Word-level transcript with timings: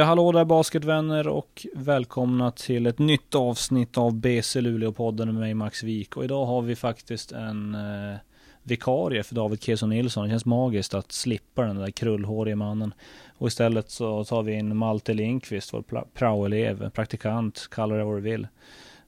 Ja, 0.00 0.04
hallå 0.04 0.32
där 0.32 0.44
basketvänner 0.44 1.28
och 1.28 1.66
välkomna 1.74 2.50
till 2.50 2.86
ett 2.86 2.98
nytt 2.98 3.34
avsnitt 3.34 3.98
av 3.98 4.14
BC 4.14 4.60
Luleå-podden 4.60 5.26
med 5.26 5.34
mig 5.34 5.54
Max 5.54 5.82
Wik. 5.82 6.16
Och 6.16 6.24
idag 6.24 6.46
har 6.46 6.62
vi 6.62 6.76
faktiskt 6.76 7.32
en 7.32 7.74
eh, 7.74 8.16
vikarie 8.62 9.22
för 9.22 9.34
David 9.34 9.62
Keso 9.62 9.86
Nilsson. 9.86 10.24
Det 10.24 10.30
känns 10.30 10.44
magiskt 10.44 10.94
att 10.94 11.12
slippa 11.12 11.62
den 11.62 11.76
där 11.76 11.90
krullhåriga 11.90 12.56
mannen. 12.56 12.94
Och 13.38 13.48
istället 13.48 13.90
så 13.90 14.24
tar 14.24 14.42
vi 14.42 14.52
in 14.52 14.76
Malte 14.76 15.14
Lindqvist, 15.14 15.74
vår 15.74 16.04
praoelev, 16.14 16.90
praktikant, 16.90 17.68
kalla 17.70 17.94
det 17.94 18.04
vad 18.04 18.16
du 18.16 18.20
vill. 18.20 18.46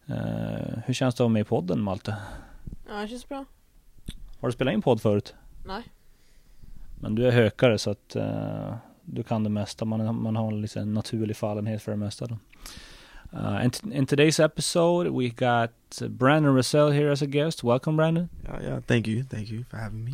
Eh, 0.06 0.78
hur 0.86 0.94
känns 0.94 1.14
det 1.14 1.16
att 1.16 1.20
vara 1.20 1.28
med 1.28 1.40
i 1.40 1.44
podden 1.44 1.80
Malte? 1.80 2.16
Ja, 2.88 2.94
det 2.94 3.08
känns 3.08 3.28
bra. 3.28 3.44
Har 4.40 4.48
du 4.48 4.52
spelat 4.52 4.74
in 4.74 4.82
podd 4.82 5.02
förut? 5.02 5.34
Nej. 5.66 5.82
Men 7.00 7.14
du 7.14 7.26
är 7.26 7.32
hökare 7.32 7.78
så 7.78 7.90
att 7.90 8.16
uh, 8.16 8.74
du 9.04 9.22
kan 9.22 9.44
det 9.44 9.50
mesta. 9.50 9.84
Man, 9.84 10.22
man 10.22 10.36
har 10.36 10.52
liksom 10.52 10.82
en 10.82 10.94
naturlig 10.94 11.36
fallenhet 11.36 11.82
för 11.82 11.92
det 11.92 11.98
mesta. 11.98 12.26
Då. 12.26 12.38
Uh, 13.32 13.64
in, 13.64 13.92
in 13.92 14.06
today's 14.06 14.38
episode, 14.38 15.10
we 15.10 15.30
got 15.30 15.70
Brandon 16.10 16.54
Rozzell 16.54 16.92
here 16.92 17.10
as 17.10 17.22
a 17.22 17.26
guest. 17.26 17.64
Welcome, 17.64 17.96
Brandon. 17.96 18.28
Yeah, 18.44 18.62
yeah. 18.62 18.80
Thank 18.80 19.08
you, 19.08 19.24
thank 19.24 19.48
you 19.48 19.64
for 19.70 19.78
having 19.78 20.04
me. 20.04 20.12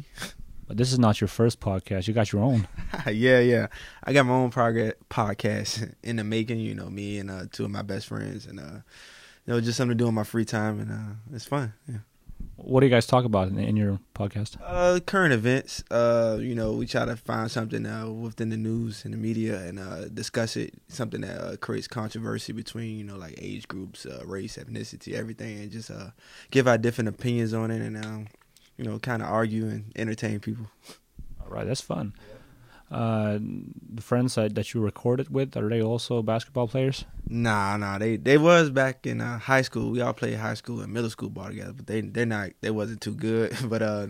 But 0.69 0.77
this 0.77 0.93
is 0.93 0.99
not 0.99 1.21
your 1.21 1.29
first 1.29 1.61
podcast. 1.61 2.07
You 2.07 2.15
got 2.15 2.33
your 2.33 2.43
own. 2.43 2.69
yeah, 3.07 3.41
yeah. 3.41 3.67
I 4.05 4.13
got 4.13 4.27
my 4.27 4.35
own 4.35 4.51
prog- 4.51 4.95
podcast 5.11 5.95
in 6.03 6.17
the 6.17 6.25
making. 6.25 6.61
You 6.61 6.75
know, 6.75 6.91
me 6.91 7.19
and 7.19 7.31
uh, 7.31 7.47
two 7.51 7.65
of 7.65 7.71
my 7.71 7.83
best 7.83 8.07
friends, 8.07 8.47
and 8.47 8.61
uh, 8.61 8.83
you 9.47 9.55
know, 9.55 9.61
just 9.61 9.79
something 9.79 9.97
to 9.97 10.05
do 10.05 10.09
in 10.09 10.15
my 10.15 10.25
free 10.25 10.45
time, 10.45 10.79
and 10.79 10.93
uh, 10.93 11.35
it's 11.35 11.47
fun. 11.47 11.73
Yeah. 11.89 11.99
What 12.61 12.81
do 12.81 12.87
you 12.87 12.91
guys 12.91 13.07
talk 13.07 13.25
about 13.25 13.49
in, 13.49 13.59
in 13.59 13.77
your 13.77 14.01
podcast? 14.15 14.57
Uh, 14.63 14.99
current 14.99 15.33
events. 15.33 15.85
Uh, 15.93 16.39
you 16.41 16.57
know, 16.57 16.73
we 16.73 16.87
try 16.87 17.05
to 17.05 17.17
find 17.17 17.49
something 17.49 17.87
uh, 17.87 18.11
within 18.11 18.49
the 18.51 18.57
news 18.57 19.05
and 19.05 19.15
the 19.15 19.19
media 19.19 19.61
and 19.61 19.79
uh, 19.79 20.09
discuss 20.09 20.57
it. 20.57 20.75
Something 20.89 21.21
that 21.21 21.41
uh, 21.41 21.57
creates 21.57 21.87
controversy 21.87 22.53
between 22.53 22.99
you 22.99 23.05
know 23.05 23.17
like 23.17 23.37
age 23.39 23.69
groups, 23.69 24.07
uh, 24.07 24.23
race, 24.27 24.57
ethnicity, 24.57 25.15
everything, 25.15 25.61
and 25.61 25.71
just 25.71 25.91
uh, 25.91 26.11
give 26.51 26.67
our 26.67 26.77
different 26.77 27.09
opinions 27.09 27.55
on 27.55 27.71
it, 27.71 27.81
and 27.81 28.05
um, 28.05 28.27
you 28.77 28.85
know, 28.85 28.99
kind 28.99 29.23
of 29.23 29.29
argue 29.29 29.67
and 29.67 29.93
entertain 29.95 30.41
people. 30.41 30.67
All 31.41 31.51
right, 31.51 31.67
that's 31.67 31.81
fun. 31.81 32.13
Uh, 32.91 33.39
the 33.41 34.01
friends 34.01 34.35
that, 34.37 34.55
that 34.55 34.73
you 34.73 34.81
recorded 34.81 35.29
with 35.29 35.57
are 35.57 35.69
they 35.69 35.83
also 35.83 36.23
basketball 36.23 36.67
players? 36.67 37.05
Nah, 37.29 37.77
nah, 37.77 37.99
they 37.99 38.17
they 38.17 38.39
was 38.39 38.71
back 38.71 39.07
in 39.07 39.21
uh, 39.21 39.39
high 39.39 39.63
school. 39.63 39.91
We 39.91 40.01
all 40.01 40.15
played 40.15 40.37
high 40.37 40.55
school 40.55 40.81
and 40.81 40.93
middle 40.93 41.11
school 41.11 41.29
ball 41.29 41.49
together, 41.49 41.73
but 41.75 41.87
they 41.87 42.01
they're 42.01 42.25
not 42.25 42.51
they 42.63 42.71
wasn't 42.71 43.03
too 43.03 43.15
good. 43.15 43.55
but 43.69 43.83
uh, 43.83 44.07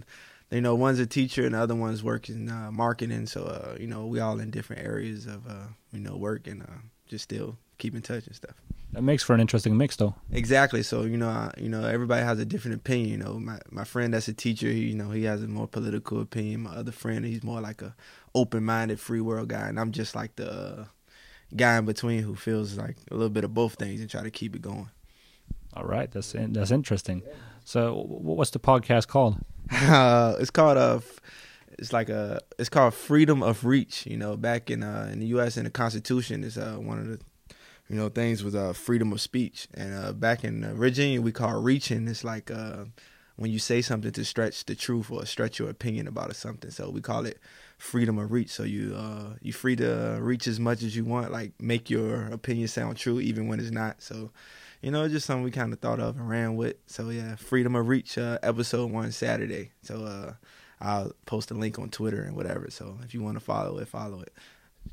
you 0.51 0.61
know, 0.61 0.75
one's 0.75 1.01
a 1.01 1.07
teacher 1.07 1.45
and 1.45 1.55
the 1.55 1.59
other 1.59 1.75
one's 1.75 2.05
working 2.05 2.49
uh, 2.49 2.71
marketing. 2.71 3.27
So 3.27 3.45
uh, 3.45 3.77
you 3.81 3.89
know, 3.89 4.07
we 4.07 4.21
all 4.21 4.39
in 4.39 4.51
different 4.51 4.83
areas 4.83 5.27
of 5.27 5.47
uh, 5.49 5.69
you 5.93 6.01
know 6.01 6.17
work 6.17 6.47
and 6.47 6.63
uh, 6.63 6.83
just 7.07 7.25
still 7.25 7.59
keep 7.79 7.95
in 7.95 8.03
touch 8.03 8.27
and 8.27 8.37
stuff. 8.37 8.55
That 8.93 9.03
makes 9.03 9.23
for 9.23 9.35
an 9.35 9.41
interesting 9.41 9.77
mix, 9.77 9.97
though. 9.97 10.15
Exactly. 10.33 10.83
So 10.83 11.03
you 11.03 11.19
know, 11.19 11.29
I, 11.29 11.53
you 11.59 11.69
know, 11.69 11.85
everybody 11.85 12.25
has 12.25 12.39
a 12.39 12.45
different 12.45 12.77
opinion. 12.77 13.11
You 13.11 13.17
know, 13.19 13.39
my 13.39 13.59
my 13.71 13.85
friend 13.85 14.15
that's 14.15 14.29
a 14.29 14.33
teacher, 14.33 14.69
he, 14.69 14.87
you 14.87 14.95
know, 14.95 15.11
he 15.11 15.25
has 15.25 15.43
a 15.43 15.49
more 15.49 15.67
political 15.67 16.21
opinion. 16.21 16.63
My 16.63 16.71
other 16.71 16.93
friend, 16.93 17.25
he's 17.25 17.45
more 17.45 17.61
like 17.61 17.83
a 17.83 17.95
open-minded, 18.39 19.01
free 19.01 19.21
world 19.21 19.49
guy, 19.49 19.69
and 19.69 19.79
I'm 19.79 19.93
just 19.93 20.15
like 20.15 20.37
the 20.37 20.51
uh, 20.51 20.85
guy 21.57 21.77
in 21.79 21.85
between 21.85 22.23
who 22.23 22.35
feels 22.35 22.77
like 22.77 22.97
a 23.11 23.15
little 23.15 23.31
bit 23.31 23.45
of 23.45 23.55
both 23.55 23.75
things 23.75 24.01
and 24.01 24.09
try 24.09 24.23
to 24.23 24.31
keep 24.31 24.55
it 24.55 24.63
going. 24.63 24.91
All 25.75 25.85
right, 25.85 26.11
that's 26.11 26.35
that's 26.35 26.71
interesting. 26.71 27.23
So, 27.65 28.05
what's 28.09 28.51
the 28.51 28.61
podcast 28.61 29.09
called? 29.09 29.37
Uh, 29.71 30.35
it's 30.41 30.51
called 30.51 30.79
uh, 30.79 31.01
it's 31.79 31.93
like 31.93 32.09
a 32.09 32.41
it's 32.59 32.69
called 32.69 32.95
Freedom 32.95 33.43
of 33.43 33.65
Reach. 33.65 34.07
You 34.07 34.17
know, 34.17 34.37
back 34.37 34.71
in 34.71 34.83
uh, 34.83 35.09
in 35.13 35.21
the 35.21 35.27
U.S. 35.27 35.57
in 35.57 35.65
the 35.65 35.71
Constitution, 35.71 36.43
is 36.43 36.59
uh, 36.59 36.77
one 36.77 36.99
of 36.99 37.07
the 37.07 37.21
you 37.89 37.97
know 37.97 38.09
things 38.09 38.43
was 38.43 38.55
uh, 38.55 38.73
freedom 38.73 39.13
of 39.13 39.21
speech, 39.21 39.69
and 39.75 39.95
uh, 39.95 40.13
back 40.13 40.45
in 40.45 40.65
uh, 40.65 40.75
Virginia 40.75 41.21
we 41.21 41.33
call 41.33 41.59
it 41.59 41.63
reaching. 41.63 42.09
It's 42.09 42.25
like 42.25 42.51
uh, 42.51 42.87
when 43.37 43.51
you 43.51 43.59
say 43.59 43.81
something 43.81 44.11
to 44.13 44.25
stretch 44.25 44.65
the 44.65 44.75
truth 44.75 45.11
or 45.11 45.25
stretch 45.25 45.59
your 45.59 45.71
opinion 45.71 46.09
about 46.09 46.35
something. 46.35 46.71
So 46.71 46.91
we 46.91 47.01
call 47.01 47.25
it 47.25 47.39
freedom 47.79 48.19
of 48.19 48.31
reach. 48.31 48.51
So 48.51 48.65
you 48.65 48.95
uh 48.95 49.37
you 49.41 49.53
free 49.53 49.77
to 49.77 50.19
reach 50.21 50.47
as 50.47 50.61
much 50.61 50.83
as 50.83 50.95
you 50.97 51.05
want, 51.05 51.33
like 51.33 51.53
make 51.61 51.89
your 51.89 52.27
opinion 52.27 52.69
sound 52.69 52.97
true 52.97 53.21
even 53.21 53.49
when 53.49 53.61
it's 53.61 53.71
not. 53.71 54.03
So 54.03 54.31
you 54.83 54.91
know, 54.91 55.05
it's 55.05 55.15
just 55.15 55.27
something 55.27 55.43
we 55.43 55.51
kind 55.51 55.73
of 55.73 55.81
thought 55.81 55.99
of 55.99 56.17
and 56.17 56.29
ran 56.29 56.57
with. 56.57 56.77
So 56.87 57.09
yeah, 57.11 57.37
freedom 57.37 57.75
of 57.75 57.89
reach 57.89 58.19
uh, 58.19 58.39
episode 58.43 58.91
one 58.91 59.13
Saturday. 59.13 59.71
So 59.83 60.05
uh 60.05 60.33
I'll 60.81 61.13
post 61.27 61.51
a 61.51 61.55
link 61.55 61.79
on 61.79 61.89
Twitter 61.89 62.23
and 62.23 62.37
whatever. 62.37 62.69
So 62.71 62.99
if 63.05 63.15
you 63.15 63.23
want 63.23 63.37
to 63.37 63.41
follow 63.41 63.79
it, 63.79 63.89
follow 63.89 64.21
it. 64.21 64.33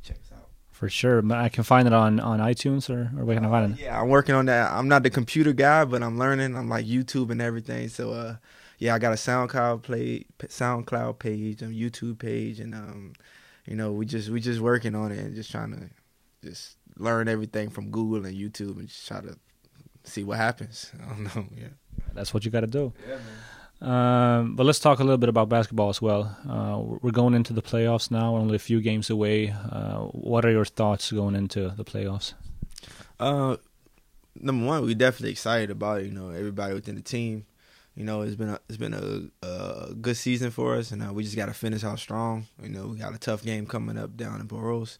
Check 0.03 0.17
us 0.17 0.31
out. 0.35 0.49
For 0.71 0.89
sure, 0.89 1.23
I 1.31 1.49
can 1.49 1.63
find 1.63 1.87
it 1.87 1.93
on 1.93 2.19
on 2.19 2.39
iTunes 2.39 2.89
or 2.89 3.11
or 3.19 3.25
where 3.25 3.35
can 3.35 3.45
I 3.45 3.49
find 3.49 3.73
it? 3.73 3.81
Yeah, 3.81 3.99
I'm 3.99 4.09
working 4.09 4.35
on 4.35 4.45
that. 4.45 4.71
I'm 4.71 4.87
not 4.87 5.03
the 5.03 5.09
computer 5.09 5.53
guy, 5.53 5.85
but 5.85 6.03
I'm 6.03 6.17
learning. 6.17 6.55
I'm 6.55 6.69
like 6.69 6.85
YouTube 6.85 7.29
and 7.31 7.41
everything. 7.41 7.87
So 7.89 8.11
uh 8.11 8.35
yeah, 8.79 8.95
I 8.95 8.99
got 8.99 9.13
a 9.13 9.15
SoundCloud 9.15 9.83
play, 9.83 10.25
SoundCloud 10.39 11.19
page, 11.19 11.61
a 11.61 11.65
YouTube 11.65 12.19
page, 12.19 12.59
and 12.59 12.73
um, 12.73 13.13
you 13.65 13.75
know, 13.75 13.91
we 13.91 14.05
just 14.05 14.29
we 14.29 14.41
just 14.41 14.59
working 14.59 14.95
on 14.95 15.11
it 15.11 15.19
and 15.19 15.35
just 15.35 15.51
trying 15.51 15.71
to 15.71 15.89
just 16.47 16.77
learn 16.97 17.27
everything 17.27 17.69
from 17.69 17.89
Google 17.89 18.25
and 18.25 18.35
YouTube 18.35 18.77
and 18.77 18.87
just 18.87 19.07
try 19.07 19.21
to 19.21 19.37
see 20.03 20.23
what 20.23 20.37
happens. 20.37 20.91
I 21.03 21.09
don't 21.09 21.23
know. 21.35 21.45
Yeah, 21.55 21.67
that's 22.13 22.33
what 22.33 22.45
you 22.45 22.51
got 22.51 22.61
to 22.61 22.67
do. 22.67 22.93
Yeah, 23.07 23.15
man. 23.15 23.21
Um, 23.81 24.55
but 24.55 24.65
let's 24.65 24.79
talk 24.79 24.99
a 24.99 25.03
little 25.03 25.17
bit 25.17 25.29
about 25.29 25.49
basketball 25.49 25.89
as 25.89 26.01
well. 26.01 26.35
Uh, 26.49 26.97
we're 27.01 27.11
going 27.11 27.33
into 27.33 27.53
the 27.53 27.61
playoffs 27.61 28.09
now, 28.09 28.35
only 28.35 28.55
a 28.55 28.59
few 28.59 28.81
games 28.81 29.09
away. 29.09 29.49
Uh, 29.49 29.99
what 30.11 30.45
are 30.45 30.51
your 30.51 30.65
thoughts 30.65 31.11
going 31.11 31.35
into 31.35 31.69
the 31.69 31.83
playoffs? 31.83 32.33
Uh, 33.19 33.57
number 34.35 34.65
one, 34.65 34.83
we're 34.83 34.95
definitely 34.95 35.31
excited 35.31 35.71
about 35.71 35.99
it. 35.99 36.05
You 36.05 36.11
know, 36.11 36.29
everybody 36.29 36.73
within 36.73 36.95
the 36.95 37.01
team 37.01 37.45
you 37.95 38.03
know, 38.03 38.21
it's 38.21 38.35
been 38.35 38.49
a, 38.49 38.59
it's 38.67 38.77
been 38.77 38.93
a, 38.93 39.45
a 39.45 39.93
good 39.93 40.17
season 40.17 40.51
for 40.51 40.75
us, 40.75 40.91
and 40.91 41.01
uh, 41.01 41.13
we 41.13 41.23
just 41.23 41.35
got 41.35 41.45
to 41.45 41.53
finish 41.53 41.83
out 41.83 41.99
strong. 41.99 42.45
You 42.61 42.69
know, 42.69 42.87
we 42.87 42.97
got 42.97 43.15
a 43.15 43.17
tough 43.17 43.43
game 43.43 43.65
coming 43.65 43.97
up 43.97 44.17
down 44.17 44.41
in 44.41 44.47
Borås. 44.47 44.97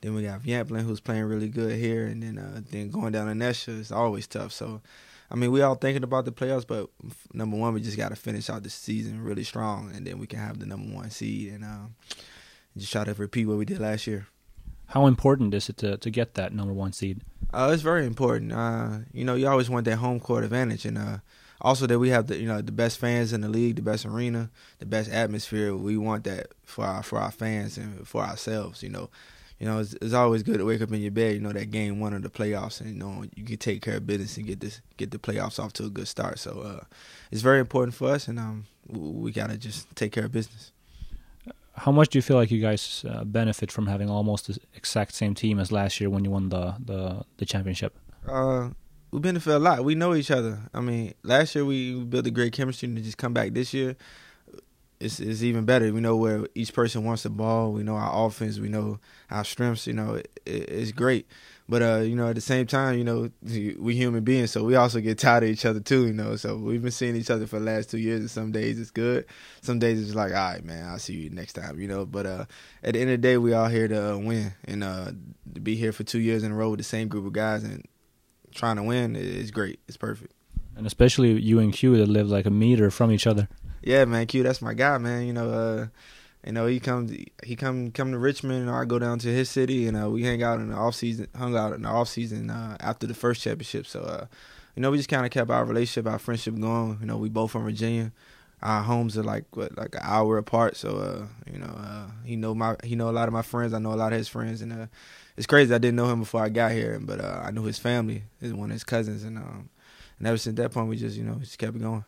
Then 0.00 0.14
we 0.14 0.22
got 0.22 0.42
Jämtland, 0.42 0.82
who's 0.82 1.00
playing 1.00 1.24
really 1.24 1.48
good 1.48 1.76
here, 1.76 2.06
and 2.06 2.22
then 2.22 2.38
uh, 2.38 2.62
then 2.70 2.90
going 2.90 3.12
down 3.12 3.26
to 3.26 3.32
Nässjö 3.32 3.78
is 3.78 3.92
always 3.92 4.26
tough. 4.26 4.52
So, 4.52 4.80
I 5.30 5.34
mean, 5.34 5.50
we 5.50 5.60
all 5.60 5.74
thinking 5.74 6.04
about 6.04 6.24
the 6.24 6.32
playoffs, 6.32 6.66
but 6.66 6.88
number 7.34 7.56
one, 7.56 7.74
we 7.74 7.82
just 7.82 7.96
got 7.96 8.10
to 8.10 8.16
finish 8.16 8.48
out 8.48 8.62
the 8.62 8.70
season 8.70 9.22
really 9.22 9.44
strong, 9.44 9.90
and 9.94 10.06
then 10.06 10.18
we 10.18 10.26
can 10.26 10.38
have 10.38 10.58
the 10.58 10.66
number 10.66 10.94
one 10.94 11.10
seed 11.10 11.52
and 11.52 11.64
uh, 11.64 12.14
just 12.76 12.92
try 12.92 13.04
to 13.04 13.12
repeat 13.14 13.46
what 13.46 13.58
we 13.58 13.64
did 13.64 13.80
last 13.80 14.06
year. 14.06 14.28
How 14.86 15.06
important 15.06 15.52
is 15.52 15.68
it 15.68 15.76
to 15.78 15.98
to 15.98 16.10
get 16.10 16.34
that 16.34 16.54
number 16.54 16.72
one 16.72 16.92
seed? 16.92 17.20
Uh, 17.52 17.70
it's 17.74 17.82
very 17.82 18.06
important. 18.06 18.52
Uh, 18.52 19.00
you 19.12 19.24
know, 19.24 19.34
you 19.34 19.48
always 19.48 19.68
want 19.68 19.84
that 19.84 19.96
home 19.96 20.20
court 20.20 20.44
advantage, 20.44 20.86
and 20.86 20.96
uh, 20.96 21.18
also 21.60 21.86
that 21.86 21.98
we 21.98 22.10
have 22.10 22.26
the 22.28 22.38
you 22.38 22.46
know 22.46 22.60
the 22.60 22.72
best 22.72 22.98
fans 22.98 23.32
in 23.32 23.40
the 23.40 23.48
league, 23.48 23.76
the 23.76 23.82
best 23.82 24.06
arena, 24.06 24.50
the 24.78 24.86
best 24.86 25.10
atmosphere. 25.10 25.74
We 25.74 25.96
want 25.96 26.24
that 26.24 26.48
for 26.64 26.84
our 26.84 27.02
for 27.02 27.18
our 27.18 27.30
fans 27.30 27.76
and 27.76 28.06
for 28.06 28.22
ourselves. 28.22 28.82
You 28.82 28.90
know, 28.90 29.10
you 29.58 29.66
know 29.66 29.80
it's, 29.80 29.94
it's 29.94 30.14
always 30.14 30.42
good 30.42 30.58
to 30.58 30.64
wake 30.64 30.80
up 30.80 30.92
in 30.92 31.00
your 31.00 31.10
bed. 31.10 31.34
You 31.34 31.40
know 31.40 31.52
that 31.52 31.70
game 31.70 32.00
one 32.00 32.14
of 32.14 32.22
the 32.22 32.30
playoffs, 32.30 32.80
and 32.80 32.90
you 32.90 32.96
know 32.96 33.24
you 33.34 33.44
can 33.44 33.58
take 33.58 33.82
care 33.82 33.96
of 33.96 34.06
business 34.06 34.36
and 34.36 34.46
get 34.46 34.60
this 34.60 34.80
get 34.96 35.10
the 35.10 35.18
playoffs 35.18 35.58
off 35.58 35.72
to 35.74 35.86
a 35.86 35.90
good 35.90 36.08
start. 36.08 36.38
So 36.38 36.60
uh, 36.60 36.84
it's 37.30 37.42
very 37.42 37.60
important 37.60 37.94
for 37.94 38.10
us, 38.10 38.28
and 38.28 38.38
um, 38.38 38.66
we 38.86 39.32
gotta 39.32 39.56
just 39.56 39.94
take 39.96 40.12
care 40.12 40.24
of 40.24 40.32
business. 40.32 40.72
How 41.74 41.92
much 41.92 42.08
do 42.08 42.18
you 42.18 42.22
feel 42.22 42.36
like 42.36 42.50
you 42.50 42.60
guys 42.60 43.04
uh, 43.08 43.22
benefit 43.22 43.70
from 43.70 43.86
having 43.86 44.10
almost 44.10 44.48
the 44.48 44.58
exact 44.74 45.14
same 45.14 45.34
team 45.34 45.60
as 45.60 45.70
last 45.70 46.00
year 46.00 46.10
when 46.10 46.24
you 46.24 46.30
won 46.30 46.48
the 46.48 46.74
the, 46.84 47.24
the 47.36 47.46
championship? 47.46 47.96
Uh, 48.26 48.70
we 49.10 49.20
benefit 49.20 49.54
a 49.54 49.58
lot. 49.58 49.84
We 49.84 49.94
know 49.94 50.14
each 50.14 50.30
other. 50.30 50.58
I 50.74 50.80
mean, 50.80 51.14
last 51.22 51.54
year 51.54 51.64
we 51.64 51.94
built 52.04 52.26
a 52.26 52.30
great 52.30 52.52
chemistry, 52.52 52.88
and 52.88 52.96
to 52.96 53.02
just 53.02 53.18
come 53.18 53.32
back 53.32 53.52
this 53.52 53.72
year, 53.72 53.96
it's, 55.00 55.20
it's 55.20 55.42
even 55.42 55.64
better. 55.64 55.92
We 55.92 56.00
know 56.00 56.16
where 56.16 56.46
each 56.54 56.74
person 56.74 57.04
wants 57.04 57.22
the 57.22 57.30
ball. 57.30 57.72
We 57.72 57.82
know 57.82 57.94
our 57.94 58.26
offense. 58.26 58.58
We 58.58 58.68
know 58.68 58.98
our 59.30 59.44
strengths. 59.44 59.86
You 59.86 59.94
know, 59.94 60.14
it, 60.14 60.40
it, 60.44 60.68
it's 60.68 60.92
great. 60.92 61.26
But 61.70 61.82
uh, 61.82 61.96
you 61.98 62.16
know, 62.16 62.28
at 62.28 62.34
the 62.34 62.40
same 62.40 62.66
time, 62.66 62.96
you 62.96 63.04
know, 63.04 63.30
we 63.42 63.94
human 63.94 64.24
beings, 64.24 64.50
so 64.50 64.64
we 64.64 64.74
also 64.74 65.00
get 65.00 65.18
tired 65.18 65.44
of 65.44 65.50
each 65.50 65.66
other 65.66 65.80
too. 65.80 66.06
You 66.06 66.14
know, 66.14 66.36
so 66.36 66.56
we've 66.56 66.80
been 66.80 66.90
seeing 66.90 67.14
each 67.14 67.30
other 67.30 67.46
for 67.46 67.58
the 67.58 67.64
last 67.66 67.90
two 67.90 67.98
years, 67.98 68.20
and 68.20 68.30
some 68.30 68.52
days 68.52 68.80
it's 68.80 68.90
good, 68.90 69.26
some 69.60 69.78
days 69.78 70.02
it's 70.02 70.14
like, 70.14 70.32
all 70.32 70.52
right, 70.52 70.64
man, 70.64 70.88
I'll 70.88 70.98
see 70.98 71.14
you 71.14 71.30
next 71.30 71.52
time. 71.52 71.78
You 71.78 71.86
know, 71.86 72.06
but 72.06 72.24
uh, 72.24 72.46
at 72.82 72.94
the 72.94 73.00
end 73.00 73.10
of 73.10 73.20
the 73.20 73.28
day, 73.28 73.36
we 73.36 73.52
all 73.52 73.68
here 73.68 73.86
to 73.86 74.14
uh, 74.14 74.16
win 74.16 74.54
and 74.64 74.82
uh, 74.82 75.12
to 75.54 75.60
be 75.60 75.76
here 75.76 75.92
for 75.92 76.04
two 76.04 76.20
years 76.20 76.42
in 76.42 76.52
a 76.52 76.54
row 76.54 76.70
with 76.70 76.80
the 76.80 76.84
same 76.84 77.08
group 77.08 77.26
of 77.26 77.34
guys 77.34 77.64
and 77.64 77.86
trying 78.52 78.76
to 78.76 78.82
win 78.82 79.16
is 79.16 79.50
great. 79.50 79.80
It's 79.88 79.96
perfect. 79.96 80.32
And 80.76 80.86
especially 80.86 81.40
you 81.40 81.58
and 81.58 81.72
Q 81.72 81.96
that 81.96 82.08
live 82.08 82.28
like 82.28 82.46
a 82.46 82.50
meter 82.50 82.90
from 82.90 83.10
each 83.10 83.26
other. 83.26 83.48
Yeah, 83.82 84.04
man, 84.04 84.26
Q, 84.26 84.42
that's 84.42 84.62
my 84.62 84.74
guy, 84.74 84.98
man. 84.98 85.26
You 85.26 85.32
know, 85.32 85.50
uh, 85.50 85.86
you 86.46 86.52
know, 86.52 86.66
he 86.66 86.78
comes, 86.78 87.12
he 87.44 87.56
come, 87.56 87.90
come 87.90 88.12
to 88.12 88.18
Richmond, 88.18 88.62
and 88.62 88.70
I 88.70 88.84
go 88.84 88.98
down 88.98 89.18
to 89.20 89.28
his 89.28 89.50
city, 89.50 89.88
and 89.88 89.96
uh, 90.00 90.08
we 90.08 90.22
hang 90.22 90.42
out 90.42 90.60
in 90.60 90.70
the 90.70 90.76
off 90.76 90.94
season, 90.94 91.26
hung 91.36 91.56
out 91.56 91.72
in 91.72 91.82
the 91.82 91.88
off 91.88 92.08
season 92.08 92.50
uh, 92.50 92.76
after 92.80 93.06
the 93.06 93.14
first 93.14 93.42
championship. 93.42 93.86
So, 93.86 94.00
uh, 94.00 94.26
you 94.76 94.82
know, 94.82 94.90
we 94.90 94.98
just 94.98 95.08
kind 95.08 95.26
of 95.26 95.32
kept 95.32 95.50
our 95.50 95.64
relationship, 95.64 96.06
our 96.10 96.18
friendship 96.18 96.58
going. 96.58 96.98
You 97.00 97.06
know, 97.06 97.16
we 97.16 97.28
both 97.28 97.50
from 97.50 97.64
Virginia. 97.64 98.12
our 98.62 98.82
homes 98.82 99.16
are 99.16 99.22
like 99.22 99.44
what 99.56 99.76
like 99.76 99.94
an 99.94 100.00
hour 100.02 100.38
apart. 100.38 100.76
So 100.76 100.96
uh, 100.98 101.26
you 101.50 101.58
know, 101.58 101.74
uh, 101.78 102.06
he 102.24 102.36
know 102.36 102.54
my 102.54 102.76
he 102.82 102.96
know 102.96 103.08
a 103.08 103.12
lot 103.12 103.28
of 103.28 103.34
my 103.34 103.42
friends. 103.42 103.72
I 103.72 103.78
know 103.78 103.92
a 103.92 103.96
lot 103.96 104.12
of 104.12 104.18
his 104.18 104.28
friends, 104.28 104.62
and 104.62 104.72
uh, 104.72 104.86
it's 105.38 105.46
crazy. 105.46 105.72
I 105.72 105.78
didn't 105.78 105.96
know 105.96 106.10
him 106.10 106.18
before 106.18 106.42
I 106.42 106.48
got 106.48 106.72
here, 106.72 106.98
but 107.00 107.20
uh, 107.20 107.42
I 107.44 107.52
knew 107.52 107.62
his 107.62 107.78
family, 107.78 108.24
is 108.40 108.52
one 108.52 108.70
of 108.70 108.74
his 108.74 108.84
cousins, 108.84 109.22
and 109.22 109.38
um, 109.38 109.70
and 110.18 110.26
ever 110.26 110.36
since 110.36 110.56
that 110.56 110.72
point, 110.72 110.88
we 110.88 110.96
just 110.96 111.16
you 111.16 111.22
know 111.22 111.36
just 111.36 111.58
kept 111.58 111.76
it 111.76 111.82
going. 111.82 112.04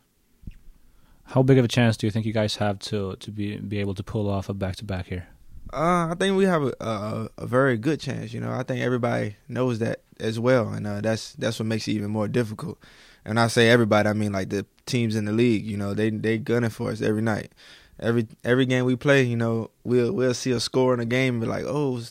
How 1.23 1.41
big 1.41 1.57
of 1.57 1.63
a 1.63 1.69
chance 1.69 1.95
do 1.95 2.05
you 2.05 2.11
think 2.11 2.25
you 2.25 2.33
guys 2.33 2.57
have 2.57 2.77
to 2.79 3.15
to 3.15 3.31
be 3.31 3.55
be 3.57 3.79
able 3.79 3.95
to 3.95 4.03
pull 4.03 4.29
off 4.29 4.49
a 4.49 4.53
back 4.53 4.75
to 4.77 4.85
back 4.85 5.07
here? 5.07 5.27
Uh, 5.71 6.09
I 6.11 6.15
think 6.19 6.35
we 6.35 6.43
have 6.43 6.63
a, 6.63 6.73
a, 6.81 7.29
a 7.37 7.47
very 7.47 7.77
good 7.77 8.01
chance. 8.01 8.33
You 8.33 8.41
know, 8.41 8.51
I 8.51 8.63
think 8.63 8.81
everybody 8.81 9.37
knows 9.47 9.79
that 9.79 10.01
as 10.19 10.37
well, 10.37 10.67
and 10.67 10.85
uh, 10.85 10.99
that's 10.99 11.31
that's 11.33 11.57
what 11.57 11.67
makes 11.67 11.87
it 11.87 11.93
even 11.93 12.11
more 12.11 12.27
difficult. 12.27 12.77
And 13.23 13.39
I 13.39 13.47
say 13.47 13.69
everybody, 13.69 14.09
I 14.09 14.13
mean 14.13 14.33
like 14.33 14.49
the 14.49 14.65
teams 14.85 15.15
in 15.15 15.23
the 15.23 15.31
league. 15.31 15.65
You 15.65 15.77
know, 15.77 15.93
they 15.93 16.09
they 16.09 16.37
gunning 16.37 16.69
for 16.69 16.91
us 16.91 17.01
every 17.01 17.21
night. 17.21 17.53
Every 17.97 18.27
every 18.43 18.65
game 18.65 18.83
we 18.83 18.97
play, 18.97 19.23
you 19.23 19.37
know, 19.37 19.71
we'll 19.85 20.11
we'll 20.11 20.33
see 20.33 20.51
a 20.51 20.59
score 20.59 20.93
in 20.93 20.99
a 20.99 21.05
game 21.05 21.35
and 21.35 21.41
be 21.41 21.47
like, 21.47 21.63
oh, 21.65 22.01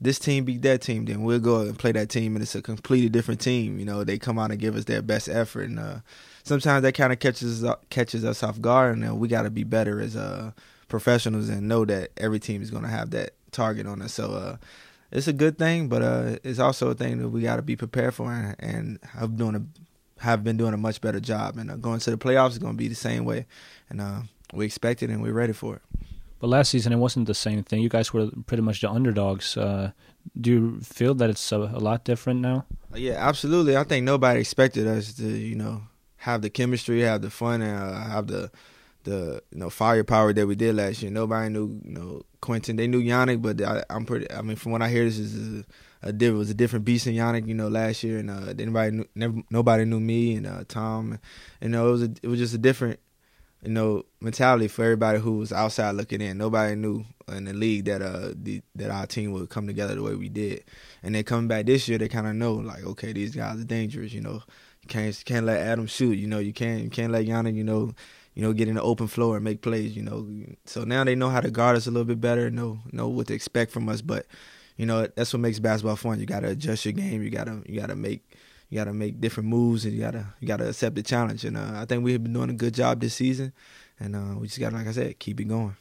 this 0.00 0.18
team 0.18 0.44
beat 0.44 0.62
that 0.62 0.82
team. 0.82 1.04
Then 1.04 1.22
we'll 1.22 1.38
go 1.38 1.60
and 1.62 1.78
play 1.78 1.92
that 1.92 2.08
team, 2.08 2.36
and 2.36 2.42
it's 2.42 2.54
a 2.54 2.62
completely 2.62 3.08
different 3.08 3.40
team. 3.40 3.78
You 3.78 3.84
know, 3.84 4.04
they 4.04 4.18
come 4.18 4.38
out 4.38 4.50
and 4.50 4.60
give 4.60 4.76
us 4.76 4.84
their 4.84 5.02
best 5.02 5.28
effort, 5.28 5.68
and 5.68 5.78
uh, 5.78 5.96
sometimes 6.42 6.82
that 6.82 6.92
kind 6.92 7.12
of 7.12 7.18
catches 7.18 7.64
us, 7.64 7.76
catches 7.90 8.24
us 8.24 8.42
off 8.42 8.60
guard, 8.60 8.96
and 8.96 9.08
uh, 9.08 9.14
we 9.14 9.28
got 9.28 9.42
to 9.42 9.50
be 9.50 9.64
better 9.64 10.00
as 10.00 10.16
uh, 10.16 10.52
professionals 10.88 11.48
and 11.48 11.68
know 11.68 11.84
that 11.84 12.10
every 12.16 12.38
team 12.38 12.62
is 12.62 12.70
going 12.70 12.82
to 12.82 12.88
have 12.88 13.10
that 13.10 13.30
target 13.52 13.86
on 13.86 14.02
us. 14.02 14.12
So 14.12 14.32
uh, 14.32 14.56
it's 15.10 15.28
a 15.28 15.32
good 15.32 15.58
thing, 15.58 15.88
but 15.88 16.02
uh, 16.02 16.36
it's 16.44 16.58
also 16.58 16.90
a 16.90 16.94
thing 16.94 17.18
that 17.18 17.28
we 17.28 17.42
got 17.42 17.56
to 17.56 17.62
be 17.62 17.76
prepared 17.76 18.14
for, 18.14 18.32
and, 18.32 18.56
and 18.58 18.98
have 19.14 19.36
doing 19.36 19.54
a 19.56 19.62
have 20.20 20.42
been 20.42 20.56
doing 20.56 20.72
a 20.72 20.78
much 20.78 21.02
better 21.02 21.20
job. 21.20 21.58
And 21.58 21.70
uh, 21.70 21.76
going 21.76 22.00
to 22.00 22.10
the 22.10 22.16
playoffs 22.16 22.52
is 22.52 22.58
going 22.58 22.72
to 22.72 22.78
be 22.78 22.88
the 22.88 22.94
same 22.94 23.24
way, 23.24 23.46
and 23.90 24.28
we 24.52 24.64
expect 24.64 25.02
it 25.02 25.10
and 25.10 25.22
we're 25.22 25.32
ready 25.32 25.52
for 25.52 25.76
it. 25.76 25.82
But 26.38 26.48
last 26.48 26.70
season 26.70 26.92
it 26.92 26.96
wasn't 26.96 27.26
the 27.26 27.34
same 27.34 27.62
thing. 27.62 27.82
You 27.82 27.88
guys 27.88 28.12
were 28.12 28.30
pretty 28.46 28.62
much 28.62 28.80
the 28.80 28.90
underdogs. 28.90 29.56
Uh, 29.56 29.92
do 30.38 30.50
you 30.50 30.80
feel 30.80 31.14
that 31.14 31.30
it's 31.30 31.52
a, 31.52 31.56
a 31.56 31.80
lot 31.80 32.04
different 32.04 32.40
now? 32.40 32.66
Yeah, 32.94 33.14
absolutely. 33.14 33.76
I 33.76 33.84
think 33.84 34.04
nobody 34.04 34.40
expected 34.40 34.86
us 34.86 35.14
to, 35.14 35.26
you 35.26 35.54
know, 35.54 35.82
have 36.16 36.42
the 36.42 36.50
chemistry, 36.50 37.00
have 37.02 37.22
the 37.22 37.30
fun, 37.30 37.62
and 37.62 37.78
uh, 37.78 38.00
have 38.08 38.26
the 38.26 38.50
the 39.06 39.42
you 39.52 39.58
know 39.58 39.70
firepower 39.70 40.32
that 40.32 40.46
we 40.46 40.54
did 40.54 40.74
last 40.74 41.00
year. 41.00 41.10
Nobody 41.10 41.48
knew 41.48 41.80
you 41.84 41.92
know 41.92 42.22
Quentin. 42.40 42.76
They 42.76 42.88
knew 42.88 43.02
Yannick, 43.02 43.40
but 43.40 43.62
I, 43.62 43.84
am 43.88 44.04
pretty. 44.04 44.30
I 44.30 44.42
mean, 44.42 44.56
from 44.56 44.72
what 44.72 44.82
I 44.82 44.88
hear, 44.90 45.04
this 45.04 45.18
is 45.18 45.64
a, 46.02 46.08
a 46.08 46.30
was 46.32 46.50
a 46.50 46.54
different 46.54 46.84
beast 46.84 47.06
than 47.06 47.14
Yannick. 47.14 47.46
You 47.46 47.54
know, 47.54 47.68
last 47.68 48.02
year, 48.02 48.18
and 48.18 48.30
uh, 48.30 48.52
knew, 48.52 49.06
never, 49.14 49.42
nobody 49.50 49.84
knew 49.84 50.00
me 50.00 50.34
and 50.34 50.46
uh, 50.46 50.64
Tom. 50.68 51.18
You 51.62 51.68
know, 51.68 51.88
it 51.88 51.92
was 51.92 52.02
a, 52.02 52.10
it 52.22 52.26
was 52.26 52.38
just 52.38 52.54
a 52.54 52.58
different 52.58 52.98
you 53.66 53.72
know 53.72 54.04
mentality 54.20 54.68
for 54.68 54.84
everybody 54.84 55.18
who 55.18 55.38
was 55.38 55.52
outside 55.52 55.92
looking 55.92 56.20
in. 56.20 56.38
Nobody 56.38 56.74
knew 56.76 57.04
in 57.28 57.44
the 57.44 57.52
league 57.52 57.84
that 57.86 58.00
uh 58.02 58.30
the, 58.34 58.62
that 58.76 58.90
our 58.90 59.06
team 59.06 59.32
would 59.32 59.50
come 59.50 59.66
together 59.66 59.94
the 59.94 60.02
way 60.02 60.14
we 60.14 60.28
did. 60.28 60.64
And 61.02 61.14
then 61.14 61.24
coming 61.24 61.48
back 61.48 61.66
this 61.66 61.88
year, 61.88 61.98
they 61.98 62.08
kind 62.08 62.26
of 62.26 62.34
know 62.34 62.54
like, 62.54 62.84
okay, 62.84 63.12
these 63.12 63.34
guys 63.34 63.60
are 63.60 63.64
dangerous. 63.64 64.12
You 64.12 64.20
know, 64.20 64.42
you 64.82 64.88
can't 64.88 65.20
can't 65.24 65.46
let 65.46 65.60
Adam 65.60 65.86
shoot. 65.86 66.12
You 66.12 66.26
know, 66.26 66.38
you 66.38 66.52
can't 66.52 66.82
you 66.82 66.90
can't 66.90 67.12
let 67.12 67.26
Yannick. 67.26 67.54
You 67.54 67.64
know 67.64 67.92
you 68.36 68.42
know, 68.42 68.52
get 68.52 68.68
in 68.68 68.74
the 68.74 68.82
open 68.82 69.06
floor 69.06 69.36
and 69.36 69.44
make 69.44 69.62
plays, 69.62 69.96
you 69.96 70.02
know. 70.02 70.28
So 70.66 70.84
now 70.84 71.02
they 71.04 71.14
know 71.14 71.30
how 71.30 71.40
to 71.40 71.50
guard 71.50 71.74
us 71.74 71.86
a 71.86 71.90
little 71.90 72.04
bit 72.04 72.20
better, 72.20 72.50
know 72.50 72.78
know 72.92 73.08
what 73.08 73.28
to 73.28 73.34
expect 73.34 73.72
from 73.72 73.88
us. 73.88 74.02
But, 74.02 74.26
you 74.76 74.84
know, 74.84 75.06
that's 75.06 75.32
what 75.32 75.40
makes 75.40 75.58
basketball 75.58 75.96
fun. 75.96 76.20
You 76.20 76.26
gotta 76.26 76.48
adjust 76.48 76.84
your 76.84 76.92
game. 76.92 77.22
You 77.22 77.30
gotta 77.30 77.62
you 77.66 77.80
gotta 77.80 77.96
make 77.96 78.30
you 78.68 78.78
gotta 78.78 78.92
make 78.92 79.20
different 79.20 79.48
moves 79.48 79.84
and 79.84 79.94
you 79.94 80.00
gotta 80.00 80.26
you 80.40 80.48
gotta 80.48 80.68
accept 80.68 80.96
the 80.96 81.02
challenge. 81.02 81.44
And 81.44 81.56
uh, 81.56 81.72
I 81.74 81.84
think 81.84 82.04
we've 82.04 82.22
been 82.22 82.32
doing 82.32 82.50
a 82.50 82.54
good 82.54 82.74
job 82.74 83.00
this 83.00 83.14
season, 83.14 83.52
and 84.00 84.16
uh, 84.16 84.34
we 84.38 84.48
just 84.48 84.60
gotta, 84.60 84.76
like 84.76 84.86
I 84.88 84.92
said, 84.92 85.18
keep 85.18 85.40
it 85.40 85.44
going. 85.44 85.76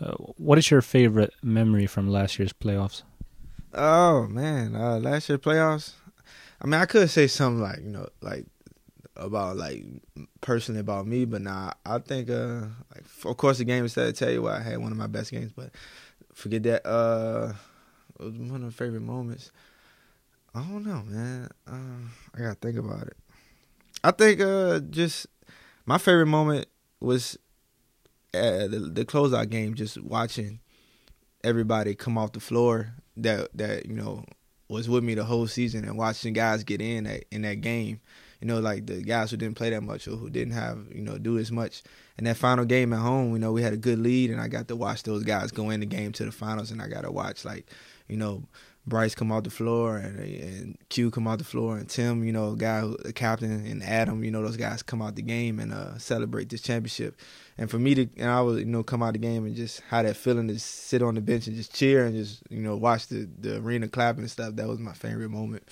Uh, 0.00 0.14
what 0.36 0.58
is 0.58 0.70
your 0.70 0.82
favorite 0.82 1.32
memory 1.42 1.86
from 1.86 2.08
last 2.08 2.38
year's 2.38 2.52
playoffs? 2.52 3.02
Oh 3.74 4.26
man, 4.26 4.74
uh, 4.74 4.98
last 4.98 5.28
year's 5.28 5.40
playoffs. 5.40 5.92
I 6.60 6.66
mean, 6.66 6.80
I 6.80 6.86
could 6.86 7.10
say 7.10 7.26
something 7.26 7.62
like 7.62 7.80
you 7.80 7.90
know, 7.90 8.08
like 8.20 8.46
about 9.16 9.56
like 9.56 9.84
personally 10.40 10.80
about 10.80 11.06
me, 11.06 11.24
but 11.24 11.42
nah, 11.42 11.72
I 11.84 11.98
think 11.98 12.30
uh 12.30 12.66
like 12.94 13.04
of 13.24 13.36
course 13.36 13.58
the 13.58 13.64
game 13.64 13.84
is 13.84 13.94
to 13.94 14.12
tell 14.12 14.30
you 14.30 14.42
why 14.42 14.58
I 14.58 14.62
had 14.62 14.78
one 14.78 14.92
of 14.92 14.98
my 14.98 15.06
best 15.06 15.30
games, 15.30 15.52
but 15.54 15.70
forget 16.32 16.62
that 16.64 16.86
uh 16.86 17.52
it 18.18 18.24
was 18.24 18.34
one 18.34 18.56
of 18.56 18.62
my 18.62 18.70
favorite 18.70 19.02
moments. 19.02 19.50
I 20.54 20.60
don't 20.60 20.84
know, 20.84 21.02
man. 21.06 21.48
Uh, 21.66 22.08
I 22.34 22.38
gotta 22.38 22.54
think 22.54 22.78
about 22.78 23.06
it. 23.06 23.16
I 24.04 24.10
think 24.10 24.40
uh 24.40 24.80
just 24.80 25.26
my 25.86 25.98
favorite 25.98 26.26
moment 26.26 26.66
was 27.00 27.38
uh, 28.34 28.66
the 28.66 28.90
the 28.92 29.04
closeout 29.04 29.50
game, 29.50 29.74
just 29.74 30.00
watching 30.02 30.60
everybody 31.44 31.94
come 31.94 32.16
off 32.18 32.32
the 32.32 32.40
floor 32.40 32.94
that 33.16 33.48
that 33.56 33.86
you 33.86 33.94
know 33.94 34.24
was 34.68 34.88
with 34.88 35.04
me 35.04 35.14
the 35.14 35.24
whole 35.24 35.46
season 35.46 35.84
and 35.84 35.98
watching 35.98 36.32
guys 36.32 36.64
get 36.64 36.80
in 36.80 37.04
that 37.04 37.24
in 37.30 37.42
that 37.42 37.60
game 37.60 38.00
you 38.42 38.48
know, 38.48 38.58
like 38.58 38.86
the 38.86 39.00
guys 39.00 39.30
who 39.30 39.36
didn't 39.36 39.56
play 39.56 39.70
that 39.70 39.82
much 39.82 40.08
or 40.08 40.16
who 40.16 40.28
didn't 40.28 40.54
have, 40.54 40.84
you 40.92 41.00
know, 41.00 41.16
do 41.16 41.38
as 41.38 41.52
much. 41.52 41.84
And 42.18 42.26
that 42.26 42.36
final 42.36 42.64
game 42.64 42.92
at 42.92 42.98
home, 42.98 43.32
you 43.34 43.38
know, 43.38 43.52
we 43.52 43.62
had 43.62 43.72
a 43.72 43.76
good 43.76 44.00
lead 44.00 44.30
and 44.32 44.40
I 44.40 44.48
got 44.48 44.66
to 44.66 44.74
watch 44.74 45.04
those 45.04 45.22
guys 45.22 45.52
go 45.52 45.70
in 45.70 45.78
the 45.78 45.86
game 45.86 46.10
to 46.12 46.24
the 46.24 46.32
finals 46.32 46.72
and 46.72 46.82
I 46.82 46.88
got 46.88 47.02
to 47.02 47.12
watch 47.12 47.44
like, 47.44 47.70
you 48.08 48.16
know, 48.16 48.42
Bryce 48.86 49.14
come 49.14 49.30
off 49.30 49.44
the 49.44 49.50
floor 49.50 49.96
and, 49.96 50.18
and 50.18 50.78
Q 50.88 51.10
come 51.10 51.28
off 51.28 51.38
the 51.38 51.44
floor 51.44 51.76
and 51.76 51.88
Tim, 51.88 52.24
you 52.24 52.32
know, 52.32 52.54
guy, 52.54 52.82
the 53.04 53.12
captain 53.12 53.64
and 53.64 53.82
Adam, 53.82 54.24
you 54.24 54.30
know, 54.30 54.42
those 54.42 54.56
guys 54.56 54.82
come 54.82 55.00
out 55.00 55.14
the 55.14 55.22
game 55.22 55.60
and 55.60 55.72
uh, 55.72 55.98
celebrate 55.98 56.48
this 56.48 56.62
championship. 56.62 57.16
And 57.56 57.70
for 57.70 57.78
me 57.78 57.94
to, 57.94 58.08
and 58.16 58.28
I 58.28 58.40
was, 58.40 58.58
you 58.58 58.64
know, 58.64 58.82
come 58.82 59.02
out 59.02 59.12
the 59.12 59.20
game 59.20 59.46
and 59.46 59.54
just 59.54 59.82
how 59.88 60.02
that 60.02 60.16
feeling 60.16 60.48
to 60.48 60.58
sit 60.58 61.00
on 61.00 61.14
the 61.14 61.20
bench 61.20 61.46
and 61.46 61.54
just 61.54 61.74
cheer 61.74 62.06
and 62.06 62.16
just, 62.16 62.42
you 62.50 62.60
know, 62.60 62.76
watch 62.76 63.06
the, 63.06 63.28
the 63.38 63.58
arena 63.58 63.86
clapping 63.86 64.22
and 64.22 64.30
stuff. 64.30 64.56
That 64.56 64.66
was 64.66 64.80
my 64.80 64.94
favorite 64.94 65.30
moment 65.30 65.62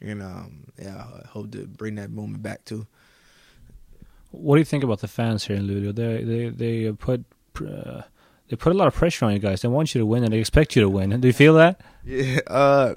and 0.00 0.22
um, 0.22 0.64
yeah, 0.80 0.96
I 0.96 1.26
hope 1.28 1.52
to 1.52 1.66
bring 1.66 1.96
that 1.96 2.10
moment 2.10 2.42
back 2.42 2.64
too. 2.64 2.86
What 4.30 4.56
do 4.56 4.60
you 4.60 4.64
think 4.64 4.84
about 4.84 5.00
the 5.00 5.08
fans 5.08 5.46
here 5.46 5.56
in 5.56 5.66
Luleå? 5.66 5.94
They 5.94 6.22
they 6.24 6.48
they 6.50 6.92
put 6.92 7.24
uh, 7.60 8.02
they 8.48 8.56
put 8.56 8.72
a 8.72 8.76
lot 8.76 8.88
of 8.88 8.94
pressure 8.94 9.24
on 9.24 9.32
you 9.32 9.38
guys. 9.38 9.62
They 9.62 9.68
want 9.68 9.94
you 9.94 10.00
to 10.00 10.06
win 10.06 10.22
and 10.24 10.32
they 10.32 10.38
expect 10.38 10.76
you 10.76 10.82
to 10.82 10.88
win. 10.88 11.20
Do 11.20 11.26
you 11.26 11.34
feel 11.34 11.54
that? 11.54 11.80
Yeah. 12.04 12.38
Uh, 12.46 12.94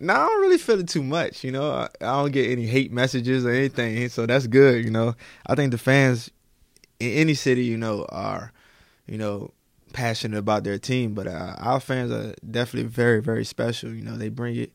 no, 0.00 0.14
I 0.14 0.26
don't 0.26 0.40
really 0.40 0.58
feel 0.58 0.80
it 0.80 0.88
too 0.88 1.02
much. 1.02 1.44
You 1.44 1.52
know, 1.52 1.70
I, 1.70 1.88
I 2.00 2.22
don't 2.22 2.32
get 2.32 2.50
any 2.50 2.66
hate 2.66 2.92
messages 2.92 3.44
or 3.44 3.50
anything, 3.50 4.08
so 4.08 4.26
that's 4.26 4.46
good. 4.46 4.84
You 4.84 4.90
know, 4.90 5.14
I 5.46 5.54
think 5.54 5.70
the 5.70 5.78
fans 5.78 6.30
in 6.98 7.12
any 7.12 7.34
city, 7.34 7.64
you 7.64 7.76
know, 7.76 8.06
are 8.08 8.52
you 9.06 9.18
know 9.18 9.52
passionate 9.92 10.38
about 10.38 10.64
their 10.64 10.78
team, 10.78 11.14
but 11.14 11.26
uh, 11.26 11.54
our 11.58 11.80
fans 11.80 12.10
are 12.10 12.34
definitely 12.48 12.88
very 12.88 13.22
very 13.22 13.44
special. 13.44 13.92
You 13.92 14.02
know, 14.02 14.16
they 14.16 14.28
bring 14.28 14.56
it 14.56 14.72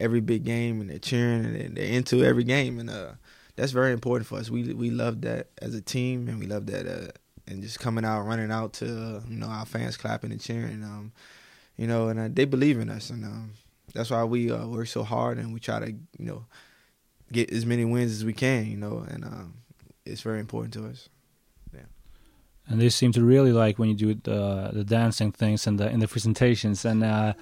every 0.00 0.20
big 0.20 0.44
game 0.44 0.80
and 0.80 0.90
they're 0.90 0.98
cheering 0.98 1.44
and 1.44 1.76
they're 1.76 1.84
into 1.84 2.22
every 2.22 2.44
game 2.44 2.78
and 2.78 2.90
uh, 2.90 3.12
that's 3.56 3.72
very 3.72 3.92
important 3.92 4.26
for 4.26 4.38
us. 4.38 4.50
We 4.50 4.72
we 4.74 4.90
love 4.90 5.22
that 5.22 5.48
as 5.60 5.74
a 5.74 5.80
team 5.80 6.28
and 6.28 6.38
we 6.38 6.46
love 6.46 6.66
that 6.66 6.86
uh, 6.86 7.12
and 7.46 7.62
just 7.62 7.80
coming 7.80 8.04
out 8.04 8.22
running 8.22 8.50
out 8.50 8.72
to 8.74 8.86
uh, 8.86 9.20
you 9.28 9.36
know 9.36 9.46
our 9.46 9.66
fans 9.66 9.96
clapping 9.96 10.32
and 10.32 10.40
cheering 10.40 10.82
um, 10.82 11.12
you 11.76 11.86
know 11.86 12.08
and 12.08 12.18
uh, 12.18 12.28
they 12.32 12.44
believe 12.44 12.78
in 12.78 12.88
us 12.88 13.10
and 13.10 13.24
um, 13.24 13.52
that's 13.94 14.10
why 14.10 14.24
we 14.24 14.50
uh, 14.50 14.66
work 14.66 14.86
so 14.86 15.02
hard 15.02 15.38
and 15.38 15.52
we 15.52 15.60
try 15.60 15.78
to 15.78 15.90
you 15.90 16.24
know 16.24 16.44
get 17.32 17.50
as 17.50 17.66
many 17.66 17.84
wins 17.84 18.12
as 18.12 18.24
we 18.24 18.32
can 18.32 18.66
you 18.66 18.76
know 18.76 19.04
and 19.08 19.24
um, 19.24 19.54
it's 20.06 20.22
very 20.22 20.40
important 20.40 20.72
to 20.74 20.86
us. 20.86 21.08
Yeah. 21.74 21.80
And 22.68 22.80
they 22.80 22.88
seem 22.88 23.12
to 23.12 23.22
really 23.22 23.52
like 23.52 23.78
when 23.78 23.88
you 23.88 23.94
do 23.94 24.14
the 24.14 24.70
the 24.72 24.84
dancing 24.84 25.32
things 25.32 25.66
and 25.66 25.78
the 25.78 25.90
in 25.90 26.00
the 26.00 26.08
presentations 26.08 26.84
and 26.84 27.04
uh, 27.04 27.34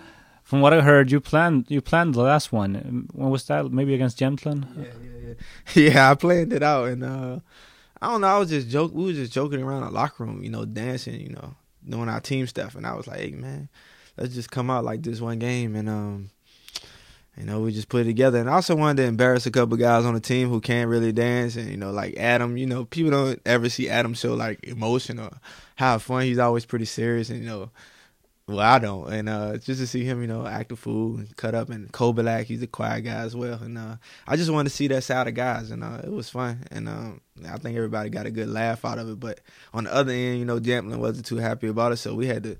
from 0.42 0.60
what 0.60 0.74
I 0.74 0.80
heard, 0.80 1.10
you 1.10 1.20
planned 1.20 1.66
you 1.68 1.80
planned 1.80 2.14
the 2.14 2.22
last 2.22 2.52
one. 2.52 3.08
When 3.12 3.30
was 3.30 3.46
that? 3.46 3.70
Maybe 3.70 3.94
against 3.94 4.18
Jämtland? 4.18 4.66
Yeah, 4.76 4.84
yeah, 5.02 5.28
yeah. 5.74 5.92
Yeah, 5.92 6.10
I 6.10 6.14
planned 6.14 6.52
it 6.52 6.62
out, 6.62 6.88
and 6.88 7.04
uh, 7.04 7.38
I 8.04 8.08
don't 8.08 8.20
know. 8.20 8.26
I 8.26 8.38
was 8.38 8.50
just 8.50 8.68
joke. 8.68 8.92
We 8.92 9.06
were 9.06 9.12
just 9.14 9.32
joking 9.32 9.62
around 9.62 9.84
the 9.84 9.90
locker 9.90 10.24
room, 10.24 10.44
you 10.44 10.50
know, 10.50 10.66
dancing, 10.66 11.18
you 11.18 11.30
know, 11.30 11.54
doing 11.88 12.10
our 12.10 12.20
team 12.20 12.46
stuff, 12.46 12.74
and 12.74 12.86
I 12.86 12.94
was 12.94 13.06
like, 13.06 13.20
hey, 13.20 13.30
man, 13.30 13.70
let's 14.18 14.34
just 14.34 14.50
come 14.50 14.68
out 14.68 14.84
like 14.84 15.02
this 15.02 15.22
one 15.22 15.38
game, 15.38 15.74
and 15.74 15.88
um, 15.88 16.30
you 17.38 17.46
know, 17.46 17.60
we 17.60 17.72
just 17.72 17.88
put 17.88 18.02
it 18.02 18.04
together. 18.04 18.38
And 18.38 18.50
I 18.50 18.52
also 18.52 18.76
wanted 18.76 19.02
to 19.02 19.08
embarrass 19.08 19.46
a 19.46 19.50
couple 19.50 19.78
guys 19.78 20.04
on 20.04 20.12
the 20.12 20.20
team 20.20 20.50
who 20.50 20.60
can't 20.60 20.90
really 20.90 21.12
dance, 21.12 21.56
and 21.56 21.70
you 21.70 21.78
know, 21.78 21.92
like 21.92 22.18
Adam. 22.18 22.58
You 22.58 22.66
know, 22.66 22.84
people 22.84 23.10
don't 23.10 23.40
ever 23.46 23.70
see 23.70 23.88
Adam 23.88 24.12
show 24.12 24.34
like 24.34 24.62
emotion 24.64 25.18
or 25.18 25.30
have 25.76 26.02
fun. 26.02 26.24
He's 26.24 26.38
always 26.38 26.66
pretty 26.66 26.84
serious, 26.84 27.30
and 27.30 27.40
you 27.40 27.46
know 27.46 27.70
well, 28.46 28.60
I 28.60 28.78
don't, 28.78 29.10
and 29.10 29.28
uh, 29.28 29.56
just 29.56 29.80
to 29.80 29.86
see 29.86 30.04
him, 30.04 30.20
you 30.20 30.26
know, 30.26 30.46
act 30.46 30.70
a 30.70 30.76
fool 30.76 31.16
and 31.16 31.34
cut 31.36 31.54
up, 31.54 31.70
and 31.70 31.90
Kobalak, 31.90 32.44
he's 32.44 32.62
a 32.62 32.66
quiet 32.66 33.02
guy 33.02 33.22
as 33.22 33.34
well, 33.34 33.58
and 33.62 33.78
uh, 33.78 33.96
I 34.26 34.36
just 34.36 34.50
wanted 34.50 34.68
to 34.68 34.74
see 34.74 34.86
that 34.88 35.02
side 35.02 35.26
of 35.28 35.34
guys, 35.34 35.70
and 35.70 35.82
uh, 35.82 36.02
it 36.04 36.12
was 36.12 36.28
fun, 36.28 36.62
and 36.70 36.86
um, 36.86 37.22
I 37.48 37.56
think 37.56 37.74
everybody 37.76 38.10
got 38.10 38.26
a 38.26 38.30
good 38.30 38.48
laugh 38.48 38.84
out 38.84 38.98
of 38.98 39.08
it. 39.08 39.18
But 39.18 39.40
on 39.72 39.84
the 39.84 39.94
other 39.94 40.12
end, 40.12 40.38
you 40.38 40.44
know, 40.44 40.60
Jämtland 40.60 40.98
wasn't 40.98 41.24
too 41.24 41.36
happy 41.36 41.68
about 41.68 41.92
it, 41.92 41.96
so 41.96 42.14
we 42.14 42.26
had 42.26 42.42
to 42.42 42.58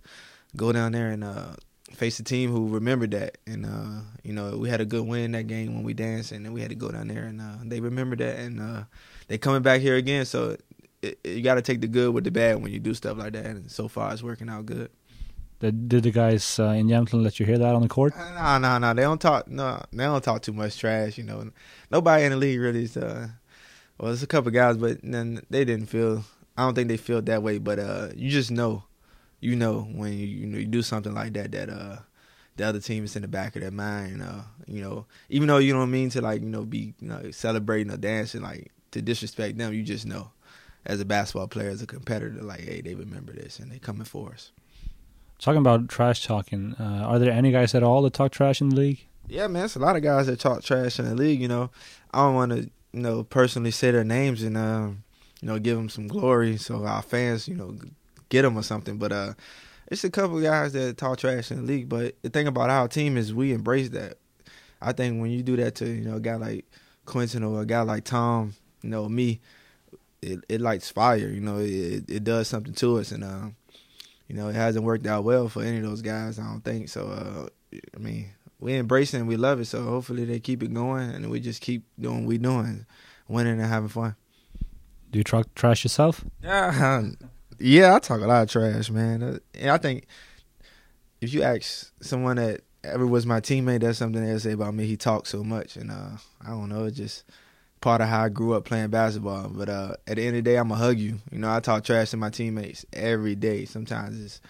go 0.57 0.73
down 0.73 0.93
there 0.93 1.11
and 1.11 1.23
uh, 1.23 1.55
face 1.93 2.19
a 2.19 2.25
team 2.25 2.51
who 2.51 2.69
remembered 2.69 3.11
that, 3.11 3.37
and 3.47 3.67
uh, 3.67 4.01
you 4.23 4.33
know, 4.33 4.57
we 4.57 4.71
had 4.71 4.81
a 4.81 4.87
good 4.87 5.07
win 5.07 5.33
that 5.33 5.49
game 5.49 5.75
when 5.75 5.85
we 5.85 5.93
danced, 5.93 6.33
and 6.33 6.47
then 6.47 6.55
we 6.55 6.63
had 6.63 6.71
to 6.71 6.77
go 6.77 6.91
down 6.91 7.09
there, 7.09 7.25
and 7.25 7.43
uh, 7.43 7.57
they 7.63 7.81
remembered 7.81 8.21
that, 8.21 8.37
and 8.39 8.87
they 9.29 9.37
coming 9.37 9.61
back 9.61 9.83
here 9.83 9.97
again, 9.97 10.25
so 10.25 10.57
it, 11.05 11.19
you 11.25 11.43
got 11.43 11.55
to 11.55 11.63
take 11.63 11.81
the 11.81 11.87
good 11.87 12.15
with 12.15 12.25
the 12.25 12.31
bad 12.31 12.63
when 12.63 12.73
you 12.73 12.79
do 12.79 12.95
stuff 12.95 13.19
like 13.19 13.35
that. 13.35 13.45
And 13.45 13.71
so 13.71 13.89
far, 13.89 14.13
it's 14.13 14.23
working 14.23 14.49
out 14.49 14.67
good. 14.67 14.91
Did, 15.61 15.89
did 15.89 16.03
the 16.03 16.11
guys 16.11 16.59
uh, 16.59 16.69
in 16.69 16.89
Jämtland 16.89 17.23
let 17.23 17.41
you 17.41 17.47
hear 17.47 17.59
that 17.59 17.75
on 17.75 17.83
the 17.83 17.89
court? 17.89 18.15
No, 18.17 18.59
no, 18.59 18.79
no. 18.79 18.93
They 18.93 19.03
don't 19.03 19.21
talk. 19.21 19.49
No, 19.49 19.83
they 19.93 20.05
don't 20.05 20.23
talk 20.23 20.43
too 20.43 20.53
much 20.53 20.79
trash. 20.79 21.17
You 21.17 21.25
know, 21.25 21.51
nobody 21.91 22.25
in 22.25 22.33
the 22.33 22.37
league 22.37 22.61
really 22.61 22.85
is. 22.85 22.97
Uh, 22.97 23.29
well, 23.99 24.09
there's 24.09 24.23
a 24.23 24.27
couple 24.27 24.51
guys, 24.51 24.77
but 24.77 24.99
then 25.03 25.41
they 25.51 25.65
didn't 25.65 25.87
feel. 25.87 26.25
I 26.57 26.63
don't 26.63 26.75
think 26.75 26.89
they 26.89 26.97
feel 26.97 27.23
that 27.23 27.43
way. 27.43 27.59
But 27.59 27.79
uh, 27.79 28.09
you 28.15 28.31
just 28.31 28.51
know, 28.51 28.85
you 29.41 29.57
know 29.57 29.83
when 29.83 30.13
you 30.13 30.27
you 30.27 30.47
know 30.47 30.59
you 30.59 30.67
do 30.67 30.83
something 30.83 31.15
like 31.15 31.33
that 31.35 31.53
that 31.53 31.69
uh 31.69 31.97
the 32.57 32.65
other 32.65 32.81
team 32.81 33.05
is 33.05 33.17
in 33.17 33.23
the 33.23 33.29
back 33.29 33.57
of 33.57 33.63
their 33.63 33.71
mind. 33.71 34.23
Uh, 34.23 34.43
you 34.67 34.81
know, 34.81 35.07
even 35.29 35.49
though 35.49 35.59
you 35.59 35.73
don't 35.73 35.91
mean 35.91 36.11
to 36.11 36.21
like 36.21 36.41
you 36.41 36.49
know 36.49 36.65
be 36.65 36.95
you 37.01 37.09
know, 37.09 37.31
celebrating 37.31 37.93
or 37.93 37.97
dancing 37.97 38.43
like 38.43 38.71
to 38.91 39.03
disrespect 39.03 39.59
them, 39.59 39.73
you 39.73 39.83
just 39.83 40.07
know 40.07 40.31
as 40.87 41.01
a 41.01 41.05
basketball 41.05 41.49
player, 41.49 41.71
as 41.71 41.83
a 41.83 41.87
competitor, 41.87 42.43
like 42.43 42.61
hey, 42.61 42.81
they 42.81 42.95
remember 42.95 43.33
this 43.33 43.59
and 43.59 43.71
they 43.71 43.79
coming 43.79 44.05
for 44.05 44.33
us. 44.33 44.53
Talking 45.39 45.59
about 45.61 45.89
trash 45.89 46.25
talking, 46.25 46.75
uh, 46.79 47.05
are 47.07 47.19
there 47.19 47.33
any 47.33 47.51
guys 47.53 47.75
at 47.75 47.83
all 47.83 48.03
that 48.03 48.13
talk 48.15 48.33
trash 48.33 48.61
in 48.61 48.71
the 48.71 48.77
league? 48.77 49.07
Yeah, 49.29 49.47
man, 49.47 49.65
it's 49.65 49.77
a 49.77 49.81
lot 49.81 49.97
of 49.97 50.03
guys 50.03 50.27
that 50.27 50.39
talk 50.39 50.63
trash 50.63 50.99
in 50.99 51.07
the 51.07 51.15
league. 51.15 51.41
You 51.41 51.49
know, 51.49 51.71
I 52.13 52.19
don't 52.19 52.35
want 52.35 52.53
to 52.53 52.71
you 52.93 53.01
know 53.01 53.25
personally 53.25 53.71
say 53.73 53.91
their 53.91 54.05
names 54.05 54.43
and 54.43 54.57
uh, 54.57 54.91
you 55.41 55.49
know 55.49 55.59
give 55.59 55.77
them 55.77 55.89
some 55.89 56.07
glory 56.07 56.57
so 56.57 56.85
our 56.85 57.03
fans 57.03 57.49
you 57.49 57.57
know 57.57 57.77
get 58.29 58.43
them 58.43 58.57
or 58.57 58.63
something, 58.63 58.99
but 58.99 59.13
uh 59.13 59.35
it's 59.89 60.05
a 60.05 60.11
couple 60.11 60.41
guys 60.41 60.73
that 60.73 60.97
talk 60.97 61.19
trash 61.19 61.51
in 61.51 61.59
the 61.59 61.63
league. 61.63 61.89
But 61.89 62.15
the 62.23 62.31
thing 62.31 62.47
about 62.47 62.71
our 62.71 62.89
team 62.89 63.17
is 63.19 63.35
we 63.35 63.53
embrace 63.53 63.91
that. 63.91 64.17
I 64.81 64.93
think 64.93 65.21
when 65.21 65.31
you 65.31 65.43
do 65.43 65.57
that 65.57 65.75
to 65.77 65.87
you 65.87 66.05
know 66.05 66.17
a 66.17 66.21
guy 66.21 66.37
like 66.37 66.65
Quentin 67.05 67.45
or 67.45 67.61
a 67.61 67.67
guy 67.67 67.83
like 67.83 68.05
Tom, 68.05 68.55
you 68.83 68.91
know 68.91 69.09
me, 69.09 69.41
it 70.23 70.41
it 70.49 70.61
lights 70.61 70.91
fire. 70.91 71.29
You 71.29 71.41
know 71.41 71.59
it 71.59 72.09
it 72.09 72.25
does 72.25 72.49
something 72.49 72.75
to 72.75 72.99
us, 72.99 73.13
and 73.13 73.25
uh, 73.25 73.49
you 74.29 74.35
know 74.35 74.49
it 74.49 74.55
hasn't 74.55 74.85
worked 74.85 75.07
out 75.07 75.25
well 75.25 75.49
for 75.49 75.63
any 75.63 75.79
of 75.79 75.83
those 75.83 76.03
guys. 76.03 76.39
I 76.39 76.45
don't 76.45 76.65
think 76.65 76.89
so. 76.89 77.07
Uh, 77.07 77.79
I 77.95 77.99
mean 77.99 78.31
we 78.61 78.75
embrace 78.77 79.13
it 79.13 79.19
and 79.19 79.29
we 79.29 79.37
love 79.37 79.61
it. 79.61 79.67
So 79.67 79.83
hopefully 79.83 80.25
they 80.25 80.41
keep 80.41 80.63
it 80.63 80.73
going 80.73 81.11
and 81.11 81.31
we 81.31 81.41
just 81.41 81.61
keep 81.61 81.85
doing 82.01 82.21
what 82.21 82.29
we're 82.29 82.39
doing, 82.39 82.87
winning 83.29 83.61
and 83.61 83.69
having 83.69 83.89
fun. 83.91 84.17
Do 85.11 85.19
you 85.19 85.25
talk 85.25 85.55
trash 85.55 85.85
yourself? 85.85 86.25
Yeah, 86.43 87.03
yeah, 87.59 87.95
I 87.95 87.99
talk 87.99 88.21
a 88.21 88.27
lot 88.27 88.43
of 88.43 88.51
trash, 88.51 88.91
man. 88.91 89.23
Uh, 89.23 89.39
and 89.55 89.71
I 89.71 89.79
think 89.79 90.07
if 91.21 91.33
you 91.33 91.43
ask 91.43 91.93
someone 92.01 92.37
that 92.37 92.63
ever 92.83 93.07
was 93.07 93.27
my 93.27 93.41
teammate, 93.41 93.81
that's 93.81 93.99
something 93.99 94.25
they'll 94.25 94.41
say 94.41 94.53
about 94.53 94.75
me. 94.75 94.87
He 94.87 94.97
talks 94.97 95.31
so 95.31 95.45
much, 95.45 95.77
and 95.77 95.91
uh, 95.91 96.17
I 96.45 96.51
don't 96.51 96.69
know, 96.69 96.85
it's 96.85 96.97
just 96.97 97.25
part 97.85 98.01
of 98.01 98.09
how 98.09 98.25
I 98.25 98.29
grew 98.31 98.55
up 98.55 98.65
playing 98.65 98.89
basketball. 98.89 99.51
But 99.51 99.69
uh, 99.69 99.97
at 100.07 100.17
the 100.17 100.23
end 100.23 100.37
of 100.39 100.43
the 100.43 100.51
day, 100.51 100.57
I'm 100.57 100.69
gonna 100.69 100.81
hug 100.81 100.99
you. 100.99 101.21
You 101.31 101.39
know, 101.39 101.55
I 101.55 101.61
talk 101.61 101.85
trash 101.85 102.11
to 102.11 102.17
my 102.17 102.31
teammates 102.31 102.87
every 102.95 103.35
day. 103.35 103.67
Sometimes 103.67 104.19
it's 104.19 104.41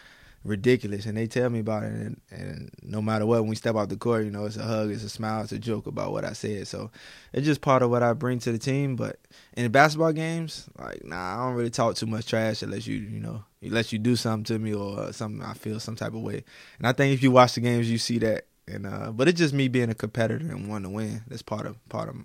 ridiculous, 0.44 1.04
and 1.04 1.16
they 1.16 1.26
tell 1.26 1.50
me 1.50 1.58
about 1.58 1.82
it. 1.82 1.88
And, 1.88 2.20
and, 2.30 2.70
no 2.80 3.02
matter 3.02 3.26
what, 3.26 3.40
when 3.40 3.50
we 3.50 3.56
step 3.56 3.74
out 3.74 3.88
the 3.88 3.96
court, 3.96 4.24
you 4.24 4.30
know, 4.30 4.44
it's 4.44 4.56
a 4.56 4.62
hug, 4.62 4.92
it's 4.92 5.02
a 5.02 5.08
smile, 5.08 5.42
it's 5.42 5.50
a 5.50 5.58
joke 5.58 5.88
about 5.88 6.12
what 6.12 6.24
I 6.24 6.32
said. 6.32 6.68
So 6.68 6.92
it's 7.32 7.44
just 7.44 7.60
part 7.60 7.82
of 7.82 7.90
what 7.90 8.04
I 8.04 8.12
bring 8.12 8.38
to 8.38 8.52
the 8.52 8.58
team. 8.58 8.94
But 8.94 9.18
in 9.56 9.64
the 9.64 9.70
basketball 9.70 10.12
games, 10.12 10.68
like, 10.78 11.04
nah, 11.04 11.34
I 11.34 11.44
don't 11.44 11.56
really 11.56 11.70
talk 11.70 11.96
too 11.96 12.06
much 12.06 12.26
trash 12.26 12.62
unless 12.62 12.86
you, 12.86 12.98
you 12.98 13.18
know, 13.18 13.44
unless 13.60 13.92
you 13.92 13.98
do 13.98 14.14
something 14.14 14.44
to 14.44 14.60
me 14.60 14.74
or 14.74 15.12
something 15.12 15.42
I 15.42 15.54
feel 15.54 15.80
some 15.80 15.96
type 15.96 16.14
of 16.14 16.20
way. 16.20 16.44
And 16.78 16.86
I 16.86 16.92
think 16.92 17.12
if 17.12 17.22
you 17.24 17.32
watch 17.32 17.54
the 17.54 17.62
games, 17.62 17.90
you 17.90 17.98
see 17.98 18.18
that. 18.18 18.46
And 18.68 18.86
uh, 18.86 19.10
but 19.10 19.26
it's 19.26 19.38
just 19.38 19.52
me 19.52 19.66
being 19.68 19.90
a 19.90 19.94
competitor 19.94 20.46
and 20.46 20.68
wanting 20.68 20.90
to 20.90 20.94
win. 20.94 21.22
That's 21.26 21.42
part 21.42 21.66
of 21.66 21.86
part 21.88 22.08
of 22.08 22.16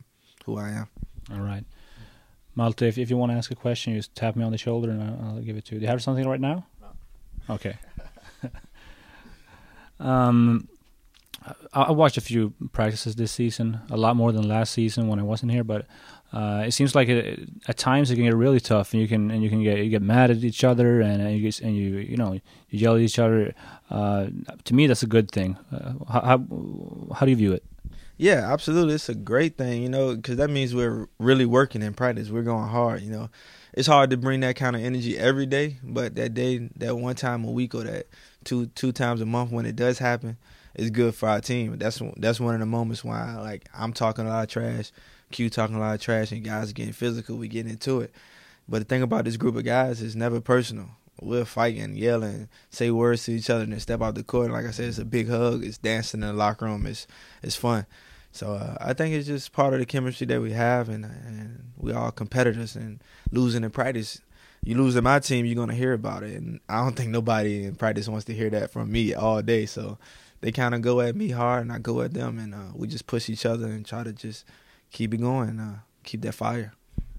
who 0.50 0.58
I 0.60 0.70
am. 0.70 0.88
All 1.32 1.40
right. 1.40 1.64
Malte, 2.56 2.88
if, 2.88 2.98
if 2.98 3.10
you 3.10 3.18
want 3.18 3.32
to 3.32 3.38
ask 3.38 3.52
a 3.52 3.56
question, 3.56 3.94
you 3.94 4.00
just 4.00 4.16
tap 4.16 4.36
me 4.36 4.44
on 4.44 4.52
the 4.52 4.58
shoulder 4.58 4.90
and 4.92 5.02
I'll, 5.02 5.36
I'll 5.36 5.42
give 5.42 5.56
it 5.56 5.66
to 5.66 5.76
you. 5.76 5.80
Do 5.80 5.84
you 5.86 5.90
have 5.90 6.02
something 6.02 6.28
right 6.28 6.42
now? 6.42 6.66
No. 6.82 7.56
Okay. 7.56 7.78
um, 10.00 10.68
I, 11.74 11.84
I, 11.84 11.92
watched 11.92 12.18
a 12.18 12.22
few 12.22 12.54
practices 12.74 13.16
this 13.16 13.32
season, 13.32 13.80
a 13.90 13.98
lot 13.98 14.16
more 14.16 14.32
than 14.32 14.48
last 14.48 14.74
season 14.74 15.08
when 15.08 15.20
I 15.20 15.24
wasn't 15.24 15.52
here. 15.52 15.64
But 15.64 15.86
uh, 16.34 16.64
it 16.66 16.72
seems 16.72 16.96
like 16.96 17.08
it, 17.08 17.50
at 17.68 17.78
times 17.78 18.12
it 18.12 18.16
can 18.16 18.26
get 18.26 18.36
really 18.36 18.60
tough, 18.60 18.94
and 18.94 19.02
you 19.02 19.08
can 19.08 19.32
and 19.32 19.44
you 19.44 19.50
can 19.50 19.64
get 19.64 19.80
you 19.80 19.90
get 19.90 20.02
mad 20.02 20.32
at 20.32 20.44
each 20.44 20.64
other, 20.64 21.02
and, 21.02 21.22
and 21.22 21.36
you 21.36 21.42
get, 21.42 21.60
and 21.62 21.76
you 21.76 21.98
you 21.98 22.18
know 22.18 22.34
you 22.34 22.42
yell 22.70 22.96
at 22.96 23.02
each 23.02 23.20
other. 23.20 23.54
Uh, 23.90 24.28
to 24.66 24.74
me, 24.74 24.86
that's 24.88 25.04
a 25.04 25.08
good 25.08 25.32
thing. 25.32 25.58
Uh, 25.72 25.94
how, 26.12 26.22
how 26.22 26.38
how 27.16 27.26
do 27.26 27.32
you 27.32 27.38
view 27.38 27.54
it? 27.54 27.64
Yeah, 28.20 28.52
absolutely. 28.52 28.96
It's 28.96 29.08
a 29.08 29.16
great 29.16 29.58
thing, 29.58 29.82
you 29.82 29.88
know, 29.88 30.14
because 30.14 30.36
that 30.38 30.50
means 30.50 30.76
we're 30.76 31.08
really 31.20 31.46
working 31.46 31.82
in 31.82 31.94
practice. 31.94 32.30
We're 32.30 32.44
going 32.44 32.68
hard, 32.68 33.02
you 33.02 33.10
know. 33.10 33.30
It's 33.74 33.88
hard 33.88 34.10
to 34.10 34.18
bring 34.18 34.42
that 34.42 34.58
kind 34.58 34.76
of 34.76 34.82
energy 34.82 35.18
every 35.18 35.46
day, 35.46 35.78
but 35.82 36.16
that 36.16 36.34
day, 36.34 36.70
that 36.76 36.98
one 36.98 37.16
time 37.16 37.46
a 37.46 37.52
week 37.52 37.74
or 37.74 37.84
that 37.86 38.08
two 38.44 38.66
two 38.68 38.92
times 38.92 39.22
a 39.22 39.26
month 39.26 39.52
when 39.52 39.66
it 39.66 39.78
does 39.78 40.00
happen, 40.00 40.36
it's 40.76 40.90
good 40.90 41.16
for 41.16 41.30
our 41.30 41.40
team. 41.40 41.78
That's 41.78 42.02
that's 42.18 42.42
one 42.42 42.56
of 42.56 42.60
the 42.60 42.66
moments 42.66 43.06
why 43.06 43.38
like 43.38 43.70
I'm 43.74 43.94
talking 43.94 44.26
a 44.26 44.30
lot 44.30 44.44
of 44.44 44.50
trash, 44.50 44.92
Q 45.32 45.50
talking 45.50 45.78
a 45.78 45.80
lot 45.80 45.96
of 45.96 46.02
trash, 46.02 46.34
and 46.34 46.44
guys 46.44 46.74
getting 46.74 46.92
physical. 46.92 47.38
We 47.38 47.48
get 47.48 47.68
into 47.68 48.02
it. 48.02 48.14
But 48.68 48.80
the 48.80 48.86
thing 48.86 49.02
about 49.02 49.24
this 49.26 49.38
group 49.38 49.56
of 49.56 49.64
guys 49.64 50.02
is 50.02 50.18
never 50.18 50.42
personal. 50.42 50.90
We're 51.22 51.46
fighting, 51.46 51.96
yelling, 51.96 52.50
say 52.70 52.92
words 52.92 53.24
to 53.26 53.32
each 53.34 53.50
other, 53.50 53.64
and 53.64 53.72
then 53.72 53.80
step 53.80 54.02
out 54.02 54.16
the 54.16 54.24
court. 54.24 54.52
Like 54.52 54.66
I 54.66 54.72
said, 54.72 54.90
it's 54.90 54.98
a 54.98 55.06
big 55.06 55.30
hug. 55.30 55.64
It's 55.64 55.78
dancing 55.78 56.22
in 56.22 56.28
the 56.28 56.34
locker 56.34 56.66
room. 56.66 56.86
It's 56.86 57.08
it's 57.42 57.56
fun. 57.56 57.86
So 58.32 58.54
uh, 58.54 58.78
I 58.80 58.94
think 58.94 59.16
it's 59.16 59.28
just 59.28 59.52
part 59.54 59.74
of 59.74 59.80
the 59.80 59.86
chemistry 59.86 60.28
that 60.28 60.42
we 60.42 60.52
have, 60.52 60.90
and 60.90 61.06
and 61.06 61.72
we 61.78 61.94
all 61.94 62.12
competitors. 62.12 62.76
And 62.76 63.02
losing 63.32 63.64
in 63.64 63.72
practice, 63.72 64.22
you 64.64 64.76
lose 64.76 64.96
in 64.96 65.04
my 65.04 65.20
team, 65.20 65.46
you're 65.46 65.56
gonna 65.56 65.74
hear 65.74 65.94
about 65.94 66.24
it. 66.24 66.36
And 66.36 66.60
I 66.70 66.84
don't 66.84 66.96
think 66.96 67.10
nobody 67.10 67.66
in 67.66 67.76
practice 67.76 68.08
wants 68.08 68.26
to 68.26 68.34
hear 68.34 68.50
that 68.52 68.72
from 68.72 68.92
me 68.92 69.14
all 69.14 69.42
day. 69.42 69.66
So 69.66 69.98
they 70.42 70.52
kind 70.52 70.76
of 70.76 70.82
go 70.82 71.02
at 71.02 71.16
me 71.16 71.30
hard, 71.30 71.64
and 71.64 71.72
I 71.72 71.80
go 71.80 72.02
at 72.02 72.14
them, 72.14 72.40
and 72.40 72.54
uh, 72.54 72.72
we 72.76 72.88
just 72.88 73.08
push 73.08 73.30
each 73.30 73.46
other 73.46 73.68
and 73.68 73.86
try 73.86 74.04
to 74.04 74.14
just 74.14 74.46
keep 74.92 75.14
it 75.14 75.18
going, 75.18 75.60
uh, 75.60 75.80
keep 76.04 76.22
that 76.22 76.34
fire. 76.34 76.74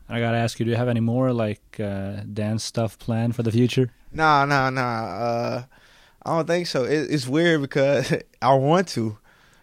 I 0.08 0.18
gotta 0.18 0.38
ask 0.38 0.58
you, 0.58 0.64
do 0.64 0.70
you 0.70 0.76
have 0.76 0.88
any 0.88 1.00
more 1.00 1.32
like 1.32 1.78
uh, 1.78 2.22
dance 2.32 2.64
stuff 2.64 2.98
planned 2.98 3.36
for 3.36 3.42
the 3.42 3.52
future? 3.52 3.92
Nah, 4.12 4.44
nah, 4.44 4.70
nah. 4.70 4.80
Uh, 4.82 5.64
I 6.24 6.36
don't 6.36 6.46
think 6.46 6.66
so. 6.66 6.84
It, 6.84 7.10
it's 7.10 7.28
weird 7.28 7.60
because 7.60 8.12
I 8.42 8.54
want 8.54 8.88
to. 8.88 9.18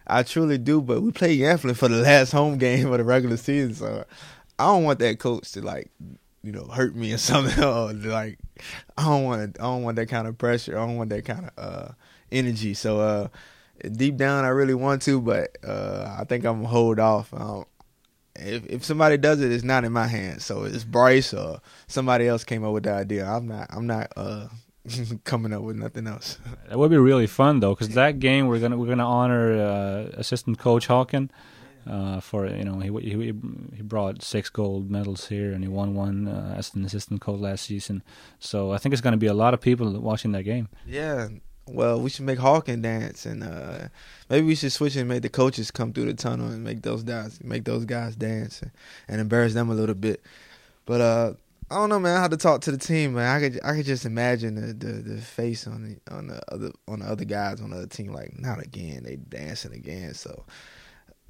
I 0.08 0.22
truly 0.22 0.58
do, 0.58 0.80
but 0.80 1.02
we 1.02 1.12
play 1.12 1.36
Jämtland 1.36 1.76
for 1.76 1.88
the 1.88 1.96
last 2.02 2.32
home 2.32 2.58
game 2.58 2.90
of 2.90 2.98
the 2.98 3.04
regular 3.04 3.36
season, 3.36 3.74
so 3.74 4.04
I 4.58 4.66
don't 4.66 4.84
want 4.84 4.98
that 5.00 5.18
coach 5.18 5.52
to 5.52 5.62
like, 5.62 5.90
you 6.42 6.52
know, 6.52 6.64
hurt 6.64 6.96
me 6.96 7.12
or 7.12 7.18
something. 7.18 7.62
or 7.62 7.92
like, 7.92 8.38
I 8.96 9.04
don't 9.04 9.24
want 9.24 9.56
I 9.60 9.62
don't 9.62 9.82
want 9.82 9.96
that 9.96 10.08
kind 10.08 10.26
of 10.26 10.38
pressure. 10.38 10.78
I 10.78 10.86
don't 10.86 10.96
want 10.96 11.10
that 11.10 11.24
kind 11.24 11.50
of 11.56 11.64
uh, 11.64 11.88
energy. 12.32 12.74
So 12.74 13.00
uh, 13.00 13.28
deep 13.90 14.16
down, 14.16 14.44
I 14.44 14.48
really 14.48 14.74
want 14.74 15.02
to, 15.02 15.20
but 15.20 15.56
uh, 15.64 16.16
I 16.18 16.24
think 16.24 16.44
I'm 16.44 16.56
gonna 16.56 16.68
hold 16.68 16.98
off. 16.98 17.32
Um, 17.32 17.64
if 18.36 18.66
if 18.66 18.84
somebody 18.84 19.16
does 19.16 19.40
it, 19.40 19.52
it's 19.52 19.64
not 19.64 19.84
in 19.84 19.92
my 19.92 20.06
hands. 20.06 20.44
So 20.44 20.64
it's 20.64 20.84
Bryce 20.84 21.34
or 21.34 21.60
somebody 21.86 22.26
else 22.28 22.44
came 22.44 22.64
up 22.64 22.72
with 22.72 22.84
the 22.84 22.92
idea. 22.92 23.26
I'm 23.26 23.46
not. 23.46 23.66
I'm 23.70 23.86
not. 23.86 24.12
Uh, 24.16 24.48
coming 25.24 25.52
up 25.52 25.62
with 25.62 25.76
nothing 25.76 26.06
else. 26.06 26.38
That 26.68 26.78
would 26.78 26.90
be 26.90 26.98
really 26.98 27.26
fun 27.26 27.60
though, 27.60 27.74
because 27.74 27.90
that 27.90 28.18
game 28.18 28.46
we're 28.46 28.58
gonna 28.58 28.76
we're 28.76 28.88
gonna 28.88 29.06
honor 29.06 29.58
uh, 29.58 30.18
assistant 30.18 30.58
coach 30.58 30.88
Håkan. 30.88 31.30
Uh, 31.86 32.20
for 32.20 32.46
you 32.46 32.64
know, 32.64 32.80
he, 32.80 32.90
he 33.00 33.32
he 33.76 33.82
brought 33.82 34.22
six 34.22 34.50
gold 34.50 34.90
medals 34.90 35.28
here, 35.28 35.52
and 35.52 35.64
he 35.64 35.68
won 35.68 35.94
one 35.94 36.28
uh, 36.28 36.54
as 36.58 36.74
an 36.74 36.84
assistant 36.84 37.22
coach 37.22 37.40
last 37.40 37.64
season. 37.64 38.02
So 38.38 38.72
I 38.72 38.78
think 38.78 38.92
it's 38.92 39.00
going 39.00 39.12
to 39.12 39.18
be 39.18 39.26
a 39.26 39.32
lot 39.32 39.54
of 39.54 39.62
people 39.62 39.98
watching 39.98 40.32
that 40.32 40.42
game. 40.42 40.68
Yeah, 40.86 41.28
well, 41.70 42.00
we 42.00 42.10
should 42.10 42.24
make 42.24 42.38
Håkan 42.38 42.82
dance, 42.82 43.26
and 43.26 43.42
uh, 43.42 43.88
maybe 44.28 44.46
we 44.46 44.54
should 44.54 44.72
switch 44.72 44.96
and 44.96 45.08
make 45.08 45.22
the 45.22 45.28
coaches 45.28 45.70
come 45.70 45.92
through 45.92 46.06
the 46.06 46.14
tunnel 46.14 46.48
and 46.48 46.62
make 46.64 46.82
those 46.82 47.02
guys 47.02 47.42
make 47.42 47.64
those 47.64 47.84
guys 47.84 48.16
dance 48.16 48.62
and, 48.62 48.70
and 49.06 49.20
embarrass 49.20 49.54
them 49.54 49.70
a 49.70 49.74
little 49.74 49.94
bit. 49.94 50.22
But 50.86 51.00
uh, 51.00 51.32
I 51.70 51.74
don't 51.74 51.90
know, 51.90 51.98
man. 51.98 52.16
I 52.16 52.22
had 52.22 52.30
to 52.30 52.38
talk 52.38 52.62
to 52.62 52.70
the 52.70 52.78
team, 52.78 53.14
man. 53.14 53.36
I 53.36 53.40
could 53.40 53.60
I 53.62 53.76
could 53.76 53.86
just 53.86 54.06
imagine 54.06 54.54
the, 54.54 54.72
the, 54.72 54.92
the 54.92 55.20
face 55.20 55.66
on 55.66 55.98
the 56.06 56.14
on 56.14 56.28
the 56.28 56.40
other 56.50 56.70
on 56.86 57.00
the 57.00 57.06
other 57.06 57.24
guys 57.26 57.60
on 57.60 57.70
the 57.70 57.76
other 57.76 57.86
team, 57.86 58.12
like 58.12 58.38
not 58.38 58.62
again. 58.62 59.02
They 59.04 59.16
dancing 59.16 59.74
again. 59.74 60.14
So 60.14 60.44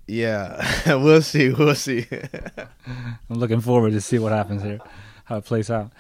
yeah, 0.07 0.63
we'll 0.95 1.23
see. 1.23 1.51
We'll 1.51 1.75
see. 1.75 2.07
I'm 2.87 3.39
looking 3.39 3.61
forward 3.61 3.93
to 3.93 4.01
see 4.01 4.19
what 4.19 4.33
happens 4.33 4.63
here, 4.63 4.79
how 5.25 5.39
it 5.39 5.45
plays 5.45 5.71
out. 5.71 5.93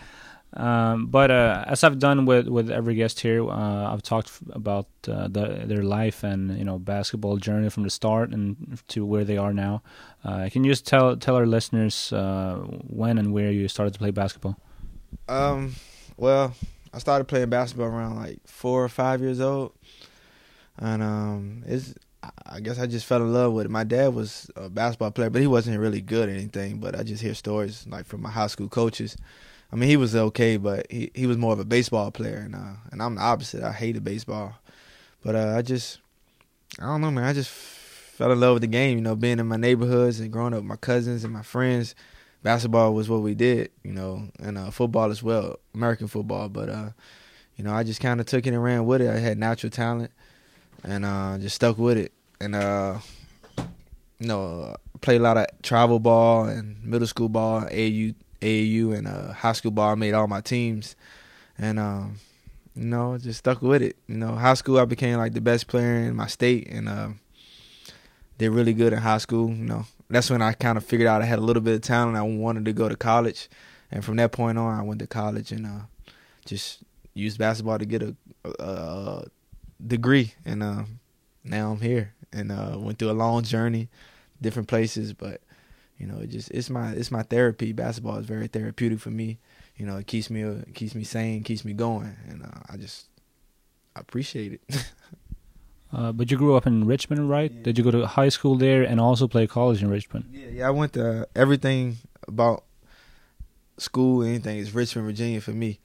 Um, 0.54 1.06
but 1.06 1.30
uh, 1.30 1.64
as 1.66 1.84
I've 1.84 1.98
done 1.98 2.24
with, 2.24 2.48
with 2.48 2.70
every 2.70 2.94
guest 2.94 3.20
here, 3.20 3.48
uh, 3.48 3.92
I've 3.92 4.02
talked 4.02 4.32
about 4.50 4.86
uh, 5.06 5.28
the, 5.28 5.62
their 5.66 5.82
life 5.82 6.24
and 6.24 6.56
you 6.58 6.64
know 6.64 6.78
basketball 6.78 7.36
journey 7.36 7.68
from 7.68 7.82
the 7.82 7.90
start 7.90 8.30
and 8.30 8.80
to 8.88 9.04
where 9.04 9.24
they 9.24 9.36
are 9.36 9.52
now. 9.52 9.82
Uh, 10.24 10.48
can 10.50 10.64
you 10.64 10.72
just 10.72 10.86
tell 10.86 11.16
tell 11.16 11.36
our 11.36 11.46
listeners 11.46 12.12
uh, 12.12 12.56
when 12.86 13.18
and 13.18 13.32
where 13.32 13.52
you 13.52 13.68
started 13.68 13.92
to 13.92 13.98
play 13.98 14.10
basketball? 14.10 14.58
Um, 15.28 15.74
well, 16.16 16.54
I 16.94 16.98
started 16.98 17.26
playing 17.26 17.50
basketball 17.50 17.88
around 17.88 18.16
like 18.16 18.40
four 18.46 18.82
or 18.82 18.88
five 18.88 19.20
years 19.20 19.40
old, 19.40 19.72
and 20.78 21.02
um, 21.02 21.62
it's 21.66 21.94
I 22.46 22.60
guess 22.60 22.78
I 22.78 22.86
just 22.86 23.04
fell 23.04 23.20
in 23.20 23.32
love 23.34 23.52
with 23.52 23.66
it. 23.66 23.70
My 23.70 23.84
dad 23.84 24.14
was 24.14 24.50
a 24.56 24.70
basketball 24.70 25.10
player, 25.10 25.28
but 25.28 25.42
he 25.42 25.46
wasn't 25.46 25.78
really 25.78 26.00
good 26.00 26.30
at 26.30 26.34
anything. 26.34 26.78
But 26.78 26.98
I 26.98 27.02
just 27.02 27.22
hear 27.22 27.34
stories 27.34 27.86
like 27.86 28.06
from 28.06 28.22
my 28.22 28.30
high 28.30 28.46
school 28.46 28.68
coaches 28.68 29.14
I 29.72 29.76
mean, 29.76 29.88
he 29.88 29.96
was 29.96 30.16
okay, 30.16 30.56
but 30.56 30.86
he 30.90 31.10
he 31.14 31.26
was 31.26 31.36
more 31.36 31.52
of 31.52 31.58
a 31.58 31.64
baseball 31.64 32.10
player, 32.10 32.38
and 32.38 32.54
uh, 32.54 32.74
and 32.90 33.02
I'm 33.02 33.16
the 33.16 33.20
opposite. 33.20 33.62
I 33.62 33.72
hated 33.72 34.02
baseball, 34.02 34.54
but 35.22 35.34
uh, 35.34 35.54
I 35.56 35.62
just 35.62 35.98
I 36.80 36.86
don't 36.86 37.00
know, 37.00 37.10
man. 37.10 37.24
I 37.24 37.32
just 37.32 37.50
fell 37.50 38.32
in 38.32 38.40
love 38.40 38.54
with 38.54 38.62
the 38.62 38.68
game. 38.68 38.96
You 38.96 39.02
know, 39.02 39.14
being 39.14 39.38
in 39.38 39.46
my 39.46 39.56
neighborhoods 39.56 40.20
and 40.20 40.32
growing 40.32 40.54
up 40.54 40.60
with 40.60 40.68
my 40.68 40.76
cousins 40.76 41.24
and 41.24 41.32
my 41.32 41.42
friends. 41.42 41.94
Basketball 42.40 42.94
was 42.94 43.08
what 43.08 43.22
we 43.22 43.34
did, 43.34 43.72
you 43.82 43.92
know, 43.92 44.28
and 44.38 44.56
uh, 44.56 44.70
football 44.70 45.10
as 45.10 45.24
well, 45.24 45.58
American 45.74 46.06
football. 46.06 46.48
But 46.48 46.68
uh, 46.68 46.90
you 47.56 47.64
know, 47.64 47.74
I 47.74 47.82
just 47.82 48.00
kind 48.00 48.20
of 48.20 48.26
took 48.26 48.46
it 48.46 48.54
and 48.54 48.62
ran 48.62 48.86
with 48.86 49.02
it. 49.02 49.10
I 49.10 49.18
had 49.18 49.38
natural 49.38 49.70
talent, 49.70 50.12
and 50.84 51.04
uh, 51.04 51.36
just 51.38 51.56
stuck 51.56 51.78
with 51.78 51.98
it. 51.98 52.12
And 52.40 52.54
uh, 52.54 52.98
you 54.20 54.28
know, 54.28 54.76
played 55.00 55.20
a 55.20 55.24
lot 55.24 55.36
of 55.36 55.46
travel 55.62 55.98
ball 55.98 56.44
and 56.44 56.82
middle 56.84 57.08
school 57.08 57.28
ball, 57.28 57.62
AAU, 57.62 58.14
AAU, 58.40 58.96
and 58.96 59.06
uh, 59.06 59.32
high 59.32 59.52
school 59.52 59.70
ball. 59.70 59.90
I 59.90 59.94
made 59.94 60.14
all 60.14 60.26
my 60.26 60.40
teams, 60.40 60.96
and 61.58 61.78
um, 61.78 62.16
you 62.74 62.84
know, 62.84 63.18
just 63.18 63.40
stuck 63.40 63.62
with 63.62 63.82
it. 63.82 63.96
You 64.06 64.16
know, 64.16 64.34
high 64.34 64.54
school 64.54 64.78
I 64.78 64.84
became 64.84 65.18
like 65.18 65.34
the 65.34 65.40
best 65.40 65.66
player 65.66 65.96
in 65.96 66.16
my 66.16 66.26
state, 66.26 66.68
and 66.68 66.88
uh, 66.88 67.08
did 68.38 68.50
really 68.50 68.72
good 68.72 68.92
in 68.92 69.00
high 69.00 69.18
school. 69.18 69.48
You 69.50 69.64
know, 69.64 69.84
that's 70.08 70.30
when 70.30 70.42
I 70.42 70.52
kind 70.52 70.78
of 70.78 70.84
figured 70.84 71.08
out 71.08 71.22
I 71.22 71.26
had 71.26 71.38
a 71.38 71.42
little 71.42 71.62
bit 71.62 71.74
of 71.74 71.80
talent. 71.82 72.16
I 72.16 72.22
wanted 72.22 72.64
to 72.66 72.72
go 72.72 72.88
to 72.88 72.96
college, 72.96 73.48
and 73.90 74.04
from 74.04 74.16
that 74.16 74.32
point 74.32 74.58
on, 74.58 74.78
I 74.78 74.82
went 74.82 75.00
to 75.00 75.06
college 75.06 75.52
and 75.52 75.66
uh, 75.66 75.80
just 76.44 76.80
used 77.14 77.38
basketball 77.38 77.78
to 77.78 77.86
get 77.86 78.02
a, 78.02 78.14
a, 78.44 78.50
a 78.62 79.24
degree, 79.84 80.34
and 80.44 80.62
uh, 80.62 80.84
now 81.44 81.72
I'm 81.72 81.80
here 81.80 82.14
and 82.32 82.52
uh, 82.52 82.76
went 82.78 82.98
through 82.98 83.10
a 83.10 83.12
long 83.12 83.42
journey, 83.42 83.88
different 84.40 84.68
places, 84.68 85.12
but 85.12 85.40
you 85.98 86.06
know, 86.06 86.18
it 86.18 86.30
just 86.30 86.50
it's 86.50 86.70
my 86.70 86.92
it's 86.92 87.10
my 87.10 87.22
therapy. 87.22 87.72
Basketball 87.72 88.16
is 88.18 88.26
very 88.26 88.46
therapeutic 88.46 89.00
for 89.00 89.10
me. 89.10 89.38
You 89.76 89.86
know, 89.86 89.96
it 89.96 90.06
keeps 90.06 90.30
me 90.30 90.42
it 90.42 90.74
keeps 90.74 90.94
me 90.94 91.04
sane, 91.04 91.42
keeps 91.42 91.64
me 91.64 91.72
going, 91.72 92.16
and 92.28 92.44
uh, 92.44 92.60
I 92.68 92.76
just 92.76 93.06
I 93.96 94.00
appreciate 94.00 94.52
it. 94.52 94.92
uh, 95.92 96.12
but 96.12 96.30
you 96.30 96.36
grew 96.36 96.56
up 96.56 96.66
in 96.66 96.86
Richmond, 96.86 97.28
right? 97.28 97.52
Yeah. 97.52 97.62
Did 97.62 97.78
you 97.78 97.84
go 97.84 97.90
to 97.90 98.06
high 98.06 98.28
school 98.28 98.56
there 98.56 98.82
and 98.82 99.00
also 99.00 99.28
play 99.28 99.46
college 99.46 99.82
in 99.82 99.90
Richmond? 99.90 100.26
Yeah, 100.32 100.48
yeah. 100.48 100.68
I 100.68 100.70
went 100.70 100.92
to 100.94 101.22
uh, 101.22 101.24
everything 101.34 101.98
about 102.26 102.64
school, 103.76 104.22
anything 104.22 104.58
is 104.58 104.74
Richmond, 104.74 105.06
Virginia 105.06 105.40
for 105.40 105.52
me 105.52 105.80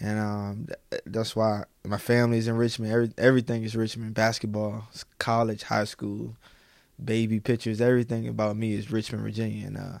and 0.00 0.18
um, 0.18 0.66
that's 1.06 1.36
why 1.36 1.64
my 1.84 1.98
family's 1.98 2.48
in 2.48 2.56
Richmond. 2.56 2.92
Every, 2.92 3.12
everything 3.16 3.62
is 3.62 3.76
Richmond. 3.76 4.14
Basketball, 4.14 4.88
college, 5.18 5.64
high 5.64 5.84
school, 5.84 6.36
baby 7.02 7.40
pictures, 7.40 7.80
everything 7.80 8.28
about 8.28 8.56
me 8.56 8.74
is 8.74 8.90
Richmond, 8.90 9.24
Virginia, 9.24 9.66
and 9.66 9.76
uh, 9.76 9.98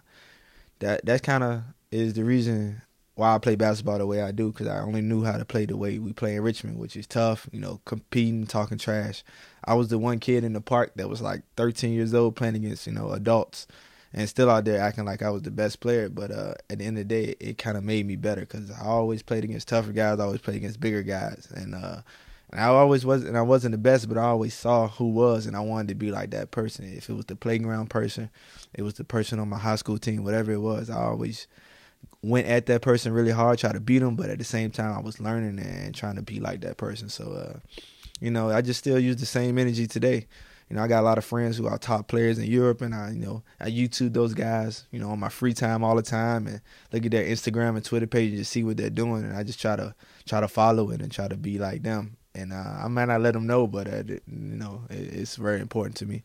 that 0.80 1.04
that 1.06 1.22
kind 1.22 1.44
of 1.44 1.62
is 1.90 2.14
the 2.14 2.24
reason 2.24 2.82
why 3.16 3.34
I 3.34 3.38
play 3.38 3.54
basketball 3.54 3.98
the 3.98 4.06
way 4.06 4.22
I 4.22 4.32
do 4.32 4.50
because 4.50 4.66
I 4.66 4.80
only 4.80 5.00
knew 5.00 5.24
how 5.24 5.38
to 5.38 5.44
play 5.44 5.66
the 5.66 5.76
way 5.76 5.98
we 5.98 6.12
play 6.12 6.34
in 6.34 6.42
Richmond, 6.42 6.78
which 6.78 6.96
is 6.96 7.06
tough. 7.06 7.48
You 7.52 7.60
know, 7.60 7.80
competing, 7.84 8.46
talking 8.46 8.78
trash. 8.78 9.22
I 9.64 9.74
was 9.74 9.88
the 9.88 9.98
one 9.98 10.18
kid 10.18 10.44
in 10.44 10.52
the 10.52 10.60
park 10.60 10.92
that 10.96 11.08
was 11.08 11.22
like 11.22 11.42
13 11.56 11.92
years 11.92 12.14
old 12.14 12.36
playing 12.36 12.56
against 12.56 12.86
you 12.86 12.92
know 12.92 13.10
adults 13.10 13.66
and 14.12 14.28
still 14.28 14.48
out 14.48 14.64
there 14.64 14.80
acting 14.80 15.04
like 15.04 15.22
I 15.22 15.30
was 15.30 15.42
the 15.42 15.50
best 15.50 15.80
player. 15.80 16.08
But 16.08 16.30
uh, 16.30 16.54
at 16.70 16.78
the 16.78 16.84
end 16.84 16.98
of 16.98 17.08
the 17.08 17.14
day, 17.14 17.34
it 17.40 17.58
kind 17.58 17.76
of 17.76 17.84
made 17.84 18.06
me 18.06 18.16
better 18.16 18.42
because 18.42 18.70
I 18.70 18.84
always 18.84 19.22
played 19.22 19.44
against 19.44 19.68
tougher 19.68 19.92
guys. 19.92 20.20
I 20.20 20.24
always 20.24 20.40
played 20.40 20.56
against 20.56 20.80
bigger 20.80 21.02
guys, 21.02 21.48
and 21.54 21.74
uh, 21.74 21.78
and 21.78 22.02
I 22.54 22.66
always 22.66 23.04
was, 23.04 23.24
and 23.24 23.36
I 23.36 23.42
wasn't 23.42 23.72
the 23.72 23.78
best, 23.78 24.08
but 24.08 24.18
I 24.18 24.24
always 24.24 24.54
saw 24.54 24.88
who 24.88 25.08
was, 25.08 25.46
and 25.46 25.56
I 25.56 25.60
wanted 25.60 25.88
to 25.88 25.94
be 25.94 26.10
like 26.10 26.30
that 26.30 26.50
person. 26.50 26.84
If 26.84 27.08
it 27.08 27.14
was 27.14 27.26
the 27.26 27.36
playground 27.36 27.90
person, 27.90 28.30
it 28.74 28.82
was 28.82 28.94
the 28.94 29.04
person 29.04 29.38
on 29.38 29.48
my 29.48 29.58
high 29.58 29.76
school 29.76 29.98
team, 29.98 30.24
whatever 30.24 30.52
it 30.52 30.60
was, 30.60 30.90
I 30.90 31.02
always 31.02 31.46
went 32.22 32.46
at 32.46 32.66
that 32.66 32.82
person 32.82 33.12
really 33.12 33.32
hard, 33.32 33.58
try 33.58 33.72
to 33.72 33.80
beat 33.80 34.00
them, 34.00 34.16
but 34.16 34.30
at 34.30 34.38
the 34.38 34.44
same 34.44 34.70
time, 34.70 34.96
I 34.96 35.00
was 35.00 35.20
learning 35.20 35.58
and 35.58 35.94
trying 35.94 36.16
to 36.16 36.22
be 36.22 36.40
like 36.40 36.60
that 36.60 36.76
person. 36.76 37.08
So, 37.08 37.32
uh, 37.32 37.58
you 38.20 38.30
know, 38.30 38.50
I 38.50 38.62
just 38.62 38.80
still 38.80 38.98
use 38.98 39.16
the 39.16 39.26
same 39.26 39.58
energy 39.58 39.86
today 39.86 40.26
you 40.68 40.76
know, 40.76 40.82
I 40.82 40.88
got 40.88 41.00
a 41.00 41.06
lot 41.06 41.18
of 41.18 41.24
friends 41.24 41.56
who 41.56 41.66
are 41.66 41.76
top 41.76 42.08
players 42.08 42.38
in 42.38 42.46
Europe, 42.46 42.80
and 42.80 42.94
I, 42.94 43.10
you 43.10 43.24
know, 43.24 43.42
I 43.60 43.70
YouTube 43.70 44.14
those 44.14 44.32
guys, 44.32 44.86
you 44.90 44.98
know, 44.98 45.10
on 45.10 45.20
my 45.20 45.28
free 45.28 45.52
time 45.52 45.84
all 45.84 45.94
the 45.94 46.02
time, 46.02 46.46
and 46.46 46.60
look 46.90 47.04
at 47.04 47.10
their 47.10 47.24
Instagram 47.24 47.76
and 47.76 47.84
Twitter 47.84 48.06
pages 48.06 48.40
to 48.40 48.44
see 48.44 48.64
what 48.64 48.76
they're 48.76 48.90
doing, 48.90 49.24
and 49.24 49.36
I 49.36 49.42
just 49.42 49.60
try 49.60 49.76
to 49.76 49.94
try 50.26 50.40
to 50.40 50.48
follow 50.48 50.90
it 50.90 51.02
and 51.02 51.12
try 51.12 51.28
to 51.28 51.36
be 51.36 51.58
like 51.58 51.82
them. 51.82 52.16
And 52.34 52.52
uh, 52.52 52.80
I 52.84 52.88
might 52.88 53.06
not 53.06 53.20
let 53.20 53.34
them 53.34 53.46
know, 53.46 53.66
but 53.66 53.86
uh, 53.86 54.02
you 54.06 54.20
know, 54.26 54.82
it, 54.90 55.14
it's 55.14 55.36
very 55.36 55.60
important 55.60 55.96
to 55.98 56.06
me. 56.06 56.24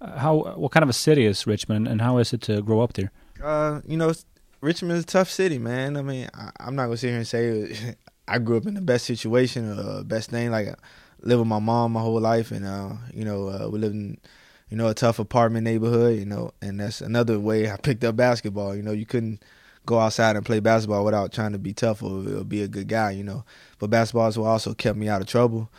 Uh, 0.00 0.18
how? 0.18 0.36
What 0.56 0.72
kind 0.72 0.82
of 0.82 0.90
a 0.90 0.94
city 0.94 1.24
is 1.24 1.46
Richmond, 1.46 1.88
and 1.88 2.00
how 2.02 2.18
is 2.18 2.32
it 2.32 2.42
to 2.42 2.60
grow 2.62 2.80
up 2.82 2.92
there? 2.92 3.10
Uh, 3.42 3.80
you 3.86 3.96
know, 3.96 4.12
Richmond 4.60 4.98
is 4.98 5.04
a 5.04 5.06
tough 5.06 5.30
city, 5.30 5.58
man. 5.58 5.96
I 5.96 6.02
mean, 6.02 6.28
I, 6.34 6.50
am 6.60 6.76
not 6.76 6.84
gonna 6.84 6.96
sit 6.96 7.08
here 7.08 7.16
and 7.16 7.26
say 7.26 7.96
I 8.28 8.38
grew 8.38 8.56
up 8.56 8.66
in 8.66 8.74
the 8.74 8.80
best 8.80 9.06
situation 9.06 9.78
or 9.78 10.04
best 10.04 10.30
thing. 10.30 10.50
Like 10.50 10.74
lived 11.22 11.40
with 11.40 11.48
my 11.48 11.58
mom 11.58 11.92
my 11.92 12.00
whole 12.00 12.20
life, 12.20 12.50
and 12.50 12.66
uh, 12.66 12.92
you 13.12 13.24
know, 13.24 13.48
uh, 13.48 13.68
we 13.68 13.78
lived 13.78 13.94
in 13.94 14.18
you 14.68 14.76
know 14.76 14.88
a 14.88 14.94
tough 14.94 15.18
apartment 15.18 15.64
neighborhood, 15.64 16.18
you 16.18 16.26
know, 16.26 16.52
and 16.60 16.80
that's 16.80 17.00
another 17.00 17.38
way 17.38 17.70
I 17.70 17.76
picked 17.76 18.04
up 18.04 18.16
basketball. 18.16 18.74
You 18.74 18.82
know, 18.82 18.92
you 18.92 19.06
couldn't 19.06 19.42
go 19.86 19.98
outside 20.00 20.36
and 20.36 20.44
play 20.44 20.60
basketball 20.60 21.04
without 21.04 21.32
trying 21.32 21.52
to 21.52 21.58
be 21.58 21.72
tough 21.72 22.02
or, 22.02 22.18
or 22.38 22.44
be 22.44 22.62
a 22.62 22.68
good 22.68 22.88
guy, 22.88 23.12
you 23.12 23.24
know. 23.24 23.44
But 23.78 23.90
basketball 23.90 24.28
is 24.28 24.38
what 24.38 24.48
also 24.48 24.74
kept 24.74 24.98
me 24.98 25.08
out 25.08 25.22
of 25.22 25.28
trouble, 25.28 25.70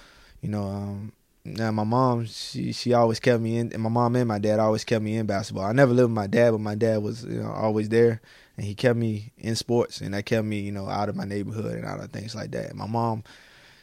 you 0.41 0.49
know. 0.49 0.63
Um, 0.63 1.11
now 1.45 1.71
my 1.71 1.83
mom, 1.83 2.25
she 2.25 2.71
she 2.71 2.93
always 2.93 3.19
kept 3.19 3.41
me 3.41 3.57
in. 3.57 3.71
And 3.73 3.81
my 3.81 3.89
mom 3.89 4.15
and 4.15 4.27
my 4.27 4.39
dad 4.39 4.59
always 4.59 4.83
kept 4.83 5.03
me 5.03 5.15
in 5.17 5.25
basketball. 5.25 5.65
I 5.65 5.73
never 5.73 5.93
lived 5.93 6.09
with 6.09 6.15
my 6.15 6.27
dad, 6.27 6.51
but 6.51 6.61
my 6.61 6.75
dad 6.75 7.01
was 7.01 7.23
you 7.23 7.41
know 7.41 7.51
always 7.51 7.89
there, 7.89 8.21
and 8.55 8.65
he 8.65 8.75
kept 8.75 8.97
me 8.97 9.31
in 9.37 9.55
sports, 9.55 10.01
and 10.01 10.13
that 10.13 10.25
kept 10.25 10.45
me 10.45 10.59
you 10.59 10.71
know 10.71 10.89
out 10.89 11.09
of 11.09 11.15
my 11.15 11.25
neighborhood 11.25 11.75
and 11.75 11.85
out 11.85 11.99
of 11.99 12.11
things 12.11 12.35
like 12.35 12.51
that. 12.51 12.75
My 12.75 12.87
mom, 12.87 13.23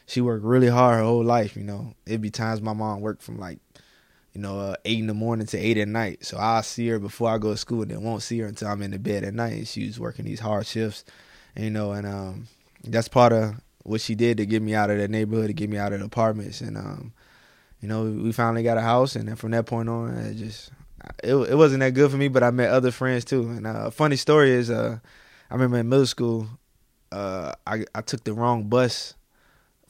she 0.06 0.20
worked 0.20 0.44
really 0.44 0.68
hard 0.68 0.98
her 0.98 1.04
whole 1.04 1.24
life. 1.24 1.56
You 1.56 1.64
know, 1.64 1.94
it'd 2.06 2.20
be 2.20 2.30
times 2.30 2.60
my 2.60 2.74
mom 2.74 3.00
worked 3.00 3.22
from 3.22 3.38
like, 3.38 3.58
you 4.34 4.40
know, 4.40 4.58
uh, 4.58 4.74
eight 4.84 4.98
in 4.98 5.06
the 5.06 5.14
morning 5.14 5.46
to 5.46 5.58
eight 5.58 5.78
at 5.78 5.88
night. 5.88 6.24
So 6.24 6.36
I'll 6.36 6.62
see 6.62 6.88
her 6.88 6.98
before 6.98 7.30
I 7.30 7.38
go 7.38 7.52
to 7.52 7.56
school, 7.56 7.82
and 7.82 7.90
then 7.90 8.02
won't 8.02 8.22
see 8.22 8.38
her 8.40 8.46
until 8.46 8.68
I'm 8.68 8.82
in 8.82 8.90
the 8.90 8.98
bed 8.98 9.24
at 9.24 9.32
night. 9.34 9.52
And 9.52 9.68
she 9.68 9.86
was 9.86 10.00
working 10.00 10.24
these 10.24 10.40
hard 10.40 10.66
shifts, 10.66 11.04
you 11.56 11.70
know, 11.70 11.92
and 11.92 12.06
um, 12.06 12.48
that's 12.82 13.08
part 13.08 13.32
of 13.32 13.54
what 13.84 14.00
she 14.00 14.14
did 14.14 14.38
to 14.38 14.46
get 14.46 14.62
me 14.62 14.74
out 14.74 14.90
of 14.90 14.98
that 14.98 15.10
neighborhood, 15.10 15.48
to 15.48 15.52
get 15.52 15.70
me 15.70 15.78
out 15.78 15.92
of 15.92 16.00
the 16.00 16.06
apartments, 16.06 16.60
and 16.60 16.76
um, 16.76 17.12
you 17.80 17.88
know, 17.88 18.04
we 18.04 18.32
finally 18.32 18.62
got 18.62 18.78
a 18.78 18.80
house, 18.80 19.14
and 19.14 19.28
then 19.28 19.36
from 19.36 19.50
that 19.52 19.66
point 19.66 19.88
on, 19.88 20.08
it 20.14 20.34
just 20.36 20.70
it 21.22 21.34
it 21.34 21.54
wasn't 21.54 21.80
that 21.80 21.92
good 21.92 22.10
for 22.10 22.16
me. 22.16 22.28
But 22.28 22.42
I 22.42 22.50
met 22.50 22.70
other 22.70 22.90
friends 22.90 23.24
too. 23.24 23.42
And 23.42 23.66
uh, 23.66 23.84
a 23.86 23.90
funny 23.90 24.16
story 24.16 24.50
is, 24.52 24.70
uh, 24.70 24.98
I 25.50 25.54
remember 25.54 25.78
in 25.78 25.88
middle 25.88 26.06
school, 26.06 26.48
uh, 27.12 27.52
I 27.66 27.84
I 27.94 28.00
took 28.00 28.24
the 28.24 28.32
wrong 28.32 28.64
bus 28.64 29.14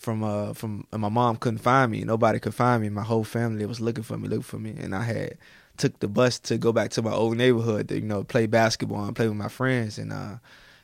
from 0.04 0.22
uh 0.22 0.52
from 0.52 0.86
my 0.92 1.08
mom 1.08 1.36
couldn't 1.36 1.58
find 1.58 1.90
me. 1.90 2.04
Nobody 2.04 2.38
could 2.38 2.54
find 2.54 2.82
me. 2.82 2.90
My 2.90 3.02
whole 3.02 3.24
family 3.24 3.64
was 3.66 3.80
looking 3.80 4.04
for 4.04 4.16
me, 4.18 4.28
looking 4.28 4.42
for 4.42 4.58
me, 4.58 4.74
and 4.78 4.94
I 4.94 5.02
had 5.02 5.38
took 5.76 5.98
the 5.98 6.06
bus 6.08 6.38
to 6.40 6.58
go 6.58 6.72
back 6.72 6.90
to 6.92 7.02
my 7.02 7.10
old 7.12 7.36
neighborhood 7.36 7.88
to 7.88 7.96
you 7.96 8.06
know 8.06 8.22
play 8.22 8.46
basketball 8.46 9.04
and 9.04 9.16
play 9.16 9.26
with 9.26 9.36
my 9.36 9.48
friends, 9.48 9.98
and 9.98 10.12
uh, 10.12 10.36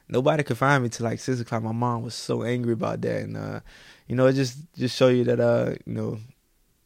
nobody 0.09 0.43
could 0.43 0.59
find 0.59 0.83
me 0.83 0.89
till 0.89 1.05
like 1.05 1.21
six 1.21 1.39
o'clock. 1.39 1.63
My 1.63 1.73
mom 1.73 2.03
was 2.03 2.15
so 2.15 2.43
angry 2.43 2.73
about 2.73 3.03
that, 3.03 3.23
and 3.23 3.37
uh, 3.37 3.61
you 4.09 4.17
know 4.17 4.27
it 4.27 4.33
just 4.33 4.59
just 4.75 4.97
show 4.97 5.09
you 5.09 5.25
that 5.25 5.39
uh 5.39 5.75
you 5.85 5.93
know 5.93 6.19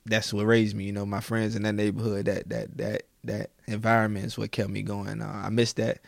that's 0.04 0.32
what 0.34 0.44
raised 0.44 0.76
me. 0.76 0.84
You 0.84 0.92
know 0.92 1.06
my 1.06 1.20
friends 1.20 1.54
in 1.54 1.62
that 1.62 1.74
neighborhood, 1.74 2.26
that 2.26 2.48
that 2.48 2.76
that 2.76 3.02
that 3.22 3.50
environment 3.66 4.26
is 4.26 4.36
what 4.36 4.50
kept 4.50 4.70
me 4.70 4.82
going. 4.82 5.22
Uh, 5.22 5.42
I 5.44 5.50
missed 5.50 5.76
that, 5.76 6.00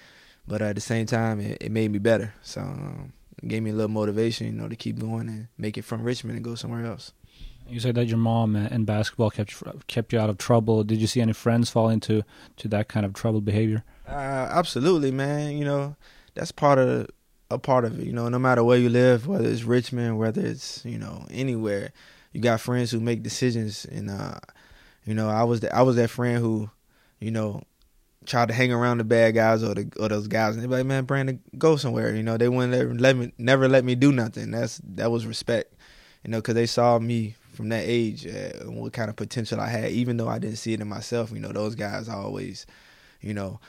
but 0.47 0.61
at 0.61 0.75
the 0.75 0.83
same 0.83 1.07
time 1.07 1.41
it, 1.41 1.59
it 1.61 1.71
made 1.71 1.93
me 1.93 1.99
better. 1.99 2.35
So. 2.43 2.61
Um, 2.63 3.13
gave 3.49 3.63
me 3.63 3.71
a 3.71 3.75
little 3.75 3.91
motivation, 3.91 4.47
you 4.47 4.53
know, 4.53 4.69
to 4.69 4.77
keep 4.77 4.99
going 4.99 5.29
and 5.29 5.49
make 5.59 5.79
it 5.79 5.83
from 5.83 6.03
Richmond 6.03 6.37
and 6.37 6.45
go 6.45 6.55
somewhere 6.55 6.85
else. 6.85 7.13
You 7.69 7.81
said 7.81 7.97
that 7.97 8.07
your 8.07 8.19
mom 8.19 8.55
and 8.55 8.87
basketball 8.87 9.31
kept 9.31 9.63
kept 9.89 10.13
you 10.13 10.21
out 10.21 10.31
of 10.31 10.39
trouble. 10.39 10.85
Did 10.85 10.99
you 10.99 11.07
see 11.07 11.21
any 11.21 11.33
friends 11.33 11.69
fall 11.69 11.89
into 11.89 12.23
to 12.59 12.69
that 12.69 12.89
kind 12.89 13.05
of 13.05 13.13
troubled 13.13 13.45
behavior? 13.45 13.83
Uh, 14.07 14.13
absolutely, 14.53 15.11
man. 15.11 15.57
You 15.57 15.65
know, 15.65 15.97
that's 16.35 16.53
part 16.53 16.79
of 16.79 17.09
a 17.51 17.59
part 17.59 17.85
of 17.85 17.99
it. 17.99 18.07
You 18.07 18.13
know, 18.13 18.29
no 18.29 18.39
matter 18.39 18.63
where 18.63 18.79
you 18.79 18.89
live, 18.89 19.27
whether 19.27 19.49
it's 19.49 19.65
Richmond, 19.65 20.19
whether 20.19 20.45
it's 20.45 20.85
you 20.85 20.99
know 20.99 21.27
anywhere, 21.29 21.93
you 22.33 22.41
got 22.41 22.61
friends 22.61 22.93
who 22.93 23.01
make 23.01 23.25
decisions. 23.25 23.85
And 23.85 24.11
uh, 24.11 24.39
you 25.05 25.15
know, 25.15 25.29
I 25.29 25.43
was 25.43 25.61
the, 25.61 25.75
I 25.75 25.83
was 25.83 25.97
that 25.97 26.11
friend 26.11 26.39
who, 26.39 26.71
you 27.19 27.33
know, 27.33 27.63
tried 28.27 28.49
to 28.49 28.55
hang 28.55 28.73
around 28.73 28.99
the 28.99 29.05
bad 29.05 29.35
guys 29.35 29.63
or 29.63 29.75
the 29.75 29.91
or 29.99 30.09
those 30.09 30.29
guys, 30.29 30.55
and 30.55 30.63
they 30.63 30.67
be 30.67 30.75
like, 30.75 30.87
"Man, 30.87 31.05
Brandon, 31.05 31.41
go 31.59 31.77
somewhere." 31.77 32.15
You 32.15 32.23
know, 32.23 32.37
they 32.37 32.49
wouldn't 32.49 33.01
let 33.01 33.17
me 33.17 33.33
never 33.39 33.69
let 33.69 33.85
me 33.85 33.95
do 33.95 34.13
nothing. 34.13 34.51
That's 34.51 34.81
that 34.95 35.11
was 35.11 35.27
respect, 35.27 35.75
you 36.25 36.31
know, 36.31 36.39
because 36.39 36.55
they 36.55 36.67
saw 36.67 36.99
me 36.99 37.37
from 37.55 37.71
that 37.71 37.85
age 37.87 38.27
uh, 38.27 38.61
and 38.61 38.77
what 38.77 38.93
kind 38.93 39.09
of 39.09 39.17
potential 39.17 39.61
I 39.61 39.69
had, 39.69 39.91
even 39.91 40.17
though 40.17 40.29
I 40.29 40.39
didn't 40.39 40.59
see 40.59 40.75
it 40.75 40.81
in 40.81 40.89
myself. 40.89 41.31
You 41.33 41.41
know, 41.41 41.53
those 41.53 41.75
guys 41.75 42.09
always, 42.09 42.67
you 43.21 43.33
know, 43.33 43.61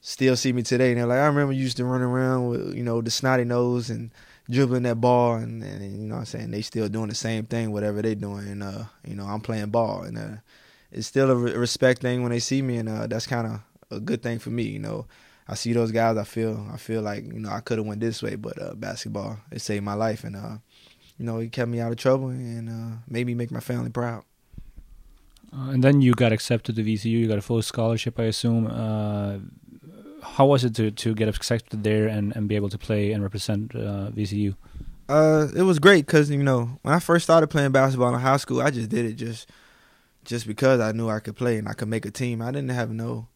still 0.00 0.36
see 0.36 0.52
me 0.52 0.62
today, 0.62 0.90
and 0.90 0.98
they're 0.98 1.06
like, 1.06 1.18
"I 1.18 1.26
remember 1.26 1.52
you 1.52 1.62
used 1.62 1.78
to 1.78 1.84
run 1.84 2.02
around 2.02 2.48
with 2.48 2.74
you 2.74 2.82
know 2.82 3.00
the 3.00 3.10
snotty 3.10 3.44
nose 3.44 3.90
and." 3.90 4.10
dribbling 4.50 4.82
that 4.82 5.00
ball 5.00 5.36
and, 5.36 5.62
and, 5.62 6.02
you 6.02 6.06
know 6.06 6.16
what 6.16 6.20
I'm 6.20 6.26
saying 6.26 6.50
they 6.50 6.60
still 6.60 6.88
doing 6.88 7.08
the 7.08 7.14
same 7.14 7.46
thing 7.46 7.72
whatever 7.72 8.02
they 8.02 8.14
doing 8.14 8.46
and 8.46 8.62
uh 8.62 8.84
you 9.02 9.14
know 9.14 9.24
I'm 9.24 9.40
playing 9.40 9.70
ball 9.70 10.02
and 10.02 10.18
uh 10.18 10.36
it's 10.92 11.06
still 11.06 11.30
a 11.30 11.34
respect 11.34 12.02
thing 12.02 12.22
when 12.22 12.30
they 12.30 12.40
see 12.40 12.60
me 12.60 12.76
and 12.76 12.88
uh 12.88 13.06
that's 13.06 13.26
kind 13.26 13.46
of 13.46 13.60
a 13.90 14.00
good 14.00 14.22
thing 14.22 14.38
for 14.38 14.50
me. 14.50 14.64
You 14.64 14.78
know, 14.78 15.06
I 15.48 15.54
see 15.54 15.72
those 15.72 15.92
guys, 15.92 16.16
I 16.16 16.24
feel 16.24 16.66
I 16.72 16.76
feel 16.76 17.02
like 17.02 17.24
you 17.24 17.40
know 17.40 17.50
I 17.50 17.60
could 17.60 17.78
have 17.78 17.86
went 17.86 18.00
this 18.00 18.22
way, 18.22 18.36
but 18.36 18.60
uh, 18.60 18.74
basketball 18.74 19.38
it 19.50 19.60
saved 19.60 19.84
my 19.84 19.94
life, 19.94 20.24
and 20.24 20.36
uh, 20.36 20.56
you 21.18 21.26
know 21.26 21.38
it 21.38 21.52
kept 21.52 21.68
me 21.68 21.80
out 21.80 21.92
of 21.92 21.98
trouble 21.98 22.28
and 22.28 22.68
uh, 22.68 22.96
made 23.08 23.26
me 23.26 23.34
make 23.34 23.50
my 23.50 23.60
family 23.60 23.90
proud. 23.90 24.24
Uh, 25.52 25.70
and 25.70 25.84
then 25.84 26.00
you 26.00 26.12
got 26.12 26.32
accepted 26.32 26.76
to 26.76 26.82
VCU. 26.82 27.10
You 27.10 27.28
got 27.28 27.38
a 27.38 27.42
full 27.42 27.62
scholarship, 27.62 28.18
I 28.18 28.24
assume. 28.24 28.66
Uh, 28.66 29.38
how 30.24 30.46
was 30.46 30.64
it 30.64 30.74
to, 30.76 30.90
to 30.90 31.14
get 31.14 31.28
accepted 31.28 31.84
there 31.84 32.08
and, 32.08 32.34
and 32.34 32.48
be 32.48 32.56
able 32.56 32.70
to 32.70 32.78
play 32.78 33.12
and 33.12 33.22
represent 33.22 33.74
uh, 33.74 34.10
VCU? 34.10 34.56
Uh, 35.08 35.48
it 35.54 35.62
was 35.62 35.78
great 35.78 36.06
because 36.06 36.30
you 36.30 36.42
know 36.42 36.78
when 36.82 36.94
I 36.94 36.98
first 36.98 37.24
started 37.24 37.48
playing 37.48 37.72
basketball 37.72 38.14
in 38.14 38.20
high 38.20 38.38
school, 38.38 38.62
I 38.62 38.70
just 38.70 38.88
did 38.88 39.04
it 39.04 39.14
just 39.14 39.48
just 40.24 40.46
because 40.46 40.80
I 40.80 40.92
knew 40.92 41.08
I 41.10 41.20
could 41.20 41.36
play 41.36 41.58
and 41.58 41.68
I 41.68 41.74
could 41.74 41.88
make 41.88 42.06
a 42.06 42.10
team. 42.10 42.40
I 42.40 42.50
didn't 42.50 42.70
have 42.70 42.90
no, 42.90 43.28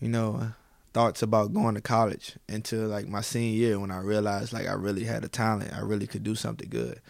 you 0.00 0.08
know, 0.08 0.52
thoughts 0.92 1.22
about 1.22 1.52
going 1.52 1.74
to 1.74 1.80
college 1.80 2.36
until 2.48 2.86
like 2.86 3.08
my 3.08 3.20
senior 3.20 3.56
year 3.56 3.78
when 3.78 3.90
I 3.90 3.98
realized 3.98 4.52
like 4.52 4.66
I 4.66 4.72
really 4.72 5.04
had 5.04 5.24
a 5.24 5.28
talent. 5.28 5.72
I 5.72 5.80
really 5.80 6.06
could 6.06 6.22
do 6.22 6.34
something 6.34 6.68
good, 6.68 7.00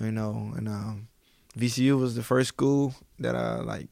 you 0.00 0.12
know. 0.12 0.52
And 0.56 0.68
um, 0.68 1.08
VCU 1.56 1.98
was 1.98 2.14
the 2.14 2.22
first 2.22 2.48
school 2.48 2.94
that 3.18 3.34
I 3.34 3.56
like. 3.56 3.88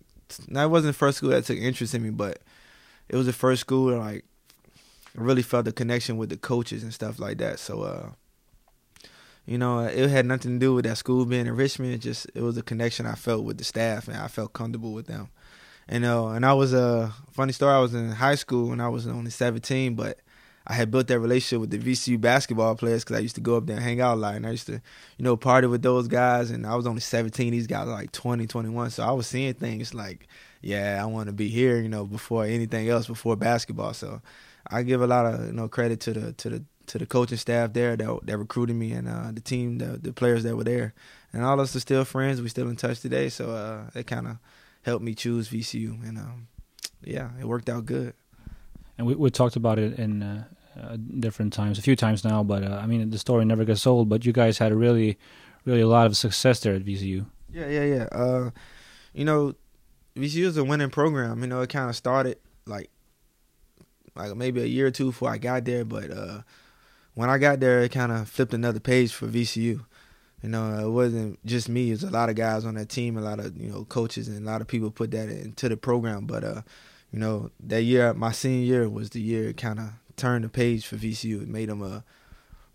That 0.49 0.71
wasn't 0.71 0.95
the 0.95 0.99
first 0.99 1.19
school 1.19 1.31
that 1.31 1.45
took 1.45 1.59
interest 1.59 1.95
in 1.95 2.03
me, 2.03 2.11
but 2.11 2.41
it 3.09 3.17
was 3.17 3.27
the 3.27 3.33
first 3.33 3.63
school 3.63 3.87
that 3.87 3.99
like 3.99 4.25
I 5.17 5.23
really 5.23 5.43
felt 5.43 5.65
the 5.65 5.73
connection 5.73 6.17
with 6.17 6.29
the 6.29 6.37
coaches 6.37 6.83
and 6.83 6.93
stuff 6.93 7.19
like 7.19 7.39
that. 7.39 7.59
So, 7.59 7.83
uh, 7.83 8.11
you 9.47 9.57
know, 9.57 9.81
it 9.81 10.11
had 10.11 10.27
nothing 10.27 10.53
to 10.53 10.59
do 10.59 10.75
with 10.75 10.85
that 10.85 10.99
school 10.99 11.25
being 11.25 11.47
in 11.47 11.57
Richmond. 11.57 11.95
It 11.95 11.99
just 11.99 12.27
it 12.35 12.43
was 12.43 12.59
a 12.59 12.63
connection 12.63 13.07
I 13.07 13.15
felt 13.15 13.45
with 13.45 13.59
the 13.59 13.65
staff, 13.65 14.09
and 14.09 14.17
I 14.17 14.29
felt 14.29 14.53
comfortable 14.53 14.93
with 14.93 15.07
them. 15.07 15.31
And 15.89 16.05
uh, 16.05 16.29
and 16.29 16.45
I 16.45 16.53
was 16.53 16.73
a 16.73 16.79
uh, 16.79 17.11
funny 17.33 17.53
story. 17.53 17.75
I 17.75 17.79
was 17.79 17.95
in 17.95 18.11
high 18.11 18.35
school 18.35 18.69
when 18.69 18.81
I 18.81 18.89
was 18.89 19.07
only 19.07 19.31
seventeen, 19.31 19.95
but 19.95 20.19
I 20.67 20.75
had 20.75 20.91
built 20.91 21.07
that 21.07 21.19
relationship 21.19 21.61
with 21.61 21.71
the 21.71 21.79
VCU 21.79 22.21
basketball 22.21 22.75
players 22.77 23.03
because 23.03 23.17
I 23.17 23.21
used 23.21 23.37
to 23.37 23.41
go 23.41 23.57
up 23.57 23.65
there 23.65 23.77
and 23.77 23.85
hang 23.85 24.03
out 24.03 24.19
a 24.19 24.21
lot, 24.21 24.35
and 24.35 24.47
I 24.47 24.51
used 24.51 24.67
to, 24.67 24.75
you 24.75 25.25
know, 25.25 25.35
party 25.35 25.67
with 25.67 25.81
those 25.81 26.09
guys. 26.09 26.51
And 26.51 26.67
I 26.67 26.77
was 26.77 26.87
only 26.87 27.01
17; 27.01 27.53
these 27.53 27.67
guys 27.67 27.87
were 27.87 27.93
like 27.93 28.13
20, 28.13 28.47
21. 28.47 28.91
So 28.91 29.03
I 29.03 29.13
was 29.13 29.27
seeing 29.27 29.55
things 29.55 29.95
like, 29.95 30.29
yeah, 30.61 31.01
I 31.03 31.07
want 31.07 31.29
to 31.29 31.33
be 31.33 31.49
here, 31.49 31.81
you 31.81 31.89
know, 31.89 32.05
before 32.05 32.45
anything 32.45 32.87
else, 32.91 33.07
before 33.07 33.35
basketball. 33.35 33.95
So 33.95 34.21
I 34.67 34.83
give 34.83 35.01
a 35.01 35.07
lot 35.07 35.25
of 35.25 35.47
you 35.47 35.53
know 35.53 35.69
credit 35.69 36.01
to 36.01 36.13
the 36.13 36.33
to 36.35 36.51
the 36.51 36.65
to 36.89 36.99
the 36.99 37.07
coaching 37.07 37.39
staff 37.39 37.73
there 37.73 37.97
that 37.97 38.21
that 38.25 38.37
recruited 38.37 38.77
me 38.77 38.93
and 38.93 39.09
uh, 39.09 39.31
the 39.33 39.41
team, 39.41 39.79
the 39.79 39.99
the 39.99 40.13
players 40.13 40.43
that 40.43 40.55
were 40.55 40.65
there, 40.65 40.93
and 41.33 41.45
all 41.45 41.55
of 41.55 41.61
us 41.61 41.77
are 41.77 41.81
still 41.81 42.05
friends. 42.05 42.43
We're 42.43 42.49
still 42.49 42.69
in 42.69 42.77
touch 42.77 43.01
today, 43.01 43.31
so 43.31 43.51
uh, 43.51 43.99
it 43.99 44.07
kind 44.07 44.27
of 44.27 44.39
helped 44.83 45.05
me 45.05 45.15
choose 45.15 45.49
VCU, 45.49 46.07
and 46.07 46.19
um, 46.19 46.49
yeah, 47.03 47.31
it 47.41 47.47
worked 47.47 47.69
out 47.69 47.87
good. 47.87 48.15
And 48.97 49.07
we 49.07 49.15
we 49.15 49.31
talked 49.31 49.57
about 49.57 49.79
it 49.79 49.99
in 49.99 50.23
uh, 50.23 50.45
uh 50.81 50.97
different 51.19 51.53
times, 51.53 51.79
a 51.79 51.83
few 51.83 51.97
times 51.97 52.25
now, 52.25 52.43
but 52.43 52.63
uh, 52.63 52.81
I 52.83 52.87
mean 52.87 53.11
the 53.11 53.19
story 53.19 53.45
never 53.45 53.65
gets 53.65 53.87
old. 53.87 54.09
But 54.09 54.25
you 54.25 54.33
guys 54.33 54.59
had 54.59 54.73
a 54.73 54.77
really, 54.77 55.19
really 55.65 55.83
a 55.83 55.89
lot 55.89 56.07
of 56.07 56.17
success 56.17 56.61
there 56.61 56.75
at 56.75 56.85
VCU. 56.85 57.27
Yeah, 57.53 57.69
yeah, 57.69 57.85
yeah. 57.85 58.03
Uh, 58.13 58.51
you 59.15 59.25
know, 59.25 59.55
VCU 60.17 60.45
is 60.45 60.57
a 60.57 60.65
winning 60.65 60.91
program. 60.91 61.41
You 61.41 61.47
know, 61.47 61.61
it 61.63 61.71
kind 61.71 61.89
of 61.89 61.97
started 61.97 62.39
like 62.67 62.91
like 64.15 64.37
maybe 64.37 64.61
a 64.63 64.67
year 64.67 64.89
or 64.89 64.91
two 64.91 65.07
before 65.07 65.31
I 65.31 65.39
got 65.39 65.65
there. 65.65 65.85
But 65.85 66.11
uh, 66.11 66.43
when 67.15 67.31
I 67.31 67.39
got 67.39 67.61
there, 67.61 67.81
it 67.81 67.93
kind 67.93 68.13
of 68.13 68.29
flipped 68.29 68.53
another 68.53 68.81
page 68.81 69.13
for 69.13 69.27
VCU. 69.27 69.85
You 70.43 70.49
know, 70.49 70.87
it 70.87 70.91
wasn't 70.91 71.45
just 71.45 71.69
me. 71.69 71.89
It 71.89 71.95
was 71.95 72.05
a 72.05 72.11
lot 72.11 72.29
of 72.29 72.37
guys 72.37 72.65
on 72.65 72.75
that 72.75 72.89
team, 72.89 73.17
a 73.17 73.21
lot 73.21 73.41
of 73.41 73.57
you 73.57 73.71
know 73.71 73.85
coaches, 73.85 74.29
and 74.29 74.47
a 74.47 74.51
lot 74.51 74.61
of 74.61 74.69
people 74.69 74.91
put 74.91 75.11
that 75.11 75.29
into 75.29 75.69
the 75.69 75.77
program. 75.77 76.27
But 76.27 76.45
uh, 76.45 76.63
you 77.13 77.19
know, 77.19 77.51
that 77.61 77.83
year, 77.83 78.15
my 78.15 78.33
senior 78.33 78.65
year 78.65 78.89
was 78.89 79.11
the 79.11 79.21
year 79.21 79.49
it 79.49 79.57
kind 79.57 79.81
of 79.81 79.91
turned 80.17 80.45
the 80.45 80.49
page 80.49 80.87
for 80.87 80.97
VCU. 80.97 81.43
It 81.43 81.49
made 81.49 81.69
them 81.69 81.83
a 81.83 82.05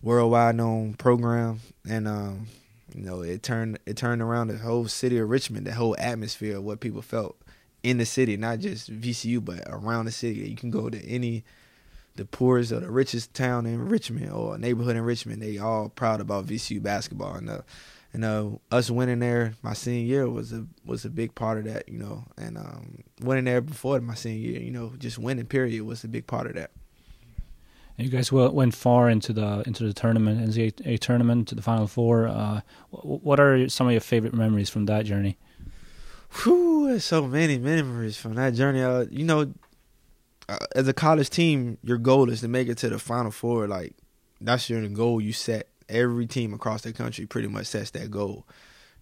worldwide 0.02 0.56
known 0.56 0.96
program, 0.96 1.62
and 1.90 2.08
um, 2.08 2.48
you 2.94 3.02
know, 3.04 3.22
it 3.22 3.44
turned 3.44 3.80
it 3.86 3.96
turned 3.96 4.22
around 4.22 4.48
the 4.48 4.58
whole 4.58 4.88
city 4.88 5.18
of 5.18 5.30
Richmond, 5.30 5.66
the 5.66 5.74
whole 5.74 5.96
atmosphere 5.98 6.58
of 6.58 6.64
what 6.64 6.82
people 6.82 7.02
felt 7.02 7.38
in 7.82 7.98
the 7.98 8.06
city, 8.06 8.36
not 8.38 8.60
just 8.60 8.92
VCU, 8.92 9.44
but 9.44 9.62
around 9.68 10.06
the 10.06 10.12
city. 10.12 10.42
You 10.50 10.56
can 10.56 10.70
go 10.70 10.90
to 10.90 11.06
any 11.06 11.44
the 12.16 12.26
poorest 12.26 12.72
or 12.72 12.80
the 12.80 12.92
richest 12.92 13.34
town 13.34 13.66
in 13.66 13.88
Richmond 13.88 14.32
or 14.32 14.58
neighborhood 14.58 14.96
in 14.96 15.04
Richmond. 15.04 15.42
They 15.42 15.58
all 15.58 15.90
proud 15.90 16.22
about 16.22 16.46
VCU 16.46 16.82
basketball, 16.82 17.36
and 17.36 17.50
uh, 17.50 17.62
and 18.14 18.24
uh, 18.24 18.50
us 18.72 18.92
winning 18.92 19.20
there 19.20 19.54
my 19.64 19.74
senior 19.74 20.06
year 20.06 20.30
was 20.30 20.54
a 20.54 20.66
was 20.86 21.06
a 21.06 21.10
big 21.10 21.34
part 21.36 21.58
of 21.58 21.66
that, 21.66 21.90
you 21.90 21.98
know. 21.98 22.26
And 22.38 22.58
um, 22.58 23.04
winning 23.22 23.46
there 23.46 23.62
before 23.62 24.00
my 24.02 24.14
senior 24.14 24.52
year, 24.52 24.62
you 24.62 24.72
know, 24.72 24.94
just 24.98 25.18
winning 25.18 25.46
period 25.46 25.84
was 25.84 26.04
a 26.04 26.08
big 26.08 26.28
part 26.28 26.48
of 26.48 26.56
that. 26.56 26.72
And 27.98 28.06
you 28.06 28.12
guys 28.12 28.32
went 28.32 28.74
far 28.74 29.10
into 29.10 29.34
the 29.34 29.64
into 29.66 29.84
the 29.84 29.94
tournament, 29.94 30.50
NCAA 30.50 31.00
tournament, 31.00 31.48
to 31.50 31.56
the 31.56 31.62
Final 31.62 31.88
Four. 31.88 32.28
Uh, 32.28 32.62
what 32.92 33.40
are 33.40 33.70
some 33.70 33.88
of 33.88 33.94
your 33.94 34.02
favorite 34.02 34.34
memories 34.34 34.70
from 34.70 34.86
that 34.86 35.06
journey? 35.06 35.38
Whew, 36.42 37.00
so 37.00 37.28
many 37.28 37.60
memories 37.60 38.18
from 38.18 38.34
that 38.34 38.56
journey. 38.56 38.82
Uh, 38.82 39.06
you 39.12 39.24
know, 39.24 39.54
as 40.76 40.88
a 40.88 40.94
college 40.94 41.30
team, 41.30 41.78
your 41.84 41.98
goal 41.98 42.30
is 42.30 42.42
to 42.42 42.48
make 42.48 42.68
it 42.68 42.78
to 42.80 42.90
the 42.90 43.00
Final 43.00 43.32
Four. 43.32 43.68
Like 43.68 43.96
that's 44.42 44.70
your 44.70 44.88
goal 44.90 45.22
you 45.22 45.34
set. 45.34 45.68
Every 45.90 46.26
team 46.26 46.54
across 46.54 46.82
the 46.82 46.94
country 46.94 47.26
pretty 47.26 47.48
much 47.48 47.68
sets 47.68 47.92
that 47.92 48.10
goal. 48.10 48.46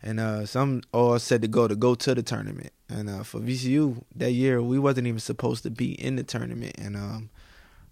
And 0.04 0.20
uh, 0.20 0.46
some 0.46 0.82
all 0.92 1.20
set 1.20 1.42
the 1.42 1.48
goal 1.48 1.68
to 1.68 1.76
go 1.76 1.94
to 1.96 2.16
the 2.16 2.24
tournament. 2.24 2.72
And 2.90 3.10
uh, 3.10 3.24
for 3.24 3.40
VCU 3.40 4.04
that 4.16 4.32
year, 4.32 4.62
we 4.62 4.80
wasn't 4.80 5.08
even 5.08 5.20
supposed 5.20 5.64
to 5.64 5.70
be 5.70 5.94
in 5.94 6.16
the 6.16 6.24
tournament, 6.24 6.76
and 6.78 6.98
um, 6.98 7.30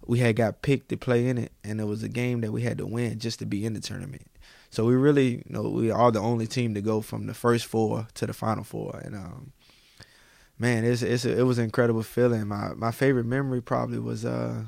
we 0.06 0.18
had 0.18 0.36
got 0.36 0.60
picked 0.60 0.88
to 0.90 0.96
play 0.96 1.26
in 1.26 1.38
it, 1.38 1.52
and 1.64 1.80
it 1.80 1.84
was 1.84 2.02
a 2.02 2.08
game 2.08 2.40
that 2.42 2.52
we 2.52 2.62
had 2.62 2.78
to 2.78 2.86
win 2.86 3.18
just 3.18 3.38
to 3.38 3.46
be 3.46 3.64
in 3.64 3.72
the 3.72 3.80
tournament. 3.80 4.26
So 4.70 4.84
we 4.84 4.94
really, 4.94 5.36
you 5.36 5.44
know, 5.48 5.62
we 5.62 5.90
are 5.90 6.10
the 6.10 6.20
only 6.20 6.46
team 6.46 6.74
to 6.74 6.80
go 6.80 7.00
from 7.00 7.26
the 7.26 7.34
first 7.34 7.64
four 7.64 8.08
to 8.14 8.26
the 8.26 8.34
final 8.34 8.64
four, 8.64 9.00
and 9.02 9.14
um, 9.14 9.52
man, 10.60 10.84
it's 10.84 11.02
it's 11.02 11.24
a, 11.24 11.38
it 11.38 11.42
was 11.42 11.58
an 11.58 11.64
incredible 11.64 12.02
feeling. 12.02 12.46
My 12.46 12.74
my 12.76 12.92
favorite 12.92 13.26
memory 13.26 13.62
probably 13.62 13.98
was 13.98 14.24
uh, 14.24 14.62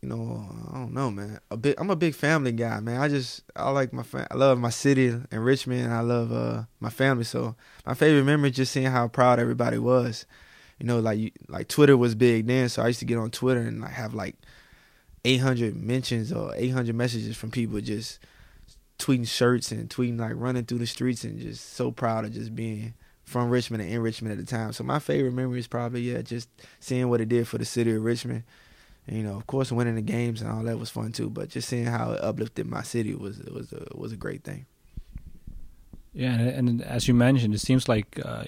you 0.00 0.08
know, 0.08 0.46
I 0.70 0.78
don't 0.78 0.92
know, 0.92 1.10
man. 1.10 1.40
A 1.50 1.56
big, 1.56 1.74
I'm 1.78 1.90
a 1.90 1.96
big 1.96 2.14
family 2.14 2.52
guy, 2.52 2.78
man. 2.80 3.00
I 3.00 3.08
just 3.08 3.42
I 3.56 3.70
like 3.70 3.92
my 3.92 4.04
I 4.30 4.34
love 4.34 4.58
my 4.58 4.70
city 4.70 5.08
in 5.08 5.38
Richmond. 5.40 5.92
I 5.92 6.00
love 6.00 6.32
uh 6.32 6.64
my 6.80 6.90
family. 6.90 7.24
So 7.24 7.56
my 7.84 7.94
favorite 7.94 8.24
memory 8.24 8.50
is 8.50 8.56
just 8.56 8.72
seeing 8.72 8.86
how 8.86 9.08
proud 9.08 9.40
everybody 9.40 9.78
was. 9.78 10.24
You 10.78 10.86
know, 10.86 11.00
like 11.00 11.34
like 11.48 11.68
Twitter 11.68 11.96
was 11.96 12.14
big 12.14 12.46
then, 12.46 12.68
so 12.68 12.82
I 12.82 12.88
used 12.88 13.00
to 13.00 13.04
get 13.04 13.18
on 13.18 13.30
Twitter 13.30 13.60
and 13.60 13.80
like 13.80 13.92
have 13.92 14.14
like 14.14 14.36
800 15.24 15.74
mentions 15.74 16.32
or 16.32 16.52
800 16.54 16.94
messages 16.94 17.36
from 17.36 17.50
people 17.50 17.80
just 17.80 18.20
tweeting 18.98 19.26
shirts 19.26 19.72
and 19.72 19.88
tweeting 19.88 20.20
like 20.20 20.34
running 20.36 20.64
through 20.64 20.78
the 20.78 20.86
streets 20.86 21.24
and 21.24 21.40
just 21.40 21.74
so 21.74 21.90
proud 21.90 22.24
of 22.24 22.32
just 22.32 22.54
being 22.54 22.94
from 23.34 23.50
Richmond 23.50 23.82
and 23.82 23.90
in 23.90 24.00
Richmond 24.00 24.30
at 24.30 24.38
the 24.38 24.46
time. 24.46 24.72
So 24.72 24.84
my 24.84 25.00
favorite 25.00 25.34
memory 25.34 25.58
is 25.58 25.66
probably 25.66 26.02
yeah, 26.02 26.22
just 26.22 26.48
seeing 26.78 27.08
what 27.08 27.20
it 27.20 27.28
did 27.28 27.48
for 27.48 27.58
the 27.58 27.64
city 27.64 27.92
of 27.92 28.04
Richmond. 28.04 28.44
And, 29.08 29.16
you 29.16 29.24
know, 29.24 29.34
of 29.34 29.48
course, 29.48 29.72
winning 29.72 29.96
the 29.96 30.02
games 30.02 30.40
and 30.40 30.48
all 30.48 30.62
that 30.62 30.78
was 30.78 30.88
fun 30.88 31.10
too. 31.10 31.30
But 31.30 31.48
just 31.48 31.68
seeing 31.68 31.86
how 31.86 32.12
it 32.12 32.22
uplifted 32.22 32.68
my 32.68 32.82
city 32.82 33.12
was 33.12 33.40
was 33.40 33.72
a, 33.72 33.84
was 33.92 34.12
a 34.12 34.16
great 34.16 34.44
thing. 34.44 34.66
Yeah, 36.12 36.34
and, 36.34 36.68
and 36.68 36.82
as 36.82 37.08
you 37.08 37.14
mentioned, 37.14 37.54
it 37.54 37.60
seems 37.60 37.88
like 37.88 38.20
uh, 38.24 38.44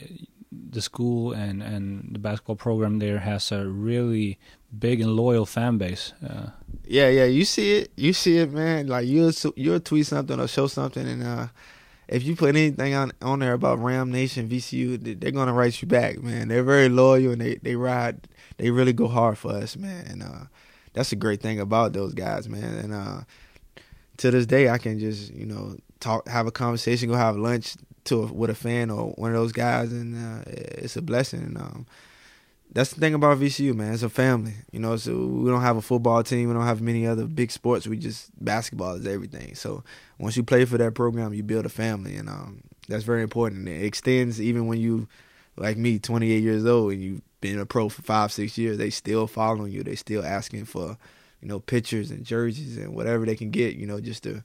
the 0.52 0.80
school 0.80 1.32
and 1.32 1.64
and 1.64 2.10
the 2.12 2.20
basketball 2.20 2.54
program 2.54 3.00
there 3.00 3.18
has 3.18 3.50
a 3.50 3.66
really 3.66 4.38
big 4.78 5.00
and 5.00 5.16
loyal 5.16 5.46
fan 5.46 5.78
base. 5.78 6.12
Uh, 6.24 6.50
yeah, 6.84 7.08
yeah, 7.08 7.24
you 7.24 7.44
see 7.44 7.78
it, 7.78 7.90
you 7.96 8.12
see 8.12 8.38
it, 8.38 8.52
man. 8.52 8.86
Like 8.86 9.08
you'll 9.08 9.32
you'll 9.56 9.80
tweet 9.80 10.06
something 10.06 10.38
or 10.38 10.46
show 10.46 10.68
something, 10.68 11.08
and 11.08 11.24
uh, 11.24 11.48
if 12.08 12.22
you 12.22 12.36
put 12.36 12.50
anything 12.50 12.94
on 12.94 13.12
on 13.20 13.40
there 13.40 13.52
about 13.52 13.78
Ram 13.78 14.10
Nation, 14.10 14.48
VCU, 14.48 15.20
they're 15.20 15.30
gonna 15.32 15.52
write 15.52 15.80
you 15.82 15.88
back, 15.88 16.22
man. 16.22 16.48
They're 16.48 16.62
very 16.62 16.88
loyal 16.88 17.32
and 17.32 17.40
they 17.40 17.56
they 17.56 17.76
ride, 17.76 18.28
they 18.58 18.70
really 18.70 18.92
go 18.92 19.08
hard 19.08 19.38
for 19.38 19.52
us, 19.52 19.76
man. 19.76 20.06
And 20.06 20.22
uh, 20.22 20.44
that's 20.92 21.12
a 21.12 21.16
great 21.16 21.40
thing 21.40 21.58
about 21.60 21.92
those 21.92 22.14
guys, 22.14 22.48
man. 22.48 22.74
And 22.74 22.94
uh, 22.94 23.20
to 24.18 24.30
this 24.30 24.46
day, 24.46 24.68
I 24.68 24.78
can 24.78 24.98
just 24.98 25.32
you 25.34 25.46
know 25.46 25.76
talk, 26.00 26.28
have 26.28 26.46
a 26.46 26.52
conversation, 26.52 27.08
go 27.08 27.14
have 27.14 27.36
lunch 27.36 27.74
to 28.04 28.22
a, 28.22 28.32
with 28.32 28.50
a 28.50 28.54
fan 28.54 28.90
or 28.90 29.10
one 29.12 29.32
of 29.32 29.36
those 29.36 29.52
guys, 29.52 29.92
and 29.92 30.14
uh, 30.14 30.42
it's 30.46 30.96
a 30.96 31.02
blessing. 31.02 31.40
And, 31.40 31.58
um, 31.58 31.86
that's 32.76 32.92
the 32.92 33.00
thing 33.00 33.14
about 33.14 33.38
VCU, 33.38 33.74
man. 33.74 33.94
It's 33.94 34.02
a 34.02 34.10
family. 34.10 34.52
You 34.70 34.80
know, 34.80 34.98
so 34.98 35.16
we 35.16 35.48
don't 35.48 35.62
have 35.62 35.78
a 35.78 35.82
football 35.82 36.22
team. 36.22 36.48
We 36.48 36.54
don't 36.54 36.66
have 36.66 36.82
many 36.82 37.06
other 37.06 37.24
big 37.24 37.50
sports. 37.50 37.86
We 37.86 37.96
just 37.96 38.28
basketball 38.44 38.96
is 38.96 39.06
everything. 39.06 39.54
So 39.54 39.82
once 40.18 40.36
you 40.36 40.42
play 40.42 40.66
for 40.66 40.76
that 40.76 40.94
program, 40.94 41.32
you 41.32 41.42
build 41.42 41.64
a 41.64 41.70
family, 41.70 42.16
and 42.16 42.28
um, 42.28 42.60
that's 42.86 43.04
very 43.04 43.22
important. 43.22 43.66
It 43.66 43.82
extends 43.82 44.42
even 44.42 44.66
when 44.66 44.78
you, 44.78 45.08
like 45.56 45.78
me, 45.78 45.98
28 45.98 46.42
years 46.42 46.66
old, 46.66 46.92
and 46.92 47.02
you've 47.02 47.22
been 47.40 47.58
a 47.58 47.64
pro 47.64 47.88
for 47.88 48.02
five, 48.02 48.30
six 48.30 48.58
years. 48.58 48.76
They 48.76 48.90
still 48.90 49.26
following 49.26 49.72
you. 49.72 49.82
They 49.82 49.94
still 49.94 50.22
asking 50.22 50.66
for, 50.66 50.98
you 51.40 51.48
know, 51.48 51.60
pictures 51.60 52.10
and 52.10 52.26
jerseys 52.26 52.76
and 52.76 52.94
whatever 52.94 53.24
they 53.24 53.36
can 53.36 53.50
get. 53.50 53.76
You 53.76 53.86
know, 53.86 54.02
just 54.02 54.22
to 54.24 54.44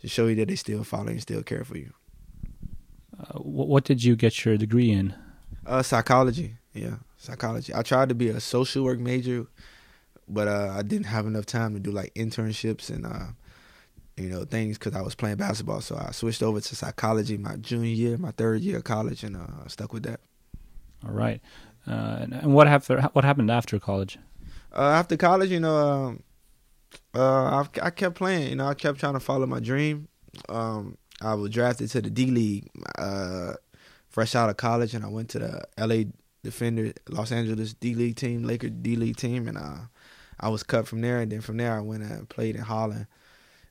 to 0.00 0.06
show 0.06 0.28
you 0.28 0.36
that 0.36 0.46
they 0.46 0.54
still 0.54 0.84
follow 0.84 1.08
and 1.08 1.20
still 1.20 1.42
care 1.42 1.64
for 1.64 1.76
you. 1.76 1.92
Uh, 3.18 3.40
what 3.40 3.82
did 3.82 4.04
you 4.04 4.14
get 4.14 4.44
your 4.44 4.56
degree 4.56 4.92
in? 4.92 5.12
Uh, 5.66 5.82
psychology. 5.82 6.54
Yeah, 6.72 6.96
psychology. 7.24 7.74
I 7.74 7.82
tried 7.82 8.08
to 8.10 8.14
be 8.14 8.28
a 8.28 8.40
social 8.40 8.84
work 8.84 8.98
major 8.98 9.46
but 10.28 10.48
uh, 10.48 10.74
I 10.76 10.82
didn't 10.82 11.06
have 11.06 11.26
enough 11.26 11.46
time 11.46 11.74
to 11.74 11.80
do 11.80 11.90
like 11.90 12.12
internships 12.14 12.90
and 12.90 13.06
uh, 13.06 13.32
you 14.16 14.28
know 14.28 14.44
things 14.44 14.78
because 14.78 14.94
I 14.94 15.02
was 15.02 15.14
playing 15.14 15.36
basketball. 15.36 15.80
So 15.80 15.96
I 15.96 16.12
switched 16.12 16.42
over 16.42 16.60
to 16.60 16.76
psychology 16.76 17.36
my 17.36 17.56
junior 17.56 17.90
year, 17.90 18.18
my 18.18 18.30
third 18.30 18.62
year 18.62 18.78
of 18.78 18.84
college, 18.84 19.24
and 19.24 19.36
uh, 19.36 19.66
stuck 19.68 19.92
with 19.92 20.04
that. 20.04 20.20
All 21.04 21.12
right. 21.12 21.40
Uh, 21.86 22.18
and, 22.20 22.32
and 22.32 22.54
what 22.54 22.66
happened? 22.66 23.08
What 23.12 23.24
happened 23.24 23.50
after 23.50 23.78
college? 23.78 24.18
Uh, 24.74 24.90
after 24.90 25.16
college, 25.16 25.50
you 25.50 25.60
know, 25.60 25.76
um, 25.76 26.22
uh, 27.14 27.62
I, 27.62 27.66
I 27.82 27.90
kept 27.90 28.16
playing. 28.16 28.48
You 28.50 28.56
know, 28.56 28.66
I 28.66 28.74
kept 28.74 28.98
trying 28.98 29.14
to 29.14 29.20
follow 29.20 29.46
my 29.46 29.60
dream. 29.60 30.08
Um, 30.48 30.96
I 31.20 31.34
was 31.34 31.50
drafted 31.50 31.90
to 31.90 32.00
the 32.00 32.10
D 32.10 32.26
League 32.26 32.68
uh, 32.98 33.52
fresh 34.08 34.34
out 34.34 34.48
of 34.48 34.56
college, 34.56 34.94
and 34.94 35.04
I 35.04 35.08
went 35.08 35.28
to 35.30 35.38
the 35.38 35.64
LA 35.78 36.10
D-Fender, 36.44 36.92
Los 37.08 37.32
Angeles 37.32 37.74
D 37.74 37.94
League 37.94 38.16
team, 38.16 38.44
Laker 38.44 38.68
D 38.68 38.96
League 38.96 39.16
team, 39.16 39.48
and 39.48 39.58
uh, 39.58 39.78
I 40.38 40.48
was 40.48 40.62
cut 40.62 40.86
from 40.86 41.00
there. 41.00 41.20
And 41.20 41.32
then 41.32 41.40
from 41.40 41.56
there, 41.56 41.76
I 41.76 41.80
went 41.80 42.02
and 42.02 42.28
played 42.28 42.56
in 42.56 42.62
Holland, 42.62 43.06